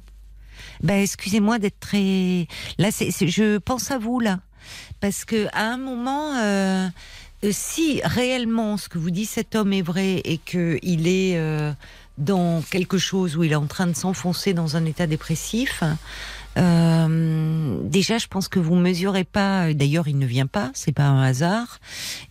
[0.82, 2.48] Ben excusez-moi d'être très.
[2.78, 4.40] Là, je pense à vous là,
[5.02, 6.88] parce que à un moment, euh,
[7.52, 11.72] si réellement ce que vous dit cet homme est vrai et que il est euh,
[12.18, 15.84] dans quelque chose où il est en train de s'enfoncer dans un état dépressif.
[16.58, 19.74] euh, déjà, je pense que vous mesurez pas.
[19.74, 21.80] D'ailleurs, il ne vient pas, c'est pas un hasard.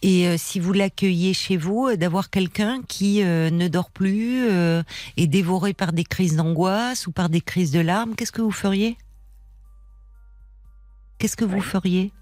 [0.01, 4.49] Et euh, si vous l'accueillez chez vous, euh, d'avoir quelqu'un qui euh, ne dort plus,
[4.51, 4.82] euh,
[5.19, 8.51] est dévoré par des crises d'angoisse ou par des crises de larmes, qu'est-ce que vous
[8.51, 8.97] feriez?
[11.19, 12.12] Qu'est-ce que vous feriez?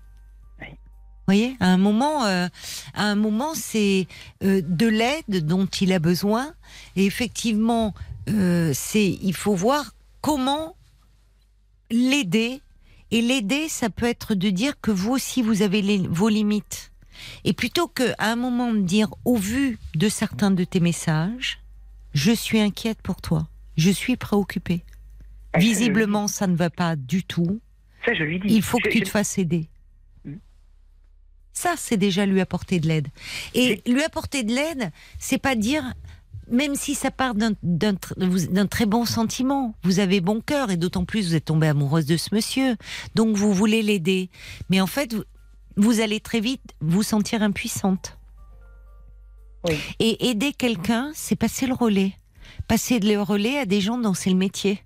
[1.37, 2.49] Voyez, à un moment, euh,
[2.95, 4.07] à un moment, c'est
[4.43, 6.53] euh, de l'aide dont il a besoin.
[6.97, 7.95] Et effectivement,
[8.29, 10.77] euh, c'est, il faut voir comment
[11.91, 12.61] l'aider.
[13.11, 16.91] Et l'aider, ça peut être de dire que vous aussi, vous avez les- vos limites.
[17.45, 21.61] Et plutôt que à un moment de dire, au vu de certains de tes messages,
[22.15, 24.83] je suis inquiète pour toi, je suis préoccupée.
[25.53, 27.61] Ah, Visiblement, ça ne va pas du tout.
[28.07, 28.49] Ça, je lui dis.
[28.49, 29.69] Il faut que Je- tu je- te fasses aider.
[31.53, 33.09] Ça, c'est déjà lui apporter de l'aide.
[33.55, 35.93] Et lui apporter de l'aide, c'est pas dire,
[36.51, 41.29] même si ça part d'un- très bon sentiment, vous avez bon cœur et d'autant plus
[41.29, 42.77] vous êtes tombée amoureuse de ce monsieur,
[43.15, 44.31] donc vous voulez l'aider.
[44.71, 45.25] Mais en fait, vous,
[45.77, 48.19] vous allez très vite vous sentir impuissante.
[49.69, 49.77] Oui.
[50.01, 52.13] Et aider quelqu'un, c'est passer le relais.
[52.67, 54.83] Passer le relais à des gens dont c'est le métier.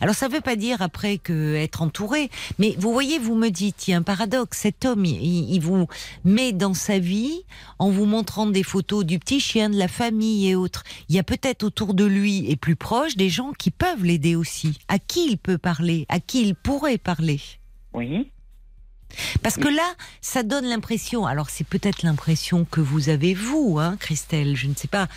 [0.00, 3.48] Alors ça ne veut pas dire après que être entouré, mais vous voyez, vous me
[3.48, 4.58] dites, il y a un paradoxe.
[4.58, 5.86] Cet homme, il, il vous
[6.24, 7.42] met dans sa vie
[7.78, 10.84] en vous montrant des photos du petit chien, de la famille et autres.
[11.08, 14.36] Il y a peut-être autour de lui et plus proche des gens qui peuvent l'aider
[14.36, 17.40] aussi, à qui il peut parler, à qui il pourrait parler?
[17.92, 18.30] Oui.
[19.42, 23.96] Parce que là, ça donne l'impression, alors c'est peut-être l'impression que vous avez vous, hein,
[23.98, 25.08] Christelle, je ne sais pas,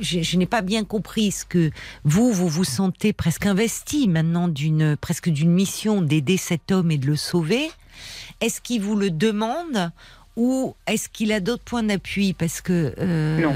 [0.00, 1.70] je, je n'ai pas bien compris ce que
[2.04, 6.98] vous, vous vous sentez presque investi maintenant d'une presque d'une mission d'aider cet homme et
[6.98, 7.68] de le sauver.
[8.40, 9.90] Est-ce qu'il vous le demande
[10.36, 13.52] ou est-ce qu'il a d'autres points d'appui Parce que euh, Non.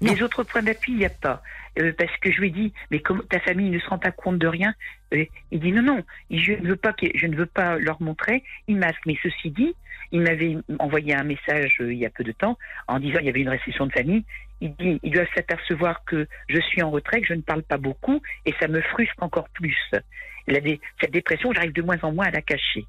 [0.00, 0.12] non.
[0.12, 1.42] Les autres points d'appui, il n'y a pas.
[1.78, 4.10] Euh, parce que je lui ai dit, mais comme ta famille ne se rend pas
[4.10, 4.74] compte de rien,
[5.14, 8.00] euh, il dit non, non, je ne veux pas, que, je ne veux pas leur
[8.02, 8.42] montrer.
[8.68, 9.00] Il masque.
[9.06, 9.74] Mais ceci dit,
[10.10, 13.26] il m'avait envoyé un message euh, il y a peu de temps en disant il
[13.26, 14.24] y avait une récession de famille.
[14.62, 17.78] Il dit, ils doivent s'apercevoir que je suis en retrait, que je ne parle pas
[17.78, 19.76] beaucoup, et ça me frustre encore plus.
[21.00, 22.86] Cette dépression, j'arrive de moins en moins à la cacher.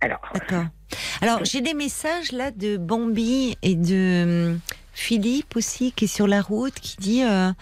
[0.00, 0.64] Alors, D'accord.
[1.20, 4.60] Alors, j'ai des messages là de Bambi et de hum,
[4.94, 7.52] Philippe aussi, qui est sur la route, qui dit euh,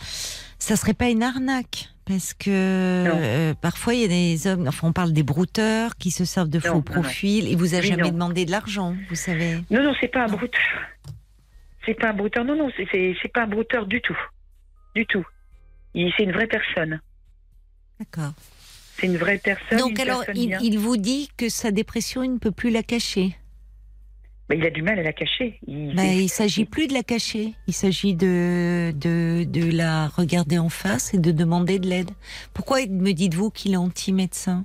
[0.59, 1.89] ça serait pas une arnaque.
[2.09, 3.19] Parce que Non.
[3.21, 6.49] euh, parfois il y a des hommes, enfin on parle des brouteurs qui se servent
[6.49, 6.83] de Non, faux non, non.
[7.03, 7.47] profils.
[7.47, 8.09] Il vous a Oui, jamais non.
[8.11, 9.57] demandé de l'argent, vous savez.
[9.71, 10.63] Non, non, c'est pas un brouteur.
[11.85, 12.45] C'est pas un brouteur.
[12.45, 14.19] Non, non, c'est- pas un brouteur du tout.
[14.95, 15.25] Du tout.
[15.95, 17.01] Il- C'est une vraie personne.
[18.01, 18.33] D'accord.
[18.97, 19.79] C'est une vraie personne.
[19.79, 22.71] Donc une alors personne il, il vous dit que sa dépression, il ne peut plus
[22.71, 23.37] la cacher.
[24.49, 25.59] Bah, il a du mal à la cacher.
[25.67, 27.53] Il, Ben, c'est- il s'agit plus de la cacher.
[27.67, 32.11] Il s'agit de, de, de la regarder en face et de demander de l'aide.
[32.55, 34.65] Pourquoi me dites-vous qu'il est anti-médecin?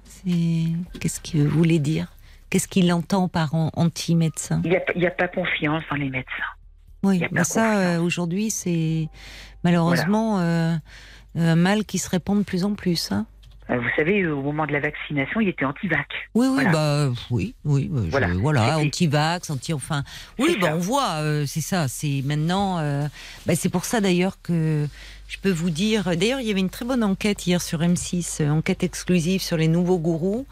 [1.00, 2.14] Qu'est-ce que vous voulez dire?
[2.50, 4.62] Qu'est-ce qu'il entend par an- anti-médecin?
[4.64, 6.30] Il n'y a, a pas confiance dans les médecins.
[7.04, 9.10] Oui, a ben ça, euh, aujourd'hui, c'est
[9.66, 10.76] malheureusement euh,
[11.36, 13.12] un mal qui se répand de plus en plus.
[13.12, 13.26] Hein.
[13.74, 16.08] Euh, Vous savez, au moment de la vaccination, il était anti-vac.
[16.36, 16.72] Oui, oui, Voilà.
[16.72, 18.28] bah oui, oui, bah, je- Voilà.
[18.36, 20.04] voilà, anti-vax, anti, enfin,
[20.40, 20.76] oui, bah, ça.
[20.76, 23.08] on voit, euh, c'est ça, c'est maintenant, euh,
[23.46, 24.88] bah, c'est pour ça d'ailleurs que
[25.28, 28.42] je peux vous dire, d'ailleurs, il y avait une très bonne enquête hier sur M6,
[28.42, 30.46] euh, enquête exclusive sur les nouveaux gourous.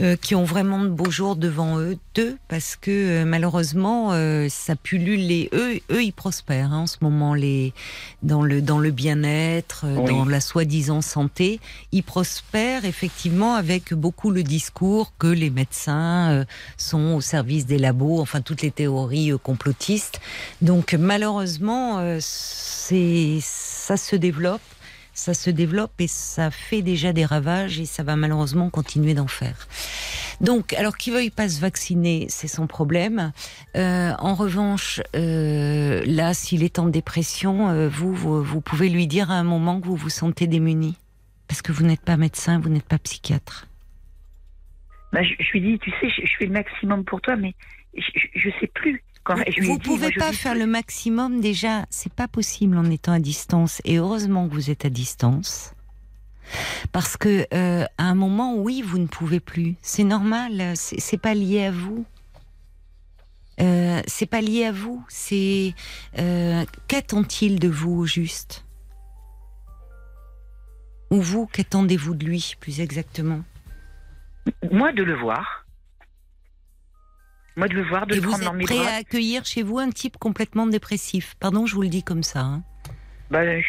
[0.00, 4.48] Euh, qui ont vraiment de beaux jours devant eux, d'eux, parce que euh, malheureusement, euh,
[4.50, 7.72] ça pullule les eux, eux ils prospèrent hein, en ce moment les
[8.22, 10.10] dans le dans le bien-être, euh, Oui.
[10.10, 11.60] dans la soi-disant santé,
[11.92, 16.44] ils prospèrent effectivement avec beaucoup le discours que les médecins euh,
[16.76, 20.20] sont au service des labos, enfin toutes les théories euh, complotistes.
[20.62, 24.60] Donc malheureusement, euh, c'est ça se développe,
[25.14, 29.28] ça se développe et ça fait déjà des ravages et ça va malheureusement continuer d'en
[29.28, 29.68] faire.
[30.40, 33.32] Donc, alors qu'il veuille pas se vacciner, c'est son problème.
[33.76, 39.30] Euh, en revanche, euh, là, s'il est en dépression, euh, vous, vous, pouvez lui dire
[39.30, 40.96] à un moment que vous vous sentez démuni.
[41.46, 43.68] Parce que vous n'êtes pas médecin, vous n'êtes pas psychiatre.
[45.12, 47.54] Bah, je, lui dis, tu sais, je, fais le maximum pour toi, mais
[47.96, 49.04] je, je, je sais plus.
[49.24, 53.18] Quand, vous moi, pouvez pas faire le maximum déjà, c'est pas possible en étant à
[53.18, 53.80] distance.
[53.84, 55.72] Et heureusement que vous êtes à distance.
[56.92, 59.76] Parce que euh, à un moment, oui, vous ne pouvez plus.
[59.80, 60.74] C'est normal.
[60.76, 62.04] C'est pas lié à vous.
[63.60, 65.04] Euh, c'est pas lié à vous.
[65.08, 65.74] C'est
[66.18, 68.64] euh, qu'attend-il de vous au juste?
[71.10, 73.42] Ou vous, qu'attendez-vous de lui, plus exactement?
[74.70, 75.63] Moi, de le voir.
[77.56, 78.88] Moi, de le voir, de Et le vous prendre dans êtes mes prêt bras.
[78.88, 81.34] à accueillir chez vous un type complètement dépressif?
[81.38, 82.40] Pardon, je vous le dis comme ça.
[82.40, 82.62] hein.
[83.30, 83.64] Bah, je-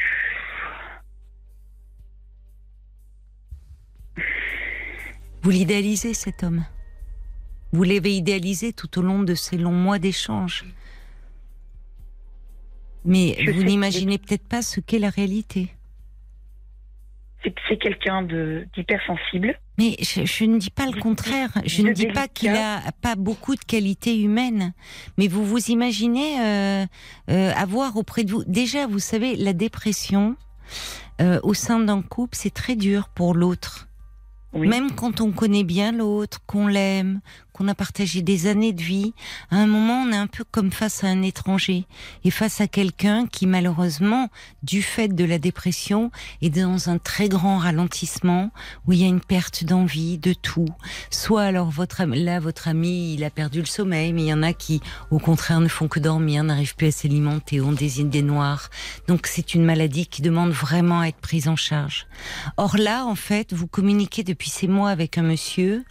[5.41, 6.65] Vous l'idéalisez, cet homme?
[7.71, 10.65] Vous l'avez idéalisé tout au long de ces longs mois d'échange?
[13.03, 15.69] Mais Je vous n'imaginez peut-être pas ce qu'est la réalité.
[17.69, 18.23] c'est quelqu'un
[18.73, 19.59] d'hypersensible.
[19.77, 21.51] Mais je, je ne dis pas le contraire.
[21.65, 24.73] Je ne dis pas qu'il a pas beaucoup de qualités humaines.
[25.17, 26.85] Mais vous vous imaginez euh,
[27.29, 28.43] euh, avoir auprès de vous.
[28.45, 30.35] Déjà, vous savez, la dépression
[31.21, 33.87] euh, au sein d'un couple, c'est très dur pour l'autre.
[34.53, 34.67] Oui.
[34.69, 37.19] Même quand on connaît bien l'autre, qu'on l'aime,
[37.55, 39.13] qu'on a partagé des années de vie,
[39.49, 41.85] à un moment, on est un peu comme face à un étranger
[42.25, 44.29] et face à quelqu'un qui, malheureusement,
[44.61, 46.11] du fait de la dépression,
[46.41, 48.51] est dans un très grand ralentissement
[48.85, 50.67] où il y a une perte d'envie de tout.
[51.09, 54.43] Soit alors votre là, votre ami, il a perdu le sommeil, mais il y en
[54.43, 58.21] a qui, au contraire, ne font que dormir, n'arrivent plus à s'alimenter, ont des idées
[58.21, 58.69] noires.
[59.07, 62.07] Donc c'est une maladie qui demande vraiment à être prise en charge.
[62.57, 65.85] Or là, en fait, vous communiquez depuis ces mois avec un monsieur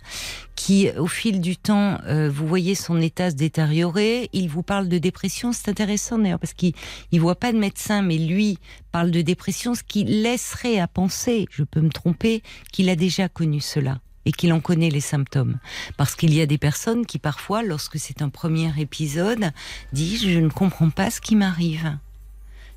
[0.56, 4.28] qui, au fil du temps, euh, vous voyez son état se détériorer.
[4.32, 5.52] Il vous parle de dépression.
[5.52, 6.72] C'est intéressant d'ailleurs parce qu'il
[7.12, 8.58] il voit pas de médecin, mais lui
[8.92, 13.28] parle de dépression, ce qui laisserait à penser, je peux me tromper, qu'il a déjà
[13.28, 15.58] connu cela et qu'il en connaît les symptômes.
[15.96, 19.50] Parce qu'il y a des personnes qui parfois, lorsque c'est un premier épisode,
[19.92, 21.98] disent je ne comprends pas ce qui m'arrive.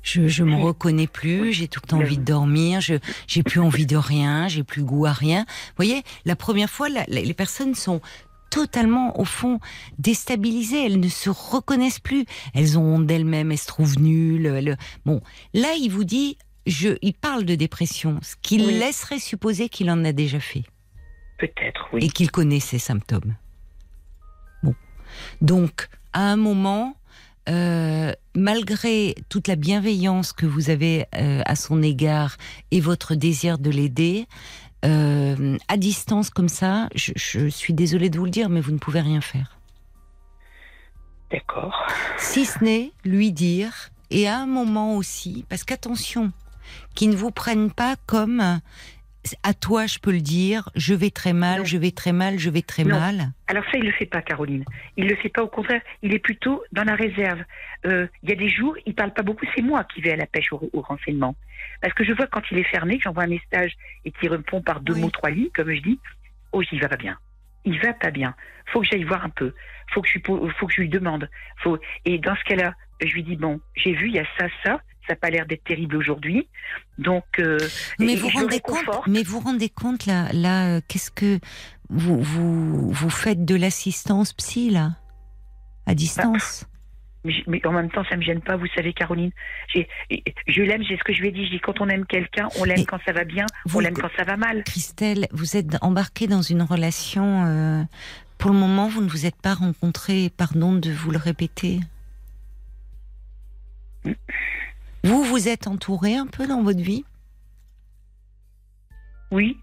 [0.02, 2.94] Je, je me reconnais plus, j'ai tout le temps envie de dormir, je
[3.26, 5.40] j'ai plus envie de rien, j'ai plus goût à rien.
[5.40, 8.00] Vous voyez, la première fois, les personnes sont
[8.50, 9.60] totalement, au fond,
[9.98, 10.86] déstabilisées.
[10.86, 12.24] Elles ne se reconnaissent plus.
[12.54, 14.46] Elles ont honte d'elles-mêmes, elles se trouvent nulles.
[14.46, 15.20] elles- Bon,
[15.54, 18.72] là, il vous dit, je, il parle de dépression, ce qui Oui.
[18.78, 20.64] laisserait supposer qu'il en a déjà fait
[21.38, 22.08] Peut-être, et oui.
[22.10, 23.34] qu'il connaît ses symptômes.
[24.62, 24.74] Bon.
[25.40, 26.94] Donc, à un moment,
[27.48, 32.36] euh, malgré toute la bienveillance que vous avez euh, à son égard
[32.70, 34.26] et votre désir de l'aider,
[34.84, 38.72] euh, à distance comme ça, je, je suis désolée de vous le dire, mais vous
[38.72, 39.58] ne pouvez rien faire.
[41.30, 41.86] D'accord.
[42.16, 46.32] Si ce n'est lui dire, et à un moment aussi, parce qu'attention,
[46.94, 48.60] qu'ils ne vous prennent pas comme
[49.42, 51.64] à toi je peux le dire, je vais très mal, Non.
[51.64, 52.98] je vais très mal, je vais très Non.
[52.98, 53.30] mal.
[53.46, 54.64] Alors ça, il le fait pas, Caroline.
[54.96, 55.42] Il le fait pas.
[55.42, 57.40] Au contraire, il est plutôt dans la réserve.
[57.86, 59.46] Euh, Il y a des jours, il parle pas beaucoup.
[59.54, 61.36] C'est moi qui vais à la pêche au, au renseignement,
[61.80, 63.72] parce que je vois quand il est fermé, que j'envoie un message
[64.04, 65.00] et qu'il répond par deux Oui.
[65.02, 65.98] mots, trois lignes, comme je dis.
[66.52, 67.18] Oh, il va pas bien.
[67.64, 68.34] Il va pas bien.
[68.72, 69.54] Faut que j'aille voir un peu.
[69.92, 71.28] Faut que je faut que je lui demande.
[71.62, 71.78] Faut.
[72.04, 74.80] Et dans ce cas-là, je lui dis bon, j'ai vu, il y a ça, ça.
[75.06, 76.46] Ça n'a pas l'air d'être terrible aujourd'hui.
[76.98, 77.56] Donc, euh,
[77.98, 81.38] Mais vous rendez compte, mais vous rendez compte là, là, euh, qu'est-ce que
[81.88, 84.96] vous, vous vous faites de l'assistance psy là,
[85.86, 86.66] à distance?
[87.46, 89.30] Mais, en même temps, ça me gêne pas, vous savez, Caroline.
[89.74, 91.46] Je l'aime, c'est ce que je lui ai dit.
[91.46, 93.94] Je dis quand on aime quelqu'un, on l'aime quand ça va bien, vous- on l'aime
[93.94, 94.62] quand ça va mal.
[94.64, 97.44] Christelle, vous êtes embarquée dans une relation.
[97.46, 97.82] euh,
[98.38, 100.30] pour le moment, vous ne vous êtes pas rencontrés.
[100.36, 101.80] Pardon de vous le répéter.
[105.04, 107.04] Vous vous êtes entouré un peu dans votre vie?
[109.30, 109.58] Oui,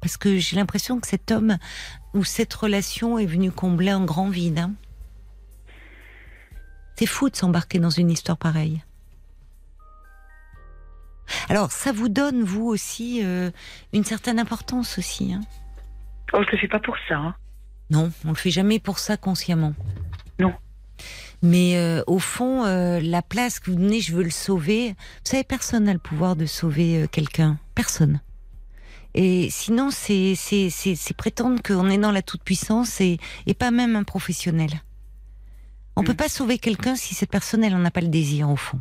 [0.00, 1.58] parce que j'ai l'impression que cet homme
[2.14, 4.58] ou cette relation est venue combler un grand vide.
[4.58, 4.74] hein.
[6.96, 8.82] C'est fou de s'embarquer dans une histoire pareille.
[11.48, 13.50] Alors, ça vous donne, vous aussi, euh,
[13.92, 15.32] une certaine importance aussi.
[15.32, 15.40] hein.
[16.32, 17.16] oh, je le fais pas pour ça.
[17.16, 17.34] hein.
[17.90, 19.74] Non, on le fait jamais pour ça consciemment.
[20.40, 20.54] Non.
[21.42, 24.90] Mais euh, au fond, euh, la place que vous donnez, je veux le sauver.
[24.90, 24.94] Vous
[25.30, 27.58] savez, personne n'a le pouvoir de sauver euh, quelqu'un.
[27.74, 28.20] Personne.
[29.14, 33.54] Et sinon, c'est c'est c'est c'est prétendre qu'on est dans la toute puissance et et
[33.54, 34.70] pas même un professionnel.
[35.96, 36.06] On Mm.
[36.06, 38.80] peut pas sauver quelqu'un si cette personne elle en a pas le désir au fond.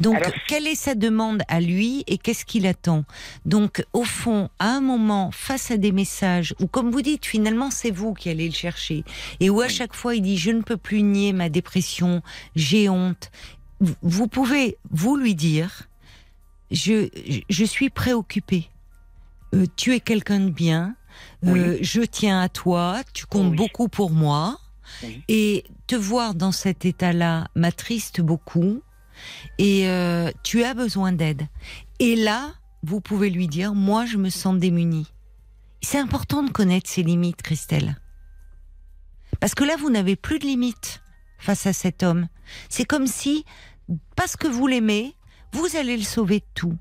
[0.00, 3.04] Donc, Alors- quelle est sa demande à lui et qu'est-ce qu'il attend?
[3.44, 7.70] Donc, au fond, à un moment, face à des messages où, comme vous dites, finalement,
[7.70, 9.04] c'est vous qui allez le chercher,
[9.40, 12.22] et où à chaque fois il dit je ne peux plus nier ma dépression,
[12.56, 13.30] j'ai honte,
[14.02, 15.88] vous- pouvez vous lui dire
[16.70, 17.08] je
[17.48, 18.68] je suis préoccupé.
[19.54, 20.94] Euh, tu es quelqu'un de bien.
[21.46, 23.00] euh, Je tiens à toi.
[23.14, 23.56] Tu comptes Oui.
[23.56, 24.58] beaucoup pour moi.
[25.02, 25.22] Oui.
[25.28, 28.82] Et te voir dans cet état-là m'attriste beaucoup.
[29.58, 31.46] Et euh, tu as besoin d'aide.
[31.98, 35.12] Et là, vous pouvez lui dire, moi, je me sens démunie.
[35.80, 37.96] C'est important de connaître ses limites, Christelle.
[39.40, 41.02] Parce que là, vous n'avez plus de limites
[41.38, 42.28] face à cet homme.
[42.68, 43.44] C'est comme si,
[44.16, 45.14] parce que vous l'aimez,
[45.52, 46.76] vous allez le sauver de tout.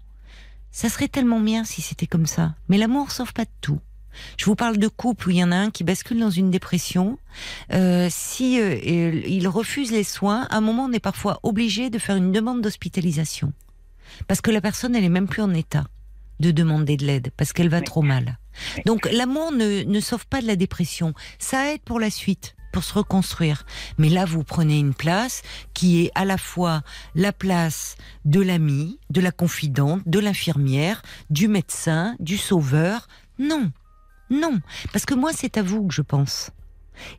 [0.71, 2.55] Ça serait tellement bien si c'était comme ça.
[2.69, 3.79] Mais l'amour sauve pas de tout.
[4.37, 6.51] Je vous parle de couple où il y en a un qui bascule dans une
[6.51, 7.17] dépression.
[7.73, 8.75] Euh, si euh,
[9.27, 12.61] il refuse les soins, à un moment, on est parfois obligé de faire une demande
[12.61, 13.53] d'hospitalisation.
[14.27, 15.85] Parce que la personne, elle est même plus en état
[16.39, 17.83] de demander de l'aide, parce qu'elle va Oui.
[17.83, 18.37] trop mal.
[18.77, 18.83] Oui.
[18.85, 21.13] Donc l'amour ne, ne sauve pas de la dépression.
[21.39, 23.65] Ça aide pour la suite, pour se reconstruire.
[23.97, 25.41] Mais là, vous prenez une place
[25.73, 26.83] qui est à la fois
[27.15, 27.95] la place
[28.25, 33.07] de l'ami, de la confidente, de l'infirmière, du médecin, du sauveur.
[33.39, 33.71] Non,
[34.29, 34.59] non,
[34.91, 36.51] parce que moi, c'est à vous que je pense.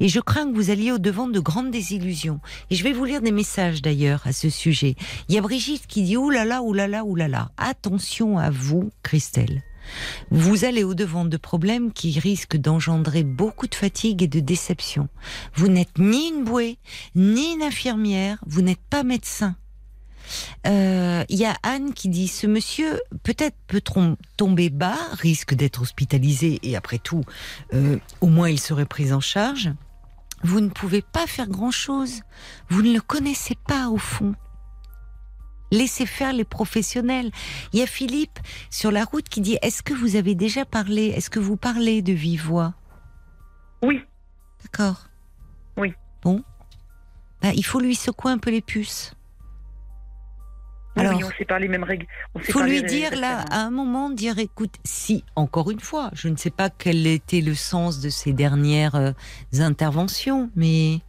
[0.01, 2.41] Et je crains que vous alliez au devant de grandes désillusions.
[2.71, 4.97] Et je vais vous lire des messages d'ailleurs à ce sujet.
[5.29, 7.51] Il y a Brigitte qui dit ouh là là.
[7.57, 9.63] Attention à vous, Christelle.
[10.31, 15.09] Vous allez au devant de problèmes qui risquent d'engendrer beaucoup de fatigue et de déception.
[15.55, 16.79] Vous n'êtes ni une bouée,
[17.15, 19.57] ni une infirmière, vous n'êtes pas médecin.
[20.67, 23.83] Euh, Il y a Anne qui dit ce monsieur peut-être peut
[24.37, 27.23] tomber bas, risque d'être hospitalisé et après tout,
[27.75, 29.71] euh, au moins il serait pris en charge.
[30.43, 32.23] Vous ne pouvez pas faire grand-chose.
[32.69, 34.35] Vous ne le connaissez pas au fond.
[35.71, 37.31] Laissez faire les professionnels.
[37.73, 38.39] Il y a Philippe
[38.71, 41.09] sur la route qui dit Est-ce que vous avez déjà parlé?
[41.09, 42.75] Est-ce que vous parlez de vive voix?
[43.83, 44.01] Oui,
[44.63, 45.09] D'accord.
[45.77, 45.95] Oui.
[46.23, 46.43] Bon.
[47.43, 49.13] Bah, il faut lui secouer un peu les puces.
[50.99, 51.31] Oui, Alors, oui, on
[51.85, 52.07] règles.
[52.43, 56.29] Sait faut lui dire là, à un moment, dire écoute, si, encore une fois, je
[56.29, 59.13] ne sais pas quel était le sens de ces dernières euh,
[59.61, 61.01] interventions, mais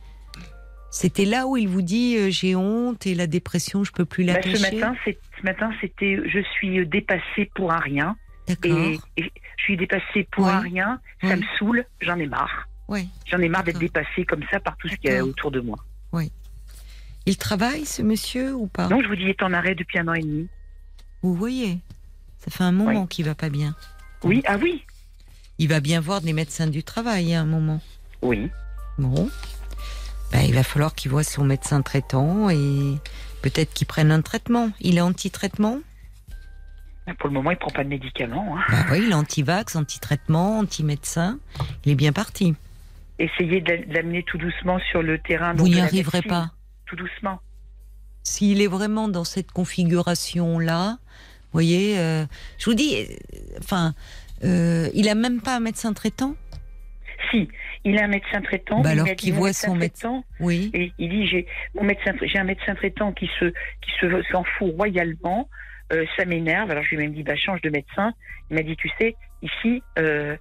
[0.91, 4.23] C'était là où il vous dit euh, j'ai honte et la dépression, je peux plus
[4.23, 4.57] la Bah, cacher.
[4.57, 8.15] ce matin, c'est ce matin, c'était je suis dépassée pour un rien
[8.47, 8.75] D'accord.
[8.77, 10.51] et, et je suis dépassée pour Ouais.
[10.51, 10.99] un rien.
[11.21, 11.35] Ça Ouais.
[11.35, 12.67] me saoule, j'en ai marre.
[12.87, 13.05] Ouais.
[13.27, 15.59] J'en ai marre d'être dépassée comme ça par tout ce qu'il y a autour de
[15.59, 15.77] moi.
[17.29, 18.87] Il travaille, ce monsieur, ou pas?
[18.87, 20.47] Non, je vous dis, il est en arrêt depuis un an et demi.
[21.21, 21.77] Vous voyez,
[22.39, 23.75] ça fait un moment qu'il va pas bien.
[24.23, 24.83] Oui, ah oui,
[25.59, 27.81] Il va bien voir des médecins du travail à un moment.
[28.23, 28.49] oui.
[28.97, 29.29] Bon.
[30.31, 32.97] Ben, il va falloir qu'il voit son médecin traitant et
[33.41, 34.71] peut-être qu'il prenne un traitement.
[34.81, 35.79] Il est anti-traitement?
[37.19, 38.57] Pour le moment, il prend pas de médicaments.
[38.57, 38.61] hein.
[38.69, 41.39] Bah oui, il est anti-vax, anti-traitement, anti-médecin.
[41.85, 42.55] Il est bien parti.
[43.19, 45.53] Essayez de l'amener tout doucement sur le terrain.
[45.53, 46.51] Vous n'y arriverez pas.
[46.89, 47.39] Tout doucement.
[48.23, 52.25] S'il est vraiment dans cette configuration-là, vous voyez, euh,
[52.57, 53.93] je vous dis, euh, enfin,
[54.43, 56.35] euh, il a même pas un médecin traitant?
[57.29, 57.47] Si,
[57.85, 58.81] il a un médecin traitant.
[58.81, 60.71] Bah alors qu'il voit médecin son traitant, Oui.
[60.73, 61.45] Et il dit j'ai
[61.75, 65.49] mon médecin, j'ai un médecin traitant qui se qui se s'en fout royalement.
[65.91, 66.71] Euh, ça m'énerve.
[66.71, 68.13] Alors je lui ai même dit bah change de médecin.
[68.49, 70.37] Il m'a dit tu sais ici euh,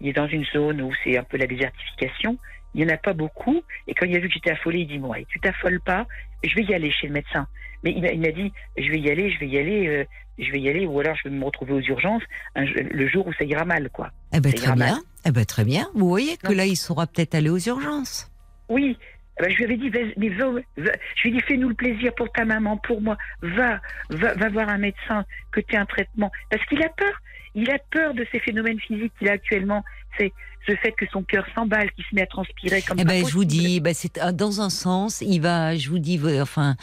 [0.00, 2.38] il est dans une zone où c'est un peu la désertification.
[2.78, 3.60] Il n'y en a pas beaucoup.
[3.88, 6.06] Et quand il a vu que j'étais affolée, il dit bon allez, tu t'affoles pas.
[6.44, 7.48] Je vais y aller chez le médecin.
[7.82, 10.04] Mais il m'a dit je vais y aller, je vais y aller, euh,
[10.38, 12.22] je vais y aller ou alors je vais me retrouver aux urgences
[12.54, 14.10] un- le jour où ça ira mal quoi.
[14.32, 15.00] Eh ben très bien.
[15.26, 15.88] Eh ben très bien.
[15.94, 16.56] Vous voyez que Non.
[16.58, 18.30] là, il saura peut-être aller aux urgences.
[18.68, 18.96] Oui.
[19.40, 21.68] Eh ben, je lui avais dit, vas- mais va, va- je lui ai dit, fais-nous
[21.68, 23.16] le plaisir pour ta maman, pour moi.
[23.42, 23.80] Va,
[24.10, 26.30] va, va voir un médecin, que tu aies un traitement.
[26.50, 27.20] Parce qu'il a peur.
[27.54, 29.84] Il a peur de ces phénomènes physiques qu'il a actuellement.
[30.16, 30.32] C'est
[30.66, 33.32] ce fait que son cœur s'emballe, qu'il se met à transpirer comme Eh ben, je
[33.32, 36.76] vous dis, ben, c'est dans un sens, il va, je vous dis, enfin,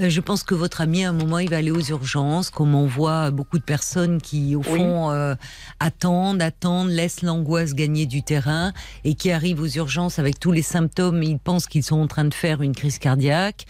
[0.00, 2.74] euh, je pense que votre ami, à un moment, il va aller aux urgences, comme
[2.74, 4.78] on voit beaucoup de personnes qui, au Oui.
[4.78, 5.36] fond, euh,
[5.78, 8.72] attendent, attendent, laissent l'angoisse gagner du terrain
[9.04, 11.22] et qui arrivent aux urgences avec tous les symptômes.
[11.22, 13.66] Ils pensent qu'ils sont en train de faire une crise cardiaque.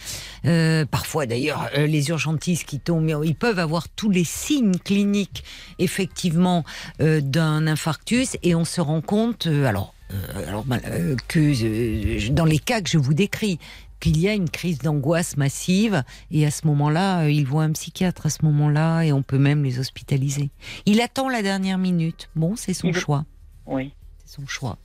[0.46, 5.44] Euh, parfois, d'ailleurs, les urgentistes qui tombent, ils peuvent avoir tous les signes cliniques,
[5.78, 6.64] effectivement,
[7.02, 12.28] euh, d'un infarctus et on se rend compte, euh, alors, euh, alors mal- euh, que
[12.30, 13.58] dans les cas que je vous décris,
[14.00, 18.26] qu'il y a une crise d'angoisse massive et à ce moment-là, il voit un psychiatre
[18.26, 20.50] à ce moment-là et on peut même les hospitaliser.
[20.86, 22.30] Il attend la dernière minute.
[22.36, 23.24] Bon, c'est son veut- choix.
[23.66, 23.92] Oui.
[24.24, 24.78] C'est son choix.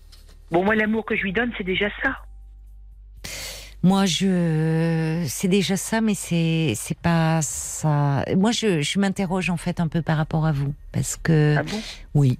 [0.51, 2.15] Bon, moi, l'amour que je lui donne, c'est déjà ça.
[3.85, 8.23] Moi, je, c'est déjà ça, mais c'est, c'est pas ça.
[8.37, 11.63] Moi, je, je m'interroge en fait un peu par rapport à vous, parce que Ah
[11.63, 11.81] bon?
[12.13, 12.39] Oui,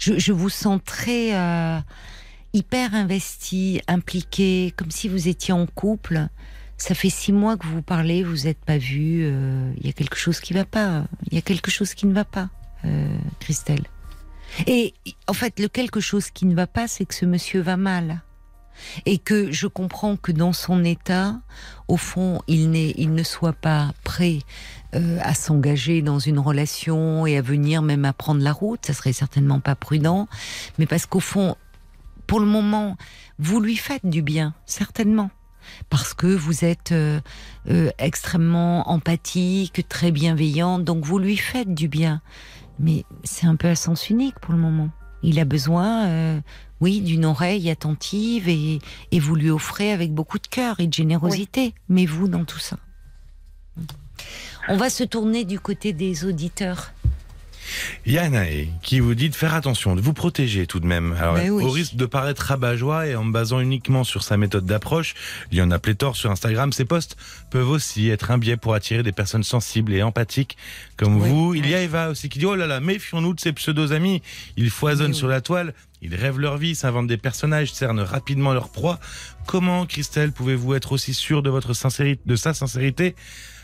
[0.00, 1.78] je, vous sens très euh,
[2.52, 6.26] hyper investi, impliqué, comme si vous étiez en couple.
[6.78, 9.22] Ça fait six mois que vous parlez, vous n'êtes pas vu.
[9.24, 11.04] euh, Il y a quelque chose qui va pas.
[11.30, 12.48] Il y a quelque chose qui ne va pas,
[12.86, 13.06] euh,
[13.38, 13.84] Christelle.
[14.66, 14.94] Et
[15.28, 18.22] en fait, le quelque chose qui ne va pas, c'est que ce monsieur va mal
[19.04, 21.38] et que je comprends que dans son état,
[21.86, 24.38] au fond, il, il ne soit pas prêt
[24.94, 28.92] euh, à s'engager dans une relation et à venir même à prendre la route, ça
[28.92, 30.28] serait certainement pas prudent,
[30.78, 31.56] mais parce qu'au fond,
[32.26, 32.96] pour le moment,
[33.40, 35.30] vous lui faites du bien, certainement.
[35.88, 37.20] Parce que vous êtes euh,
[37.68, 42.20] euh, extrêmement empathique, très bienveillant, donc vous lui faites du bien.
[42.78, 44.90] Mais c'est un peu à sens unique pour le moment.
[45.22, 46.40] Il a besoin, euh,
[46.80, 48.78] oui, d'une oreille attentive et,
[49.10, 51.74] et vous lui offrez avec beaucoup de cœur et de générosité.
[51.88, 52.76] Mais vous dans tout ça.
[54.68, 56.92] On va se tourner du côté des auditeurs.
[58.04, 61.12] Yanae, qui vous dit de faire attention, de vous protéger tout de même.
[61.12, 61.62] Alors, Ben oui.
[61.62, 65.14] Au risque de paraître rabat-joie et en me basant uniquement sur sa méthode d'approche,
[65.52, 67.16] il y en a pléthore sur Instagram, ces posts
[67.50, 70.56] peuvent aussi être un biais pour attirer des personnes sensibles et empathiques
[70.96, 71.28] comme Oui.
[71.28, 71.54] vous.
[71.54, 74.20] Il y a Eva aussi qui dit, oh là là, méfions-nous de ces pseudos-amis.
[74.56, 78.52] Ils foisonnent Oui, sur la toile, ils rêvent leur vie, s'inventent des personnages, cernent rapidement
[78.52, 78.98] leur proie.
[79.46, 83.14] Comment, Christelle, pouvez-vous être aussi sûre de votre sincérité, de sa sincérité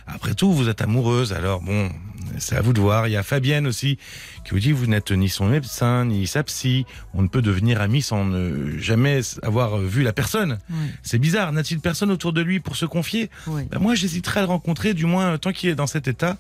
[0.07, 1.91] après tout, vous êtes amoureuse, alors bon,
[2.39, 3.09] c'est à vous de voir.
[3.09, 3.99] Il y a Fabienne aussi
[4.47, 6.87] qui vous dit vous n'êtes ni son médecin ni sa psy.
[7.15, 10.59] On ne peut devenir ami sans ne jamais avoir vu la personne.
[10.71, 11.53] Oui, C'est bizarre.
[11.53, 13.63] N'a-t-il personne autour de lui pour se confier oui.
[13.71, 16.37] Ben, Moi, j'hésiterais à le rencontrer, du moins tant qu'il est dans cet état.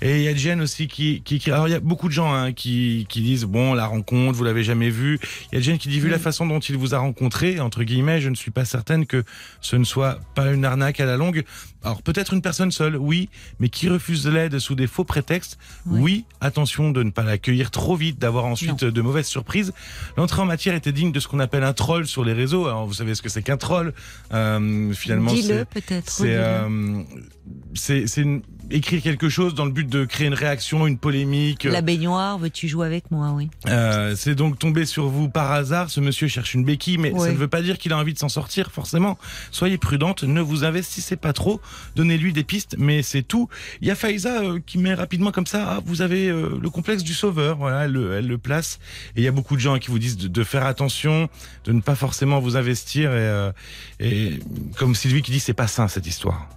[0.00, 2.12] Et il y a Jen aussi qui, qui, qui- alors il y a beaucoup de
[2.14, 5.18] gens hein, qui, qui disent bon la rencontre, vous l'avez jamais vue.
[5.52, 6.12] Il y a Jen qui dit vu Mm.
[6.12, 9.24] la façon dont il vous a rencontré, entre guillemets, je ne suis pas certaine que
[9.60, 11.44] ce ne soit pas une arnaque à la longue.
[11.84, 13.28] Alors peut-être une personne seule, oui,
[13.60, 15.58] mais qui refuse l'aide sous des faux prétextes.
[15.86, 16.00] Oui.
[16.02, 19.72] Oui, attention de ne pas la accueillir trop vite, d'avoir ensuite de mauvaises surprises.
[20.16, 22.66] L'entrée en matière était digne de ce qu'on appelle un troll sur les réseaux.
[22.66, 23.92] Alors vous savez ce que c'est qu'un troll?
[24.32, 26.08] Euh, Finalement, Dis-le c'est peut-être.
[26.10, 27.02] c'est euh,
[27.74, 31.64] c'est c'est une- écrire quelque chose dans le but de créer une réaction, une polémique.
[31.64, 33.48] La baignoire, veux-tu jouer avec moi, oui.
[33.68, 35.90] Euh, c'est donc tombé sur vous par hasard.
[35.90, 38.18] Ce monsieur cherche une béquille, mais ça ne veut pas dire qu'il a envie de
[38.18, 39.18] s'en sortir, forcément.
[39.50, 41.60] Soyez prudente, ne vous investissez pas trop,
[41.96, 43.48] donnez-lui des pistes, mais c'est tout.
[43.80, 46.70] Il y a Faïza euh, qui met rapidement comme ça, ah, vous avez euh, le
[46.70, 48.78] complexe du sauveur, voilà, elle, le- elle le place.
[49.16, 51.28] Et il y a beaucoup de gens qui vous disent de, de faire attention,
[51.64, 53.52] de ne pas forcément vous investir, et, euh,
[54.00, 54.38] et
[54.76, 56.48] comme Sylvie qui dit, c'est pas sain cette histoire.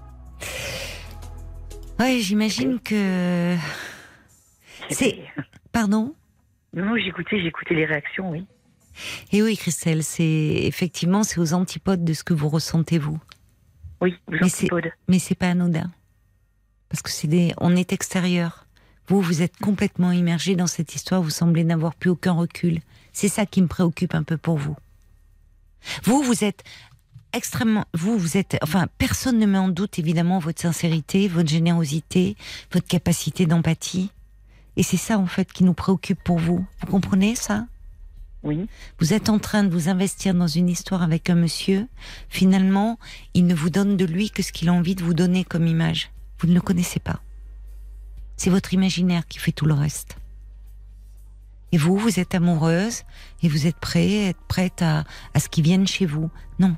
[1.99, 3.55] Ouais, j'imagine que.
[4.89, 5.19] C'est.
[5.71, 6.13] Pardon
[6.73, 8.45] Non, non, j'écoutais, j'écoutais les réactions, oui.
[9.31, 13.19] Et oui, Christelle, c'est effectivement c'est aux antipodes de ce que vous ressentez vous.
[14.01, 14.91] Oui, c'est- antipodes.
[15.07, 15.91] Mais c'est pas anodin.
[16.89, 18.65] Parce que c'est des, on est extérieur.
[19.07, 21.21] Vous, vous êtes complètement immergé dans cette histoire.
[21.21, 22.79] Vous semblez n'avoir plus aucun recul.
[23.13, 24.75] C'est ça qui me préoccupe un peu pour vous.
[26.03, 26.63] Vous, vous êtes
[27.35, 32.35] extrêmement, vous, vous êtes, enfin, personne ne met en doute évidemment votre sincérité, votre générosité,
[32.71, 34.11] votre capacité d'empathie.
[34.77, 36.65] Et c'est ça en fait qui nous préoccupe pour vous.
[36.81, 37.65] Vous comprenez ça?
[38.43, 38.67] Oui.
[38.99, 41.87] Vous êtes en train de vous investir dans une histoire avec un monsieur.
[42.29, 42.99] Finalement,
[43.33, 45.65] il ne vous donne de lui que ce qu'il a envie de vous donner comme
[45.65, 46.11] image.
[46.39, 47.21] Vous ne le connaissez pas.
[48.37, 50.17] C'est votre imaginaire qui fait tout le reste.
[51.71, 53.01] Et vous, vous êtes amoureuse
[53.41, 56.29] et vous êtes prêt, être prête à, à ce qu'il vienne chez vous.
[56.59, 56.77] Non, non.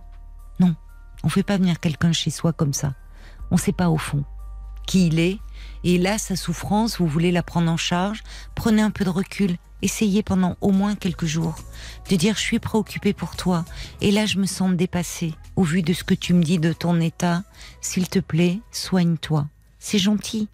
[1.27, 2.93] On fait pas venir quelqu'un chez soi comme ça.
[3.51, 4.23] On ne sait pas au fond
[4.85, 5.39] qui il est.
[5.83, 8.23] Et là, sa souffrance, vous voulez la prendre en charge.
[8.55, 9.57] Prenez un peu de recul.
[9.81, 11.57] Essayez pendant au moins quelques jours
[12.09, 13.65] de dire je suis préoccupée pour toi.
[13.99, 16.71] Et là, je me sens dépassée au vu de ce que tu me dis de
[16.71, 17.43] ton état.
[17.81, 19.49] S'il te plaît, soigne-toi.
[19.79, 20.47] C'est gentil.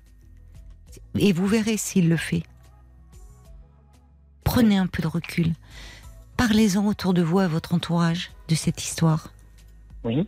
[1.20, 2.42] Et vous verrez s'il le fait.
[4.44, 5.54] Prenez un peu de recul.
[6.36, 9.32] Parlez-en autour de vous à votre entourage de cette histoire.
[10.04, 10.28] Oui.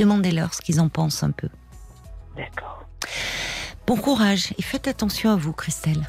[0.00, 1.50] Demandez-leur ce qu'ils en pensent un peu.
[2.34, 2.86] D'accord.
[3.86, 6.08] Bon courage et faites attention à vous, Christelle.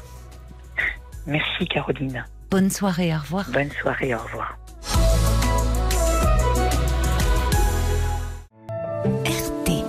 [1.26, 2.24] Merci, Caroline.
[2.50, 3.50] Bonne soirée, au revoir.
[3.50, 4.56] Bonne soirée, au revoir.
[9.26, 9.84] RTL.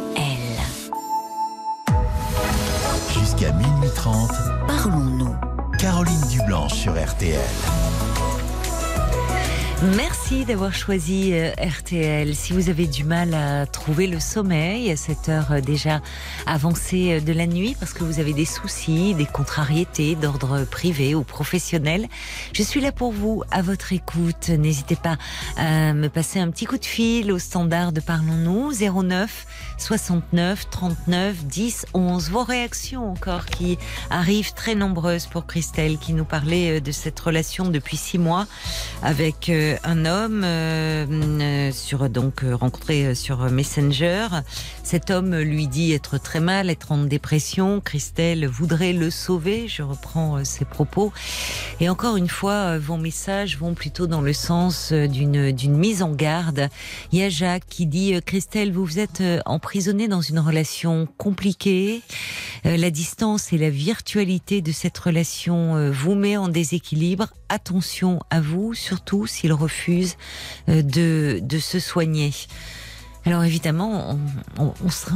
[3.13, 4.31] Jusqu'à minuit 30,
[4.67, 5.35] Parlons-nous.
[5.79, 7.39] Caroline Dublanche sur RTL.
[9.83, 12.33] Merci d'avoir choisi euh, RTL.
[12.35, 15.99] Si vous avez du mal à trouver le sommeil à cette heure euh, déjà
[16.45, 21.15] avancée euh, de la nuit, parce que vous avez des soucis, des contrariétés d'ordre privé
[21.15, 22.07] ou professionnel,
[22.53, 24.47] je suis là pour vous, à votre écoute.
[24.47, 25.17] N'hésitez pas
[25.57, 29.45] à me passer un petit coup de fil au standard de Parlons-nous 09
[29.79, 32.29] 69 39 10 11.
[32.29, 33.77] Vos réactions encore qui
[34.09, 38.47] arrivent très nombreuses pour Christelle qui nous parlait de cette relation depuis six mois
[39.01, 39.51] avec
[39.83, 44.27] un homme euh, euh, sur donc euh, rencontré sur Messenger.
[44.83, 47.79] Cet homme lui dit être très mal, être en dépression.
[47.79, 49.67] Christelle voudrait le sauver.
[49.67, 51.13] Je reprends ses propos.
[51.79, 56.11] Et encore une fois, vos messages vont plutôt dans le sens d'une d'une mise en
[56.11, 56.69] garde.
[57.11, 62.01] Il y a Jacques qui dit Christelle, vous vous êtes emprisonnée dans une relation compliquée.
[62.65, 67.27] La distance et la virtualité de cette relation vous met en déséquilibre.
[67.49, 70.17] Attention à vous, surtout s'il refuse
[70.69, 72.31] euh, de, de se soigner.
[73.25, 74.19] Alors évidemment,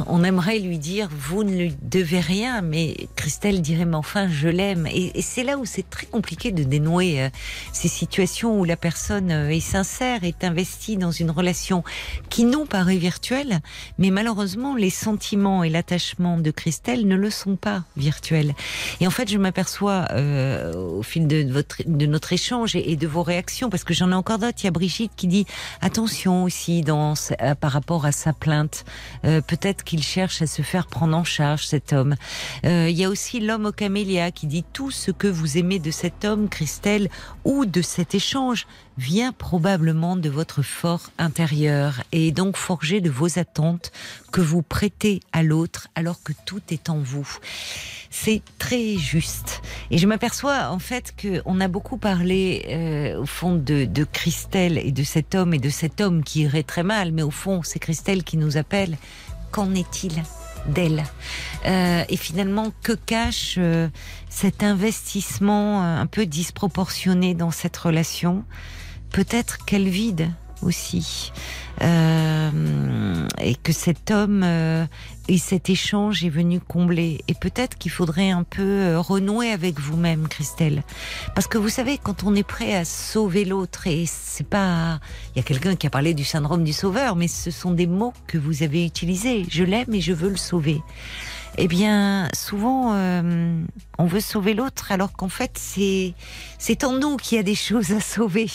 [0.08, 4.48] on, aimerait lui dire vous ne lui devez rien, mais Christelle dirait mais enfin je
[4.48, 4.88] l'aime.
[4.88, 7.30] Et, c'est là où c'est très compliqué de dénouer euh,
[7.74, 11.84] ces situations où la personne euh, est sincère, est investie dans une relation
[12.30, 13.60] qui nous paraît virtuelle,
[13.98, 18.54] mais malheureusement les sentiments et l'attachement de Christelle ne le sont pas virtuels.
[19.02, 23.08] Et en fait, je m'aperçois euh, au fil de, votre, de notre échange et, de
[23.08, 24.58] vos réactions, parce que j'en ai encore d'autres.
[24.62, 25.46] Il y a Brigitte qui dit
[25.82, 28.86] attention aussi dans, euh, par rapport à sa plainte.
[29.26, 32.16] Euh, Peut-être qu'il cherche à se faire prendre en charge cet homme.
[32.66, 35.80] Euh, il y a aussi l'homme au camélia qui dit tout ce que vous aimez
[35.80, 37.10] de cet homme, Christelle,
[37.46, 38.68] ou de cet échange
[38.98, 43.92] vient probablement de votre fort intérieur et est donc forgé de vos attentes
[44.32, 47.28] que vous prêtez à l'autre alors que tout est en vous.
[48.24, 49.62] C'est très juste.
[49.92, 54.80] Et je m'aperçois en fait que on a beaucoup parlé euh, au fond de, Christelle
[54.80, 57.62] et de cet homme et de cet homme qui irait très mal, mais au fond
[57.64, 58.98] c'est Christelle qui nous appelle.
[59.52, 60.24] Qu'en est-il
[60.68, 61.04] d'elle?
[61.66, 63.88] Euh, Et finalement, que cache euh,
[64.30, 68.44] cet investissement un peu disproportionné dans cette relation?
[69.12, 70.32] Peut-être quel vide
[70.64, 71.32] aussi.
[71.80, 74.44] Et que cet homme
[75.28, 77.22] et cet échange est venu combler.
[77.28, 80.84] Et peut-être qu'il faudrait un peu euh, renouer avec vous-même, Christelle.
[81.36, 85.00] Parce que vous savez, quand on est prêt à sauver l'autre, et c'est pas.
[85.36, 87.88] Il y a quelqu'un qui a parlé du syndrome du sauveur, mais ce sont des
[87.88, 89.46] mots que vous avez utilisés.
[89.50, 90.82] Je l'aime et je veux le sauver
[91.60, 93.64] eh bien, souvent, euh,
[93.98, 96.14] on veut sauver l'autre, alors qu'en fait, c'est
[96.60, 98.48] c'est en nous qu'il y a des choses à sauver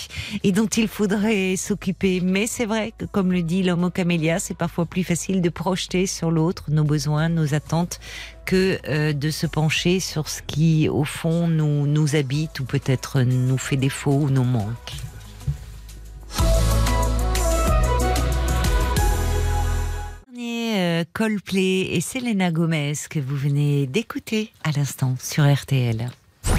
[0.44, 2.20] et dont il faudrait s'occuper.
[2.20, 6.06] Mais c'est vrai que, comme le dit l'homme camélia, c'est parfois plus facile de projeter
[6.06, 7.98] sur l'autre nos besoins, nos attentes,
[8.44, 13.22] que euh, de se pencher sur ce qui, au fond, nous nous habite ou peut-être
[13.22, 14.92] nous fait défaut ou nous manque.
[20.44, 26.10] Euh, Coldplay et Selena Gomez que vous venez d'écouter à l'instant sur RTL.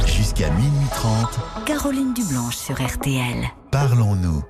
[0.07, 3.43] Jusqu'à minuit 30, Caroline Dublanche sur RTL.
[3.71, 4.41] parlons-nous.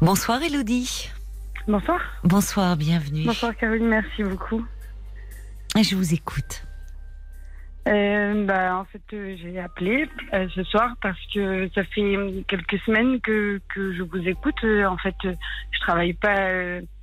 [0.00, 1.10] Bonsoir Elodie.
[1.68, 2.00] Bonsoir.
[2.24, 3.24] Bonsoir, bienvenue.
[3.26, 4.64] Bonsoir Caroline, merci beaucoup.
[5.78, 6.62] Je vous écoute.
[7.86, 12.78] Euh, bah, en fait, euh, j'ai appelé euh, ce soir parce que ça fait quelques
[12.84, 14.56] semaines que, que je vous écoute.
[14.64, 16.36] Euh, en fait, je travaille pas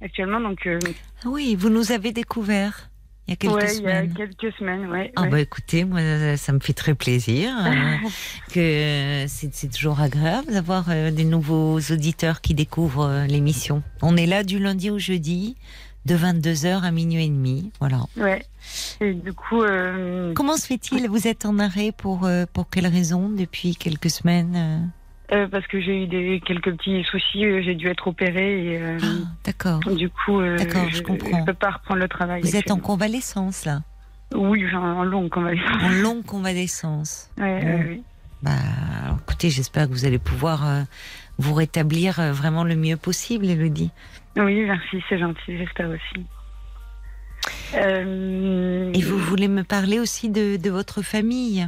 [0.01, 2.89] actuellement, donc Ah Oui, vous nous avez découvert
[3.25, 4.13] il y a quelques ouais, il y a semaines.
[4.13, 5.13] quelques semaines, ouais.
[5.15, 5.29] Ah ouais.
[5.29, 8.09] bah écoutez, moi ça me fait très plaisir euh,
[8.53, 13.81] que c'est toujours agréable d'avoir des nouveaux auditeurs qui découvrent l'émission.
[14.01, 15.55] On est là du lundi au jeudi
[16.05, 18.01] de 22h à minuit et demi, voilà.
[18.17, 18.43] Ouais.
[18.99, 21.07] Et du coup, euh, Comment se fait-il?
[21.09, 24.79] Vous êtes en arrêt pour euh, pour quelle raison depuis quelques semaines euh?
[25.31, 29.07] Euh, parce que j'ai eu des quelques petits soucis, j'ai dû être opérée et Ah,
[29.45, 29.79] D'accord.
[29.79, 31.39] du coup, D'accord, je comprends.
[31.39, 32.41] Je peux pas reprendre le travail.
[32.41, 33.81] Vous êtes en convalescence là,
[34.35, 35.81] Oui, en long convalescence.
[35.81, 37.29] en longue convalescence.
[37.37, 37.77] Ouais, Bon.
[37.77, 38.01] ouais.
[38.43, 38.51] Bah,
[39.05, 40.67] alors, écoutez, j'espère que vous allez pouvoir
[41.37, 43.89] vous rétablir vraiment le mieux possible, Elodie.
[44.35, 46.25] Oui, merci, c'est gentil, j'espère aussi.
[47.75, 51.67] Euh, Et vous voulez me parler aussi de, de votre famille?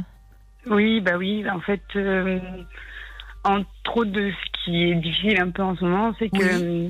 [0.68, 2.38] Oui, bah oui, en fait, euh,
[3.44, 6.88] entre autres de ce qui est difficile un peu en ce moment, c'est que euh,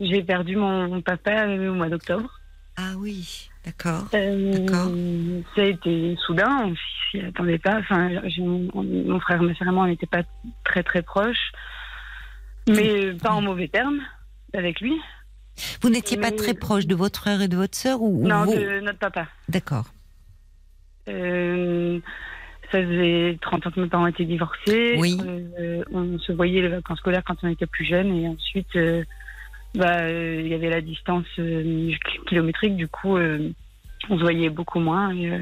[0.00, 2.40] j'ai perdu mon, papa euh, au mois d'octobre.
[2.76, 4.06] Ah oui, d'accord.
[4.14, 5.40] Euh.
[5.54, 6.74] Ça a été soudain, on
[7.10, 7.78] s'y attendait pas.
[7.78, 10.22] Enfin, mon, mon frère et ma sœur et moi, on n'était pas
[10.64, 11.52] très très proches,
[12.68, 14.00] mais pas en mauvais termes
[14.54, 15.00] avec lui.
[15.80, 18.54] Vous n'étiez pas très proche de votre frère et de votre sœur ou, Non, vous
[18.54, 19.26] de notre papa.
[19.48, 19.86] D'accord.
[21.08, 21.98] Euh,
[22.72, 24.96] ça faisait 30 ans que mes parents étaient divorcés.
[24.98, 25.18] Oui.
[25.24, 28.14] Euh, on se voyait les vacances scolaires quand on était plus jeune.
[28.14, 29.04] Et ensuite, euh,
[29.74, 31.26] bah, il y avait la distance
[32.26, 32.76] kilométrique.
[32.76, 35.14] Du coup, on se voyait beaucoup moins.
[35.14, 35.40] Et,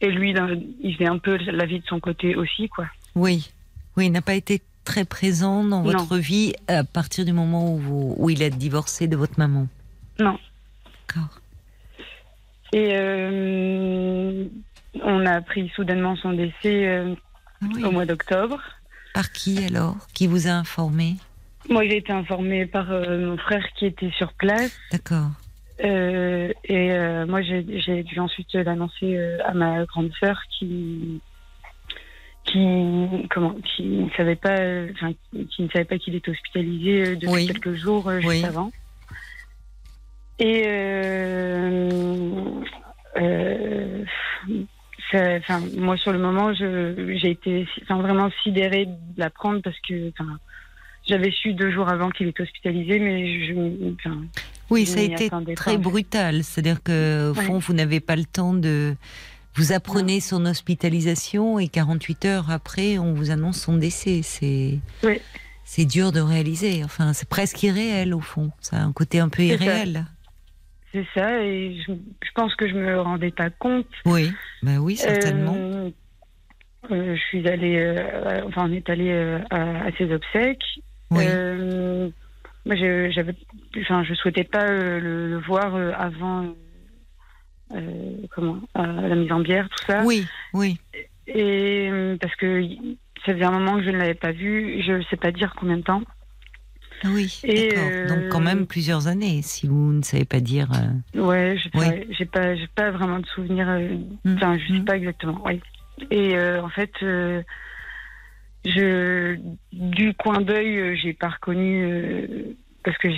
[0.00, 0.34] et lui,
[0.82, 2.86] il faisait un peu la vie de son côté aussi, quoi.
[3.14, 3.50] Oui,
[3.96, 5.90] oui, il n'a pas été très présent dans Non.
[5.92, 9.66] votre vie à partir du moment où, vous- où il a divorcé de votre maman.
[10.18, 10.38] Non.
[11.08, 11.40] D'accord.
[12.72, 14.44] Et euh,
[15.02, 17.14] on a appris soudainement son décès euh,
[17.62, 17.84] Ah oui.
[17.84, 18.60] au mois d'octobre.
[19.14, 19.96] Par qui alors?
[20.12, 21.16] Qui vous a informé?
[21.68, 24.76] Moi, j'ai été informée par euh, mon frère qui était sur place.
[24.92, 25.28] D'accord.
[25.78, 31.20] Et moi, j'ai dû ensuite l'annoncer à ma grande sœur qui
[32.44, 35.12] qui comment qui ne savait pas euh, enfin
[35.50, 37.46] qui ne savait pas qu'il était hospitalisé euh, depuis Oui.
[37.46, 38.34] quelques jours euh, Oui.
[38.36, 38.70] juste avant.
[40.38, 42.60] Et euh,
[43.20, 44.04] euh,
[45.10, 49.78] ça- enfin moi sur le moment je j'ai été enfin, vraiment sidérée de l'apprendre parce
[49.88, 50.38] que enfin
[51.06, 53.54] j'avais su deux jours avant qu'il était hospitalisé mais je
[53.94, 54.22] enfin
[54.70, 55.78] Oui, ça a été très pas.
[55.78, 56.42] brutal.
[56.42, 57.44] C'est-à-dire que, au Ouais.
[57.44, 58.96] fond, vous n'avez pas le temps de.
[59.56, 64.20] Vous apprenez son hospitalisation et 48 heures après, on vous annonce son décès.
[64.22, 64.78] C'est.
[65.02, 65.20] Oui.
[65.66, 66.84] C'est dur de réaliser.
[66.84, 68.50] Enfin, c'est presque irréel, au fond.
[68.60, 70.04] Ça a un côté un peu irréel.
[70.92, 73.86] C'est ça, et je, je pense que je me rendais pas compte.
[74.04, 74.30] Oui,
[74.62, 75.54] bah oui, certainement.
[75.56, 75.90] Euh,
[76.90, 79.10] euh, je suis allée, euh, enfin, on est allé
[79.50, 80.62] à, à ses obsèques.
[81.10, 81.24] oui.
[82.66, 83.34] Moi, je- j'avais,
[83.82, 86.54] enfin, je souhaitais pas le, le voir avant,
[88.30, 90.02] comment, euh, la mise en bière, tout ça.
[90.04, 90.78] oui, oui.
[91.26, 92.62] Et euh, parce que
[93.24, 95.54] ça faisait un moment que je ne l'avais pas vu, je ne sais pas dire
[95.58, 96.02] combien de temps.
[97.04, 97.90] Oui, d'accord.
[97.92, 100.68] euh, Donc, quand même plusieurs années, si vous ne savez pas dire.
[100.72, 103.68] euh, Ouais, je ouais, j'ai pas, j'ai pas vraiment de souvenirs.
[103.68, 104.84] euh, Mm, Enfin, je sais mm.
[104.84, 105.42] pas exactement.
[105.44, 105.60] Oui.
[106.10, 107.42] Et euh, en fait, euh,
[108.64, 109.36] je
[109.72, 112.26] du coin d'œil, euh, j'ai pas reconnu euh,
[112.84, 113.08] parce que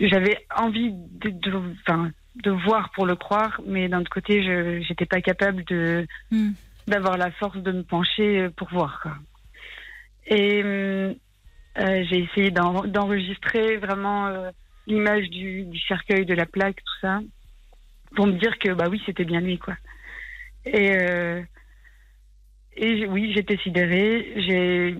[0.00, 1.62] j'avais envie de, de,
[2.42, 6.52] de voir pour le croire, mais d'un autre côté, je j'étais pas capable de Mm.
[6.86, 9.00] d'avoir la force de me pencher pour voir.
[9.02, 9.16] Quoi.
[10.26, 11.14] Et euh,
[11.78, 14.50] Euh, j'ai essayé d'en- d'enregistrer vraiment euh,
[14.88, 17.20] l'image du, du cercueil, de la plaque, tout ça,
[18.16, 19.76] pour me dire que bah oui, c'était bien lui, quoi.
[20.64, 21.40] Et, euh,
[22.74, 24.32] et oui, j'étais sidérée.
[24.38, 24.96] J'ai,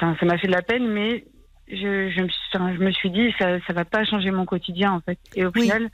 [0.00, 1.24] ça m'a fait de la peine, mais
[1.68, 4.46] je, je, me, suis, enfin, je me suis dit ça, ça va pas changer mon
[4.46, 5.20] quotidien en fait.
[5.36, 5.62] Et au Oui.
[5.62, 5.88] final,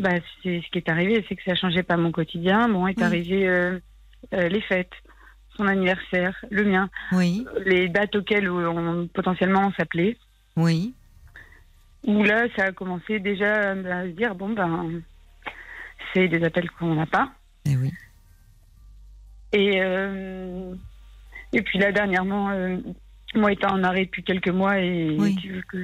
[0.00, 2.68] bah c'est ce qui est arrivé, c'est que ça changeait pas mon quotidien.
[2.68, 3.02] Bon, est Oui.
[3.04, 3.78] arrivé euh,
[4.34, 4.92] euh, les fêtes,
[5.56, 10.16] son anniversaire, le mien, Oui, les dates auxquelles on, potentiellement on s'appelait.
[10.56, 10.94] oui.
[12.02, 15.02] Où là, ça a commencé déjà à se dire bon ben,
[16.14, 17.30] c'est des appels qu'on n'a pas.
[17.66, 17.92] Eh oui.
[19.52, 20.74] Et, euh,
[21.52, 22.78] et puis là, dernièrement, euh,
[23.34, 25.36] moi étant en arrêt depuis quelques mois et Oui.
[25.68, 25.78] que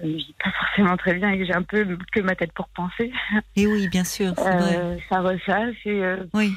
[0.00, 2.52] je ne vis pas forcément très bien et que j'ai un peu que ma tête
[2.52, 3.12] pour penser,
[3.56, 4.76] Et oui, bien sûr, c'est vrai.
[4.78, 5.74] euh, ça ressasse.
[5.86, 6.52] Et, euh, Oui,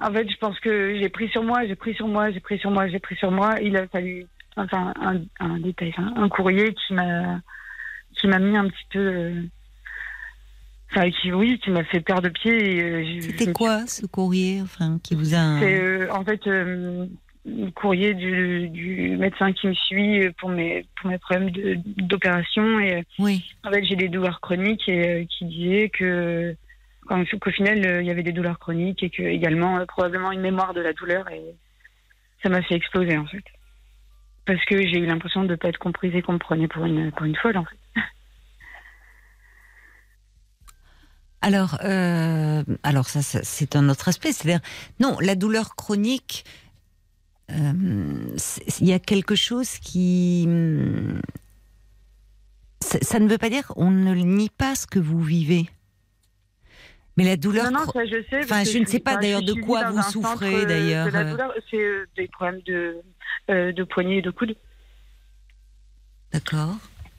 [0.00, 2.58] en fait, je pense que j'ai pris sur moi, j'ai pris sur moi, j'ai pris
[2.58, 3.56] sur moi, j'ai pris sur moi.
[3.60, 4.26] Il a fallu,
[4.56, 7.40] enfin, un, un détail, un courrier qui m'a
[8.14, 8.98] qui m'a mis un petit peu.
[9.00, 9.42] euh,
[10.90, 12.82] Enfin, qui, oui, qui m'a fait peur de pied.
[12.82, 15.58] euh, c'était quoi ce courrier enfin, qui vous a...
[15.60, 16.40] C'est en fait
[17.56, 22.78] le courrier du, du médecin qui me suit pour mes, pour mes problèmes d'opération.
[22.80, 26.54] Et Oui, en fait, j'ai des douleurs chroniques et euh, qui disait que
[27.08, 30.40] qu'au final, euh, il y avait des douleurs chroniques et que également euh, probablement une
[30.40, 31.28] mémoire de la douleur.
[31.30, 31.42] Et
[32.42, 33.44] ça m'a fait exploser en fait.
[34.46, 36.84] Parce que j'ai eu l'impression de ne pas être comprise et qu'on me prenait pour
[36.84, 37.76] une, pour une folle en fait.
[41.40, 44.32] Alors, euh, alors ça, ça, c'est un autre aspect.
[44.32, 44.60] C'est-à-dire,
[44.98, 46.44] non, la douleur chronique,
[47.50, 51.20] il y a quelque chose qui, hum,
[52.80, 55.68] ça, ça ne veut pas dire, on ne nie pas ce que vous vivez.
[57.16, 58.44] Mais la douleur, Non, non, ça je sais.
[58.44, 61.30] Enfin, je ne sais pas, d'ailleurs, de quoi vous souffrez, euh, d'ailleurs, de la euh.
[61.32, 62.96] douleur, C'est euh, des problèmes de,
[63.50, 64.54] euh, de poignets et de coudes.
[66.32, 66.76] d'accord,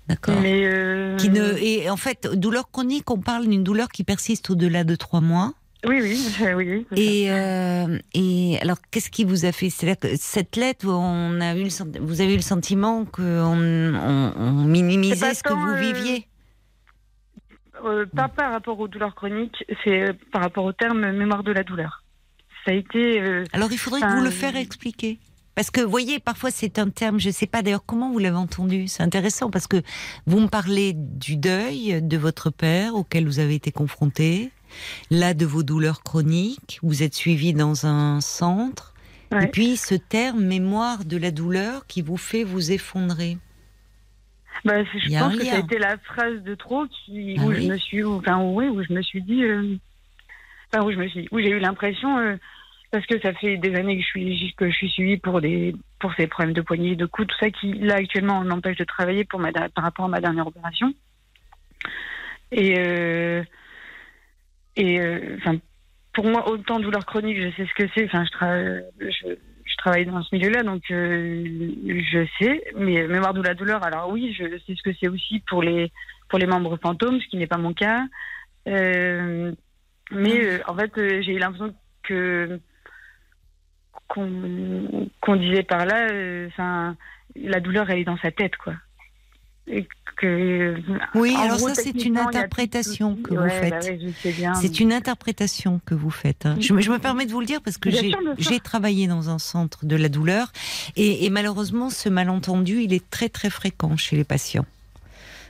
[0.07, 0.39] d'accord.
[0.41, 4.49] Mais euh, Qui ne, et en fait, douleur chronique, on parle d'une douleur qui persiste
[4.51, 5.53] au-delà de trois mois.
[5.87, 6.85] Oui, oui, euh, oui.
[6.95, 9.69] Et, euh, et alors, qu'est-ce qui vous a fait?
[9.69, 14.33] C'est-à-dire que cette lettre, on a eu le, vous avez eu le sentiment qu'on on,
[14.35, 16.27] on minimisait ce que vous euh, viviez?
[17.85, 21.63] Euh, pas par rapport aux douleurs chroniques, c'est par rapport au terme mémoire de la
[21.63, 22.03] douleur.
[22.65, 23.43] Ça a été.
[23.53, 25.19] Alors, il faudrait que vous le faire expliquer.
[25.55, 28.19] Parce que, vous voyez, parfois c'est un terme, je ne sais pas d'ailleurs comment vous
[28.19, 28.87] l'avez entendu.
[28.87, 29.81] C'est intéressant parce que
[30.25, 34.51] vous me parlez du deuil de votre père auquel vous avez été confronté,
[35.11, 38.93] là de vos douleurs chroniques, vous êtes suivi dans un centre,
[39.31, 43.37] et puis ce terme mémoire de la douleur qui vous fait vous effondrer.
[44.65, 47.63] Bah, je pense que ça a été la phrase de trop qui, Ah où oui
[47.63, 49.75] je me suis, où- enfin oui, où je me suis dit, euh,
[50.73, 52.35] enfin où je me suis, où j'ai eu l'impression, euh,
[52.91, 55.75] parce que ça fait des années que je suis que je suis suivie pour des
[55.99, 59.23] pour ces problèmes de poignets, de coups, tout ça qui là actuellement m'empêche de travailler
[59.25, 60.93] pour ma par rapport à ma dernière opération.
[62.51, 63.43] Et euh,
[64.79, 65.37] et euh,
[66.13, 68.05] pour moi autant douleur chronique, je sais ce que c'est.
[68.05, 68.23] Enfin
[68.99, 72.63] je travaille dans ce milieu-là, donc euh, je sais.
[72.77, 75.91] Mais mémoire de la douleur, alors oui, je sais ce que c'est aussi pour les
[76.29, 78.05] pour les membres fantômes, ce qui n'est pas mon cas.
[78.67, 79.51] Euh,
[80.11, 82.59] mais en fait, j'ai eu l'impression que
[84.07, 86.07] qu'on disait par là,
[87.35, 88.73] la douleur, elle est dans sa tête, quoi.
[89.71, 89.87] Et
[90.17, 90.75] que,
[91.15, 93.71] Oui, alors gros, ça, c'est une interprétation que vous faites.
[93.71, 94.55] bah ouais.
[94.61, 96.45] C'est une interprétation que vous faites.
[96.45, 96.57] hein.
[96.59, 97.89] Je, me- je me permets de vous le dire parce que
[98.37, 100.51] j'ai travaillé dans un centre de la douleur
[100.97, 104.65] et, et malheureusement ce malentendu il est très très fréquent chez les patients.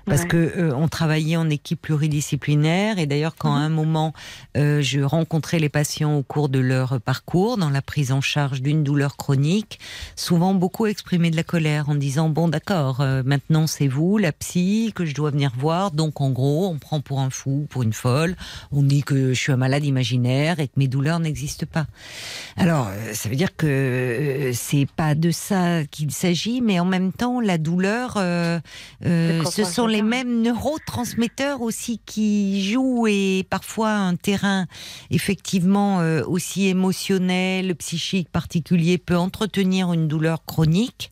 [0.09, 0.27] Parce Ouais.
[0.27, 4.13] que euh, on travaillait en équipe pluridisciplinaire et d'ailleurs quand à un moment
[4.57, 8.61] euh, je rencontrais les patients au cours de leur parcours dans la prise en charge
[8.61, 9.79] d'une douleur chronique,
[10.15, 14.31] souvent beaucoup exprimaient de la colère en disant bon d'accord euh, maintenant c'est vous la
[14.31, 17.83] psy que je dois venir voir donc en gros on prend pour un fou pour
[17.83, 18.35] une folle
[18.71, 21.85] on dit que je suis un malade imaginaire et que mes douleurs n'existent pas.
[22.57, 26.85] Alors, euh, ça veut dire que euh, c'est pas de ça qu'il s'agit, mais en
[26.85, 28.59] même temps, la douleur, euh,
[29.05, 34.67] euh, ce sont les mêmes neurotransmetteurs aussi qui jouent et parfois un terrain
[35.09, 41.11] effectivement euh, aussi émotionnel, psychique particulier peut entretenir une douleur chronique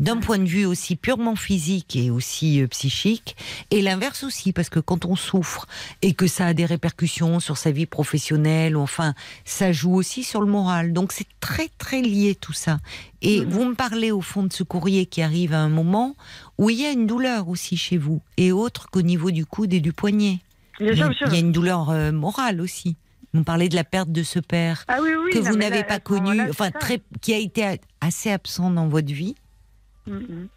[0.00, 3.36] d'un point de vue aussi purement physique et aussi euh, psychique,
[3.70, 5.66] et l'inverse aussi, parce que quand on souffre
[6.02, 10.22] et que ça a des répercussions sur sa vie professionnelle, ou enfin, ça joue aussi
[10.22, 10.92] sur le moral.
[10.92, 12.78] Donc c'est très très lié tout ça.
[13.20, 16.14] Et vous me parlez au fond de ce courrier qui arrive à un moment
[16.58, 19.72] où il y a une douleur aussi chez vous, et autre qu'au niveau du coude
[19.72, 20.38] et du poignet.
[20.80, 21.26] Bien Il y sûr, a, bien sûr.
[21.28, 22.96] il y a une douleur euh, morale aussi.
[23.34, 25.84] Vous parlez de la perte de ce père Ah oui, oui, que non, vous n'avez
[25.84, 29.34] pas connu, enfin très, qui a été assez absent dans votre vie.
[30.06, 30.48] Mm, mm.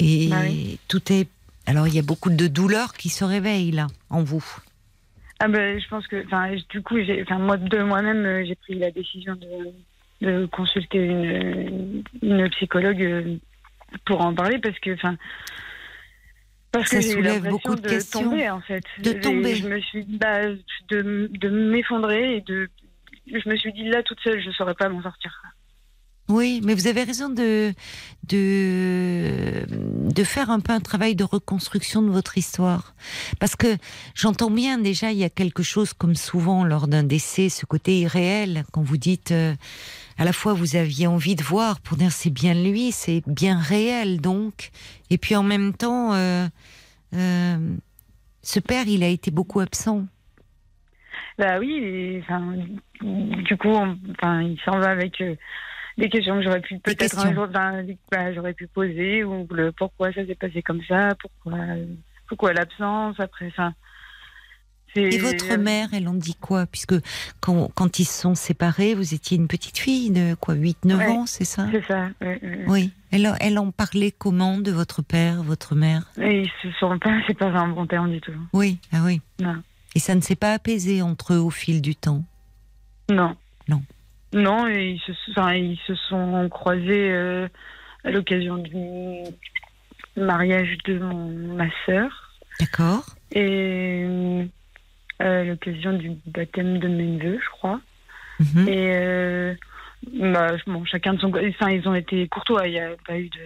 [0.00, 0.78] Et Bah oui.
[0.88, 1.28] tout est.
[1.66, 4.44] Alors, il y a beaucoup de douleurs qui se réveillent là, en vous.
[5.40, 8.54] Ah ben, je pense que, enfin, du coup, j'ai, enfin, moi de moi-même, euh, j'ai
[8.54, 13.36] pris la décision de, de consulter une, une psychologue euh,
[14.04, 15.16] pour en parler parce que, enfin,
[16.72, 18.22] parce Ça que eu soulève l'impression beaucoup de de questions.
[18.22, 18.84] tomber en fait.
[19.02, 19.54] De tomber.
[19.56, 20.46] Je me suis, bah,
[20.90, 22.68] de, de m'effondrer et de,
[23.26, 25.32] je me suis dit là toute seule, je saurais pas m'en sortir.
[26.30, 27.72] Oui, mais vous avez raison de,
[28.24, 29.64] de,
[30.12, 32.94] de faire un peu un travail de reconstruction de votre histoire.
[33.40, 33.78] Parce que
[34.14, 38.00] j'entends bien déjà, il y a quelque chose comme souvent lors d'un décès, ce côté
[38.00, 39.54] irréel, quand vous dites euh,
[40.18, 43.58] à la fois vous aviez envie de voir pour dire c'est bien lui, c'est bien
[43.58, 44.70] réel donc.
[45.10, 46.46] Et puis en même temps, euh,
[47.14, 47.56] euh,
[48.42, 50.04] ce père, il a été beaucoup absent.
[51.38, 52.54] Bah oui, et, enfin,
[53.00, 55.36] du coup, on- enfin, il s'en va avec euh,
[55.96, 57.46] des questions que j'aurais pu peut-être un jour,
[58.10, 61.58] bah, j'aurais pu poser ou le pourquoi ça s'est passé comme ça, pourquoi,
[62.26, 63.72] pourquoi l'absence après, enfin.
[64.98, 66.66] Et votre mère, elle en dit quoi?
[66.66, 66.94] Puisque
[67.40, 71.06] quand, quand ils se sont séparés, vous étiez une petite fille de quoi 8-9 Ouais,
[71.08, 71.66] ans, c'est ça?
[71.72, 72.08] C'est ça.
[72.66, 72.92] Oui.
[73.10, 76.02] Elle, elle en parlait comment de votre père, votre mère?
[76.20, 78.32] Et ils se sont pas, c'est pas un bon terme du tout.
[78.52, 79.20] Oui, ah oui.
[79.40, 79.62] Non.
[79.94, 82.22] Et ça ne s'est pas apaisé entre eux au fil du temps?
[83.08, 83.34] Non.
[83.68, 83.82] Non.
[84.32, 87.48] Non, et ils se, enfin, ils se sont croisés euh,
[88.04, 88.74] à l'occasion du
[90.16, 92.10] mariage de mon, ma sœur.
[92.60, 93.04] D'accord.
[93.30, 94.04] et
[95.20, 97.80] euh, l'occasion du baptême de mes neveux, je crois.
[98.40, 98.68] Mhm.
[98.68, 99.54] Et euh,
[100.12, 101.54] bah, bon, chacun de son côté.
[101.58, 102.68] Enfin, ils ont été courtois.
[102.68, 103.38] Il n'y a pas eu de.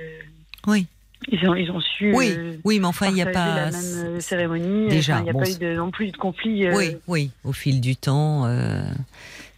[0.66, 0.86] Oui.
[1.28, 2.12] Ils ont, ils ont su.
[2.15, 3.70] Oui, euh, oui, mais enfin, il n'y a pas.
[3.70, 4.89] la même cérémonie.
[4.89, 6.69] Déjà, Enfin, il n'y a bon, pas eu de, non plus de conflit.
[6.70, 8.44] Oui, oui, au fil du temps,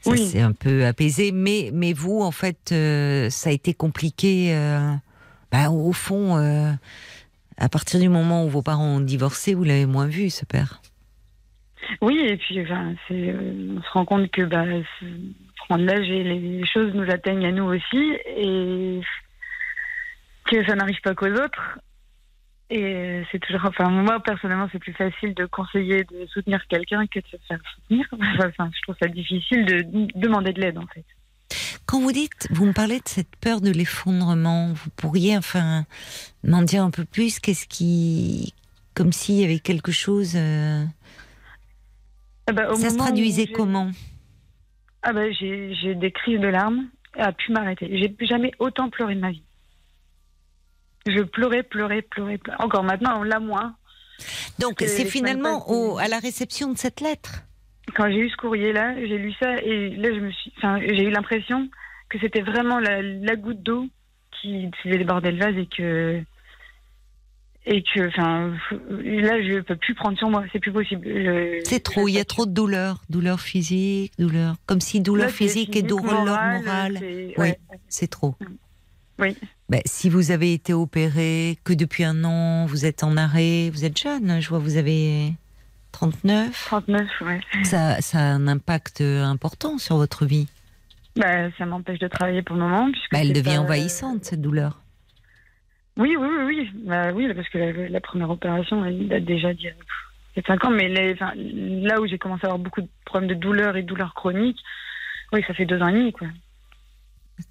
[0.02, 0.18] ça Oui.
[0.26, 1.32] s'est un peu apaisé.
[1.32, 2.74] Mais, mais vous, en fait,
[3.30, 4.54] ça a été compliqué.
[5.50, 6.36] bah, au fond,
[7.56, 10.82] à partir du moment où vos parents ont divorcé, vous l'avez moins vu, ce père.
[12.00, 14.64] Oui, et puis enfin, euh, on se rend compte que bah,
[15.56, 19.00] prendre l'âge et les choses nous atteignent à nous aussi, et
[20.46, 21.78] que ça n'arrive pas qu'aux autres.
[22.70, 27.20] Et c'est toujours, enfin, moi personnellement, c'est plus facile de conseiller, de soutenir quelqu'un que
[27.20, 28.06] de se faire soutenir.
[28.44, 31.04] Enfin, je trouve ça difficile de demander de l'aide, en fait.
[31.86, 35.84] Quand vous dites, vous me parlez de cette peur de l'effondrement, vous pourriez enfin
[36.42, 38.54] m'en dire un peu plus Qu'est-ce qui,
[38.94, 40.84] comme s'il y avait quelque chose, euh,
[42.46, 43.90] Ah bah, au ça se traduisait comment
[45.02, 47.88] Ah bah, j'ai, des crises de larmes, et a pu m'arrêter.
[47.90, 49.44] J'ai jamais autant pleuré de ma vie.
[51.06, 52.58] Je pleurais, pleurais, pleurais, pleurais.
[52.62, 53.76] Encore maintenant, là moins.
[54.58, 57.42] Donc c'est finalement au, à la réception de cette lettre.
[57.94, 61.02] quand j'ai eu ce courrier-là, j'ai lu ça et là, je me suis, enfin, j'ai
[61.02, 61.68] eu l'impression
[62.08, 63.88] que c'était vraiment la, la goutte d'eau
[64.40, 66.22] qui faisait déborder le vase et que
[67.66, 68.50] et que, enfin,
[68.90, 71.06] là, je peux plus prendre sur moi, c'est plus possible.
[71.06, 75.26] Je- C'est trop, il y a trop de douleur, douleur physique, douleur, comme si douleur
[75.26, 77.58] Là, c'est physique et physique, douleur morale, Oui, ouais.
[77.88, 78.34] c'est trop.
[79.18, 79.36] Oui.
[79.68, 83.84] Ben, si vous avez été opéré, que depuis un an, vous êtes en arrêt, vous
[83.84, 85.32] êtes jeune, je vois, vous avez
[85.92, 86.64] 39.
[86.66, 87.40] 39, ouais.
[87.62, 90.48] Ça, ça a un impact important sur votre vie.
[91.16, 92.90] Bah, ça m'empêche de travailler pour le moment.
[92.90, 94.80] puisque Bah, elle devient pas- envahissante, cette douleur.
[95.96, 96.70] Oui, oui, oui, oui.
[96.86, 99.72] Bah, oui, parce que la, la première opération, elle date déjà d'il y a
[100.36, 100.70] il y a 5 ans.
[100.70, 101.14] Mais les-
[101.86, 104.58] là où j'ai commencé à avoir beaucoup de problèmes de douleur et de douleurs chroniques,
[105.32, 106.26] oui, ça fait deux ans et demi, quoi.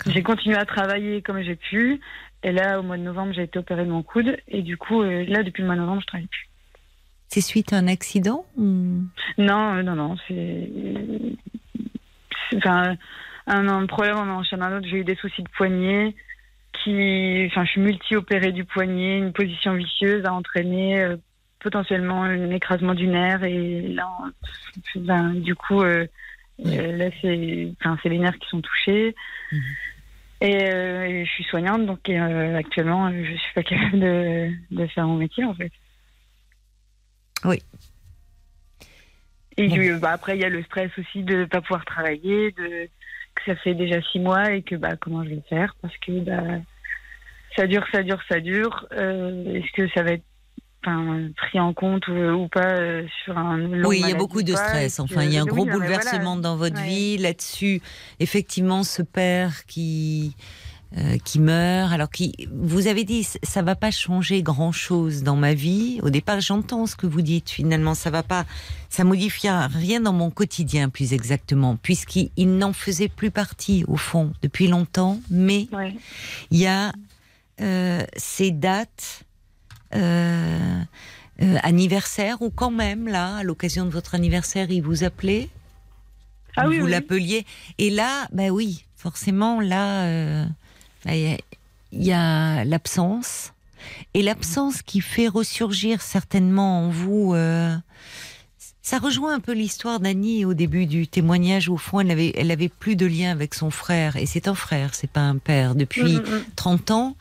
[0.07, 2.01] J'ai continué à travailler comme j'ai pu.
[2.43, 4.37] Et là, au mois de novembre, j'ai été opérée de mon coude.
[4.49, 6.47] Et du coup, euh, là, depuis le mois de novembre, je travaille plus.
[7.29, 8.63] C'est suite à un accident ou...
[9.37, 10.69] Non, euh, non, non, c'est.
[12.57, 12.95] Enfin,
[13.47, 14.87] un, un problème en enchaîne un autre.
[14.89, 16.15] J'ai eu des soucis de poignet.
[16.83, 21.17] Qui, enfin, je suis multi-opérée du poignet, une position vicieuse a entraîné euh,
[21.59, 23.43] potentiellement un écrasement du nerf.
[23.43, 24.09] Et là,
[24.95, 26.05] ben, du coup, euh,
[26.65, 29.15] euh, là, c'est enfin, c'est les nerfs qui sont touchés.
[30.41, 35.07] Et, euh, et je suis soignante, donc actuellement, je suis pas capable de, de faire
[35.07, 35.71] mon métier, en fait.
[37.45, 37.61] Oui.
[39.55, 42.51] Et du- bah, après, il y a le stress aussi de ne pas pouvoir travailler,
[42.51, 42.89] de
[43.35, 45.75] que ça fait déjà six mois et que bah comment je vais faire?
[45.81, 46.59] Parce que bah
[47.55, 48.87] ça dure, ça dure, ça dure.
[48.93, 50.23] Euh, Est-ce que ça va être
[50.85, 54.15] enfin, pris en compte ou, ou pas euh, sur un long Oui, il y a
[54.15, 54.99] beaucoup ou de stress.
[54.99, 56.41] Enfin, que- il y a un oui, gros non, bouleversement voilà.
[56.41, 56.87] dans votre Ouais.
[56.87, 57.17] vie.
[57.17, 57.81] Là-dessus,
[58.19, 60.35] effectivement, ce père qui
[60.95, 61.91] euh, qui meurt.
[61.91, 65.99] Alors, qui, vous avez dit, ça va pas changer grand-chose dans ma vie.
[66.03, 67.49] Au départ, j'entends ce que vous dites.
[67.49, 68.45] Finalement, ça va pas,
[68.89, 73.95] ça modifiera rien dans mon quotidien, plus exactement, puisqu'il il n'en faisait plus partie au
[73.97, 75.19] fond depuis longtemps.
[75.31, 75.95] Mais Ouais.
[76.51, 76.91] il y a
[78.17, 79.23] ces dates
[79.95, 80.81] euh,
[81.41, 85.49] euh, anniversaire ou quand même là, à l'occasion de votre anniversaire, il vous appelait,
[86.55, 86.91] Ah oui, vous oui.
[86.91, 87.45] l'appeliez,
[87.77, 90.45] et là, bah oui, forcément là, euh,
[91.05, 91.21] bah, il
[92.01, 93.53] y a- il l'absence
[94.13, 97.33] et l'absence qui fait ressurgir certainement en vous.
[97.35, 97.75] euh,
[98.85, 101.69] ça rejoint un peu l'histoire d'Annie au début du témoignage.
[101.69, 104.17] Au fond, elle avait, elle avait plus de lien avec son frère.
[104.17, 106.45] Et c'est un frère, c'est pas un père, depuis Mm, mm, mm.
[106.57, 107.17] 30 ans.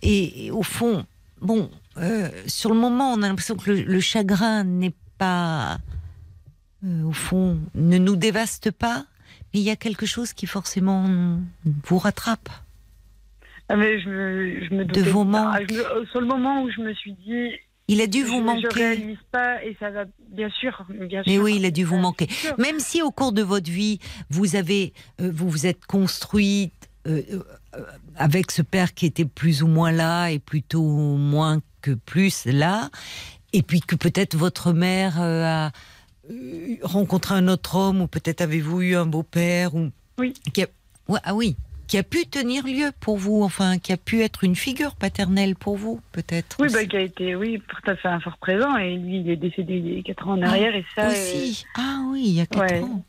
[0.00, 1.04] Et, et au fond,
[1.42, 5.78] bon, euh, sur le moment, on a l'impression que le, le chagrin n'est pas,
[6.84, 9.04] euh, au fond, ne nous dévaste pas.
[9.52, 11.36] Mais il y a quelque chose qui forcément
[11.84, 12.48] vous rattrape.
[13.68, 15.66] Ah, mais je me, je me doutais vos manques.
[15.68, 17.50] Je me- euh, sur le moment où je me suis dit.
[17.88, 18.68] Il a dû je, vous Je manquer.
[18.72, 21.42] réalise pas et ça va, bien sûr, bien Mais sûr.
[21.42, 22.28] oui, il a dû vous manquer.
[22.58, 23.98] Même si au cours de votre vie,
[24.30, 26.72] vous avez, euh, vous vous êtes construite
[27.08, 27.22] euh,
[27.74, 27.84] euh,
[28.16, 30.82] avec ce père qui était plus ou moins là et plutôt
[31.16, 32.88] moins que plus là,
[33.52, 35.72] et puis que peut-être votre mère a
[36.82, 40.34] rencontré un autre homme ou peut-être avez-vous eu un beau-père ou Oui.
[40.54, 40.66] qui a,
[41.08, 41.56] ouais, ah oui,
[41.92, 45.56] qui a pu tenir lieu pour vous, enfin qui a pu être une figure paternelle
[45.56, 46.56] pour vous, peut-être.
[46.58, 48.78] Oui, bah, qui a été, oui, tout à fait un fort présent.
[48.78, 50.74] Et lui, il est décédé il y a 4 ans en arrière.
[50.74, 51.02] et ça.
[51.04, 51.66] euh, aussi.
[51.76, 52.80] Ah oui, il y a quatre ouais.
[52.80, 53.04] ans.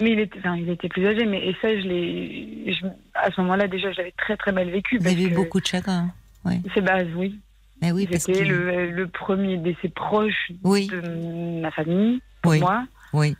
[0.00, 2.72] Mais il était, enfin, il était plus âgé, mais et ça, je l'ai,
[3.14, 4.98] à ce moment-là, déjà, je l'avais très très mal vécu.
[4.98, 6.12] Vous avez eu beaucoup de chagrin.
[6.44, 6.60] Ouais.
[6.72, 7.40] C'est base, oui.
[7.82, 10.86] Mais oui, parce C'était que le, le premier décès proche Oui.
[10.86, 12.60] de ma famille, pour Oui.
[12.60, 12.84] moi.
[13.12, 13.34] oui,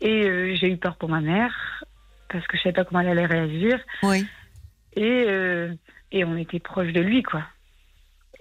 [0.00, 1.82] Et euh, j'ai eu peur pour ma mère,
[2.30, 3.78] parce que je savais pas comment elle allait réagir.
[4.02, 4.26] oui.
[4.96, 5.72] Et, euh,
[6.10, 7.42] et on était proche de lui, quoi.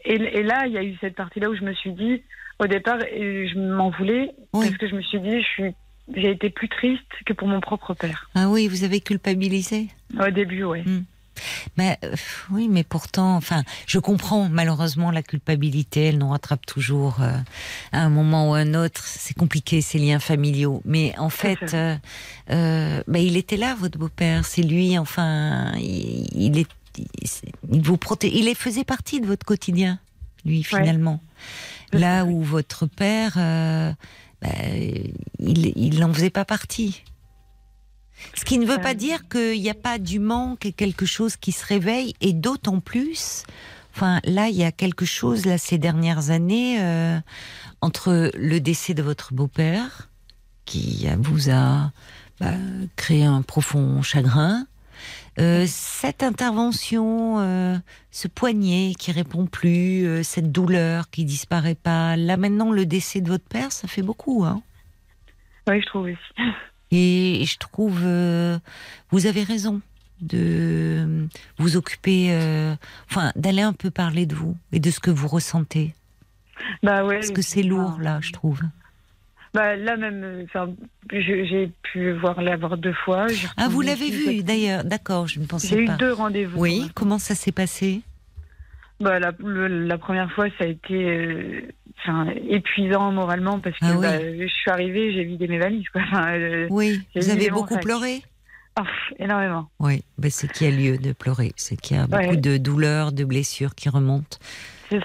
[0.06, 2.24] Et, et là, il y a eu cette partie-là où je me suis dit,
[2.60, 4.66] au départ, euh, je m'en voulais, Oui.
[4.68, 5.74] parce que je me suis dit, je suis,
[6.16, 8.30] j'ai été plus triste que pour mon propre père.
[8.34, 9.88] Ah oui, vous avez culpabilisé?
[10.20, 10.84] Au début, ouais.
[11.78, 12.16] Mais euh,
[12.52, 14.50] oui, mais pourtant, enfin, je comprends.
[14.50, 17.32] Malheureusement, la culpabilité, elle nous rattrape toujours euh,
[17.92, 19.04] à un moment ou à un autre.
[19.06, 20.82] C'est compliqué ces liens familiaux.
[20.86, 21.74] Mais en fait,
[22.50, 24.46] euh, bah, il était là, votre beau-père.
[24.46, 24.98] C'est lui.
[24.98, 26.68] Enfin, il, il est,
[27.72, 30.00] il vous proté- Il faisait partie de votre quotidien,
[30.46, 31.22] lui finalement.
[31.94, 33.34] Là où votre père,
[34.42, 34.50] bah,
[35.40, 37.04] il, il n'en faisait pas partie.
[38.34, 41.36] Ce qui ne veut pas dire qu'il n'y a pas du manque et quelque chose
[41.36, 43.44] qui se réveille, et d'autant plus,
[43.96, 47.20] enfin là, il y a quelque chose, là, ces dernières années, euh,
[47.82, 50.10] entre le décès de votre beau-père,
[50.66, 51.92] qui euh, vous a
[52.40, 52.54] bah,
[52.96, 54.66] créé un profond chagrin,
[55.40, 57.76] euh, cette intervention, euh,
[58.10, 63.22] ce poignet qui répond plus, euh, cette douleur qui disparaît pas, là maintenant le décès
[63.22, 64.64] de votre père, ça fait beaucoup, hein
[65.68, 66.52] Oui, je trouve aussi.
[66.92, 68.58] Et je trouve, euh,
[69.12, 69.82] vous avez raison
[70.22, 71.28] de
[71.58, 72.76] vous occuper, euh,
[73.10, 75.94] enfin, d'aller un peu parler de vous et de ce que vous ressentez.
[76.82, 77.16] Bah ouais.
[77.20, 78.62] Parce que c'est lourd, là, je trouve.
[79.54, 80.46] Bah là même, euh,
[81.12, 83.28] j'ai pu voir l'avoir deux fois.
[83.58, 84.84] Ah, vous l'avez vu, d'ailleurs.
[84.84, 85.96] D'accord, je ne pensais J'ai eu pas.
[85.98, 86.60] deux rendez-vous.
[86.60, 88.02] Oui, comment ça s'est passé?
[89.00, 91.62] Bah, la, le- la première fois, ça a été euh,
[92.00, 94.02] enfin, épuisant moralement parce que Ah oui.
[94.02, 95.88] bah, je suis arrivée, j'ai vidé mes valises.
[95.90, 96.02] Quoi.
[96.12, 97.84] Enfin, euh, Oui, vous avez beaucoup sac.
[97.84, 98.22] pleuré
[98.76, 98.88] pff,
[99.20, 99.70] énormément.
[99.80, 101.52] Oui, ben c'est qu'il y a lieu de pleurer.
[101.56, 104.38] C'est qu'il y a beaucoup de douleurs, de blessures qui remontent.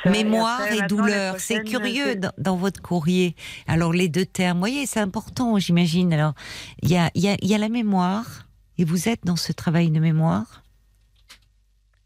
[0.04, 0.10] Ça.
[0.10, 3.34] Mémoire après, et, maintenant, douleur, c'est curieux c'est- dans, dans votre courrier.
[3.66, 6.12] Alors les deux termes, vous voyez, c'est important, j'imagine.
[6.12, 6.34] Alors
[6.82, 8.46] il y a, y a la mémoire,
[8.78, 10.62] et vous êtes dans ce travail de mémoire,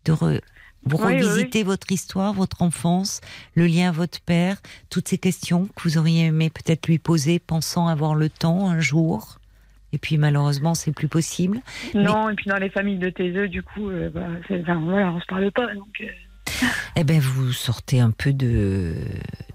[0.07, 0.41] de re-
[0.87, 3.21] vous Oui, oui, revisiter votre histoire, votre enfance,
[3.55, 4.57] le lien à votre père,
[4.89, 8.81] toutes ces questions que vous auriez aimé peut-être lui poser, pensant avoir le temps un
[8.81, 9.39] jour.
[9.93, 11.61] Et puis malheureusement, c'est plus possible.
[11.95, 15.21] Non, et puis dans les familles de TSE, du coup, euh, bah, enfin, voilà, on
[15.21, 15.73] se parle pas.
[15.75, 18.95] Donc, euh, Eh ben, vous sortez un peu de,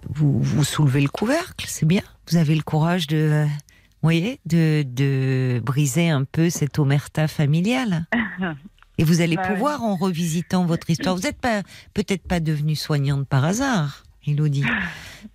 [0.10, 2.04] vous, vous soulevez le couvercle, c'est bien.
[2.30, 7.28] Vous avez le courage de, euh, vous voyez, de, de briser un peu cette omerta
[7.28, 8.06] familiale.
[9.02, 9.54] Et vous allez Bah ouais.
[9.56, 11.64] pouvoir, en revisitant votre histoire, vous n'êtes pas,
[11.96, 14.64] peut-être pas devenue soignante par hasard, Elodie,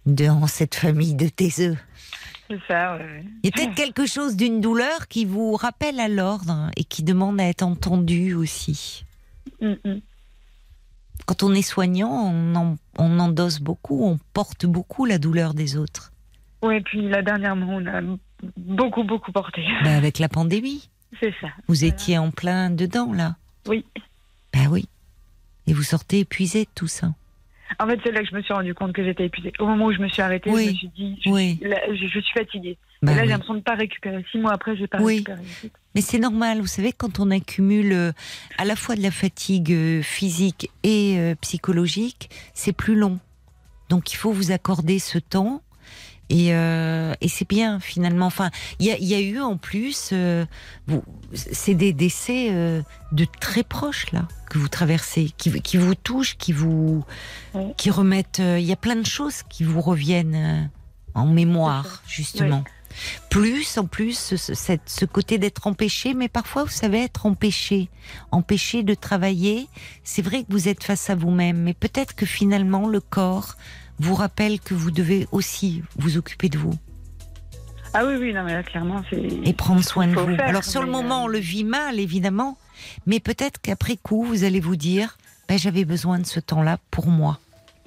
[0.07, 1.77] dans cette famille de taiseux.
[2.49, 2.97] c'est ça.
[2.97, 3.25] ouais.
[3.43, 7.03] Il y a peut-être quelque chose d'une douleur qui vous rappelle à l'ordre et qui
[7.03, 9.05] demande à être entendu aussi.
[9.61, 10.01] Mm, mm.
[11.27, 15.77] Quand on est soignant, on, en- on endosse beaucoup, on porte beaucoup la douleur des
[15.77, 16.13] autres.
[16.63, 18.01] Ouais, et puis là, dernièrement, on a
[18.57, 19.65] beaucoup, beaucoup porté.
[19.83, 20.89] Bah, avec la pandémie,
[21.21, 21.49] C'est ça.
[21.67, 23.35] vous étiez en plein dedans là.
[23.67, 23.85] Oui.
[24.53, 24.89] Bah oui.
[25.67, 27.13] Et vous sortez épuisé de tout ça.
[27.81, 29.53] En fait, c'est là que je me suis rendu compte que j'étais épuisée.
[29.59, 30.67] Au moment où je me suis arrêtée, Oui.
[30.67, 31.59] je me suis dit, je, Oui.
[31.63, 32.79] là, je, je suis fatiguée.
[33.03, 33.27] Bah et là, oui.
[33.27, 34.25] j'ai l'impression de ne pas récupérer.
[34.31, 35.15] Six mois après, j'ai pas Oui.
[35.17, 35.43] récupéré.
[35.97, 38.13] Mais c'est normal, vous savez, quand on accumule euh,
[38.57, 43.19] à la fois de la fatigue euh, physique et euh, psychologique, c'est plus long.
[43.89, 45.61] Donc il faut vous accorder ce temps.
[46.29, 48.27] Et, euh, et c'est bien finalement.
[48.27, 48.51] Enfin,
[48.81, 50.45] il y y a eu en plus, euh,
[50.89, 52.83] vous- c'est des décès euh,
[53.13, 57.05] de très proches là que vous traversez, qui, qui vous touchent, qui vous,
[57.77, 58.41] qui remettent.
[58.41, 60.63] euh, Il y a plein de choses qui vous reviennent euh,
[61.15, 62.65] en mémoire justement.
[63.31, 64.53] Plus en plus ce, ce-
[64.87, 67.89] ce côté d'être empêché, mais parfois vous savez être empêché,
[68.33, 69.69] empêché de travailler.
[70.03, 73.57] C'est vrai que vous êtes face à vous-même, mais peut-être que finalement le corps
[73.99, 76.75] vous rappelle que vous devez aussi vous occuper de vous
[77.95, 79.23] Ah oui, oui, non, mais là, clairement, c'est.
[79.23, 80.37] et prendre soin de vous.
[80.37, 82.59] faire, Alors sur le moment, euh, on le vit mal, évidemment,
[83.07, 85.17] mais peut-être qu'après coup, vous allez vous dire,
[85.49, 87.39] ben, j'avais besoin de ce temps-là pour moi.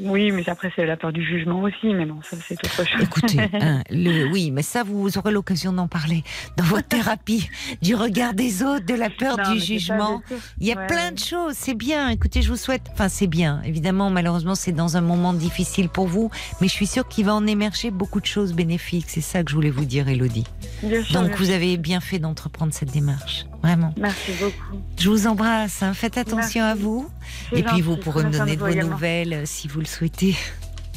[0.02, 3.02] Oui, mais après, c'est la peur du jugement aussi, mais bon, ça, c'est autre chose.
[3.02, 6.24] Écoutez, hein, le, oui, mais ça, vous aurez l'occasion d'en parler
[6.58, 7.50] dans votre thérapie,
[7.82, 10.22] du regard des autres, de la peur Non, du jugement.
[10.60, 12.10] Il y a Ouais, plein de choses, c'est bien.
[12.10, 12.84] Écoutez, je vous souhaite.
[12.94, 13.62] Enfin, c'est bien.
[13.66, 16.30] Évidemment, malheureusement, c'est dans un moment difficile pour vous,
[16.62, 19.06] mais je suis sûre qu'il va en émerger beaucoup de choses bénéfiques.
[19.08, 20.46] C'est ça que je voulais vous dire, Elodie.
[20.84, 23.46] Bien sûr, Donc, bien vous avez bien fait d'entreprendre cette démarche.
[23.61, 23.94] Vraiment.
[23.98, 24.81] Merci beaucoup.
[24.98, 25.84] Je vous embrasse.
[25.84, 25.94] hein.
[25.94, 27.10] Faites attention à vous.
[27.52, 30.36] Et puis, vous pourrez me donner de vos nouvelles euh, si vous le souhaitez.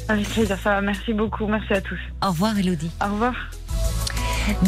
[0.09, 0.81] Avec plaisir, ça va.
[0.81, 1.47] Merci beaucoup.
[1.47, 1.99] Merci à tous.
[2.25, 2.91] Au revoir, Elodie.
[3.05, 3.35] Au revoir.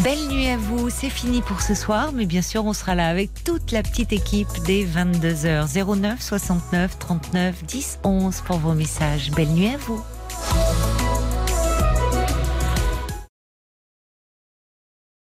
[0.05, 3.09] Belle nuit à vous, c'est fini pour ce soir, mais bien sûr on sera là
[3.09, 9.33] avec toute la petite équipe dès 22h 09 69 39 10 11 pour vos messages.
[9.33, 10.01] Belle nuit à vous.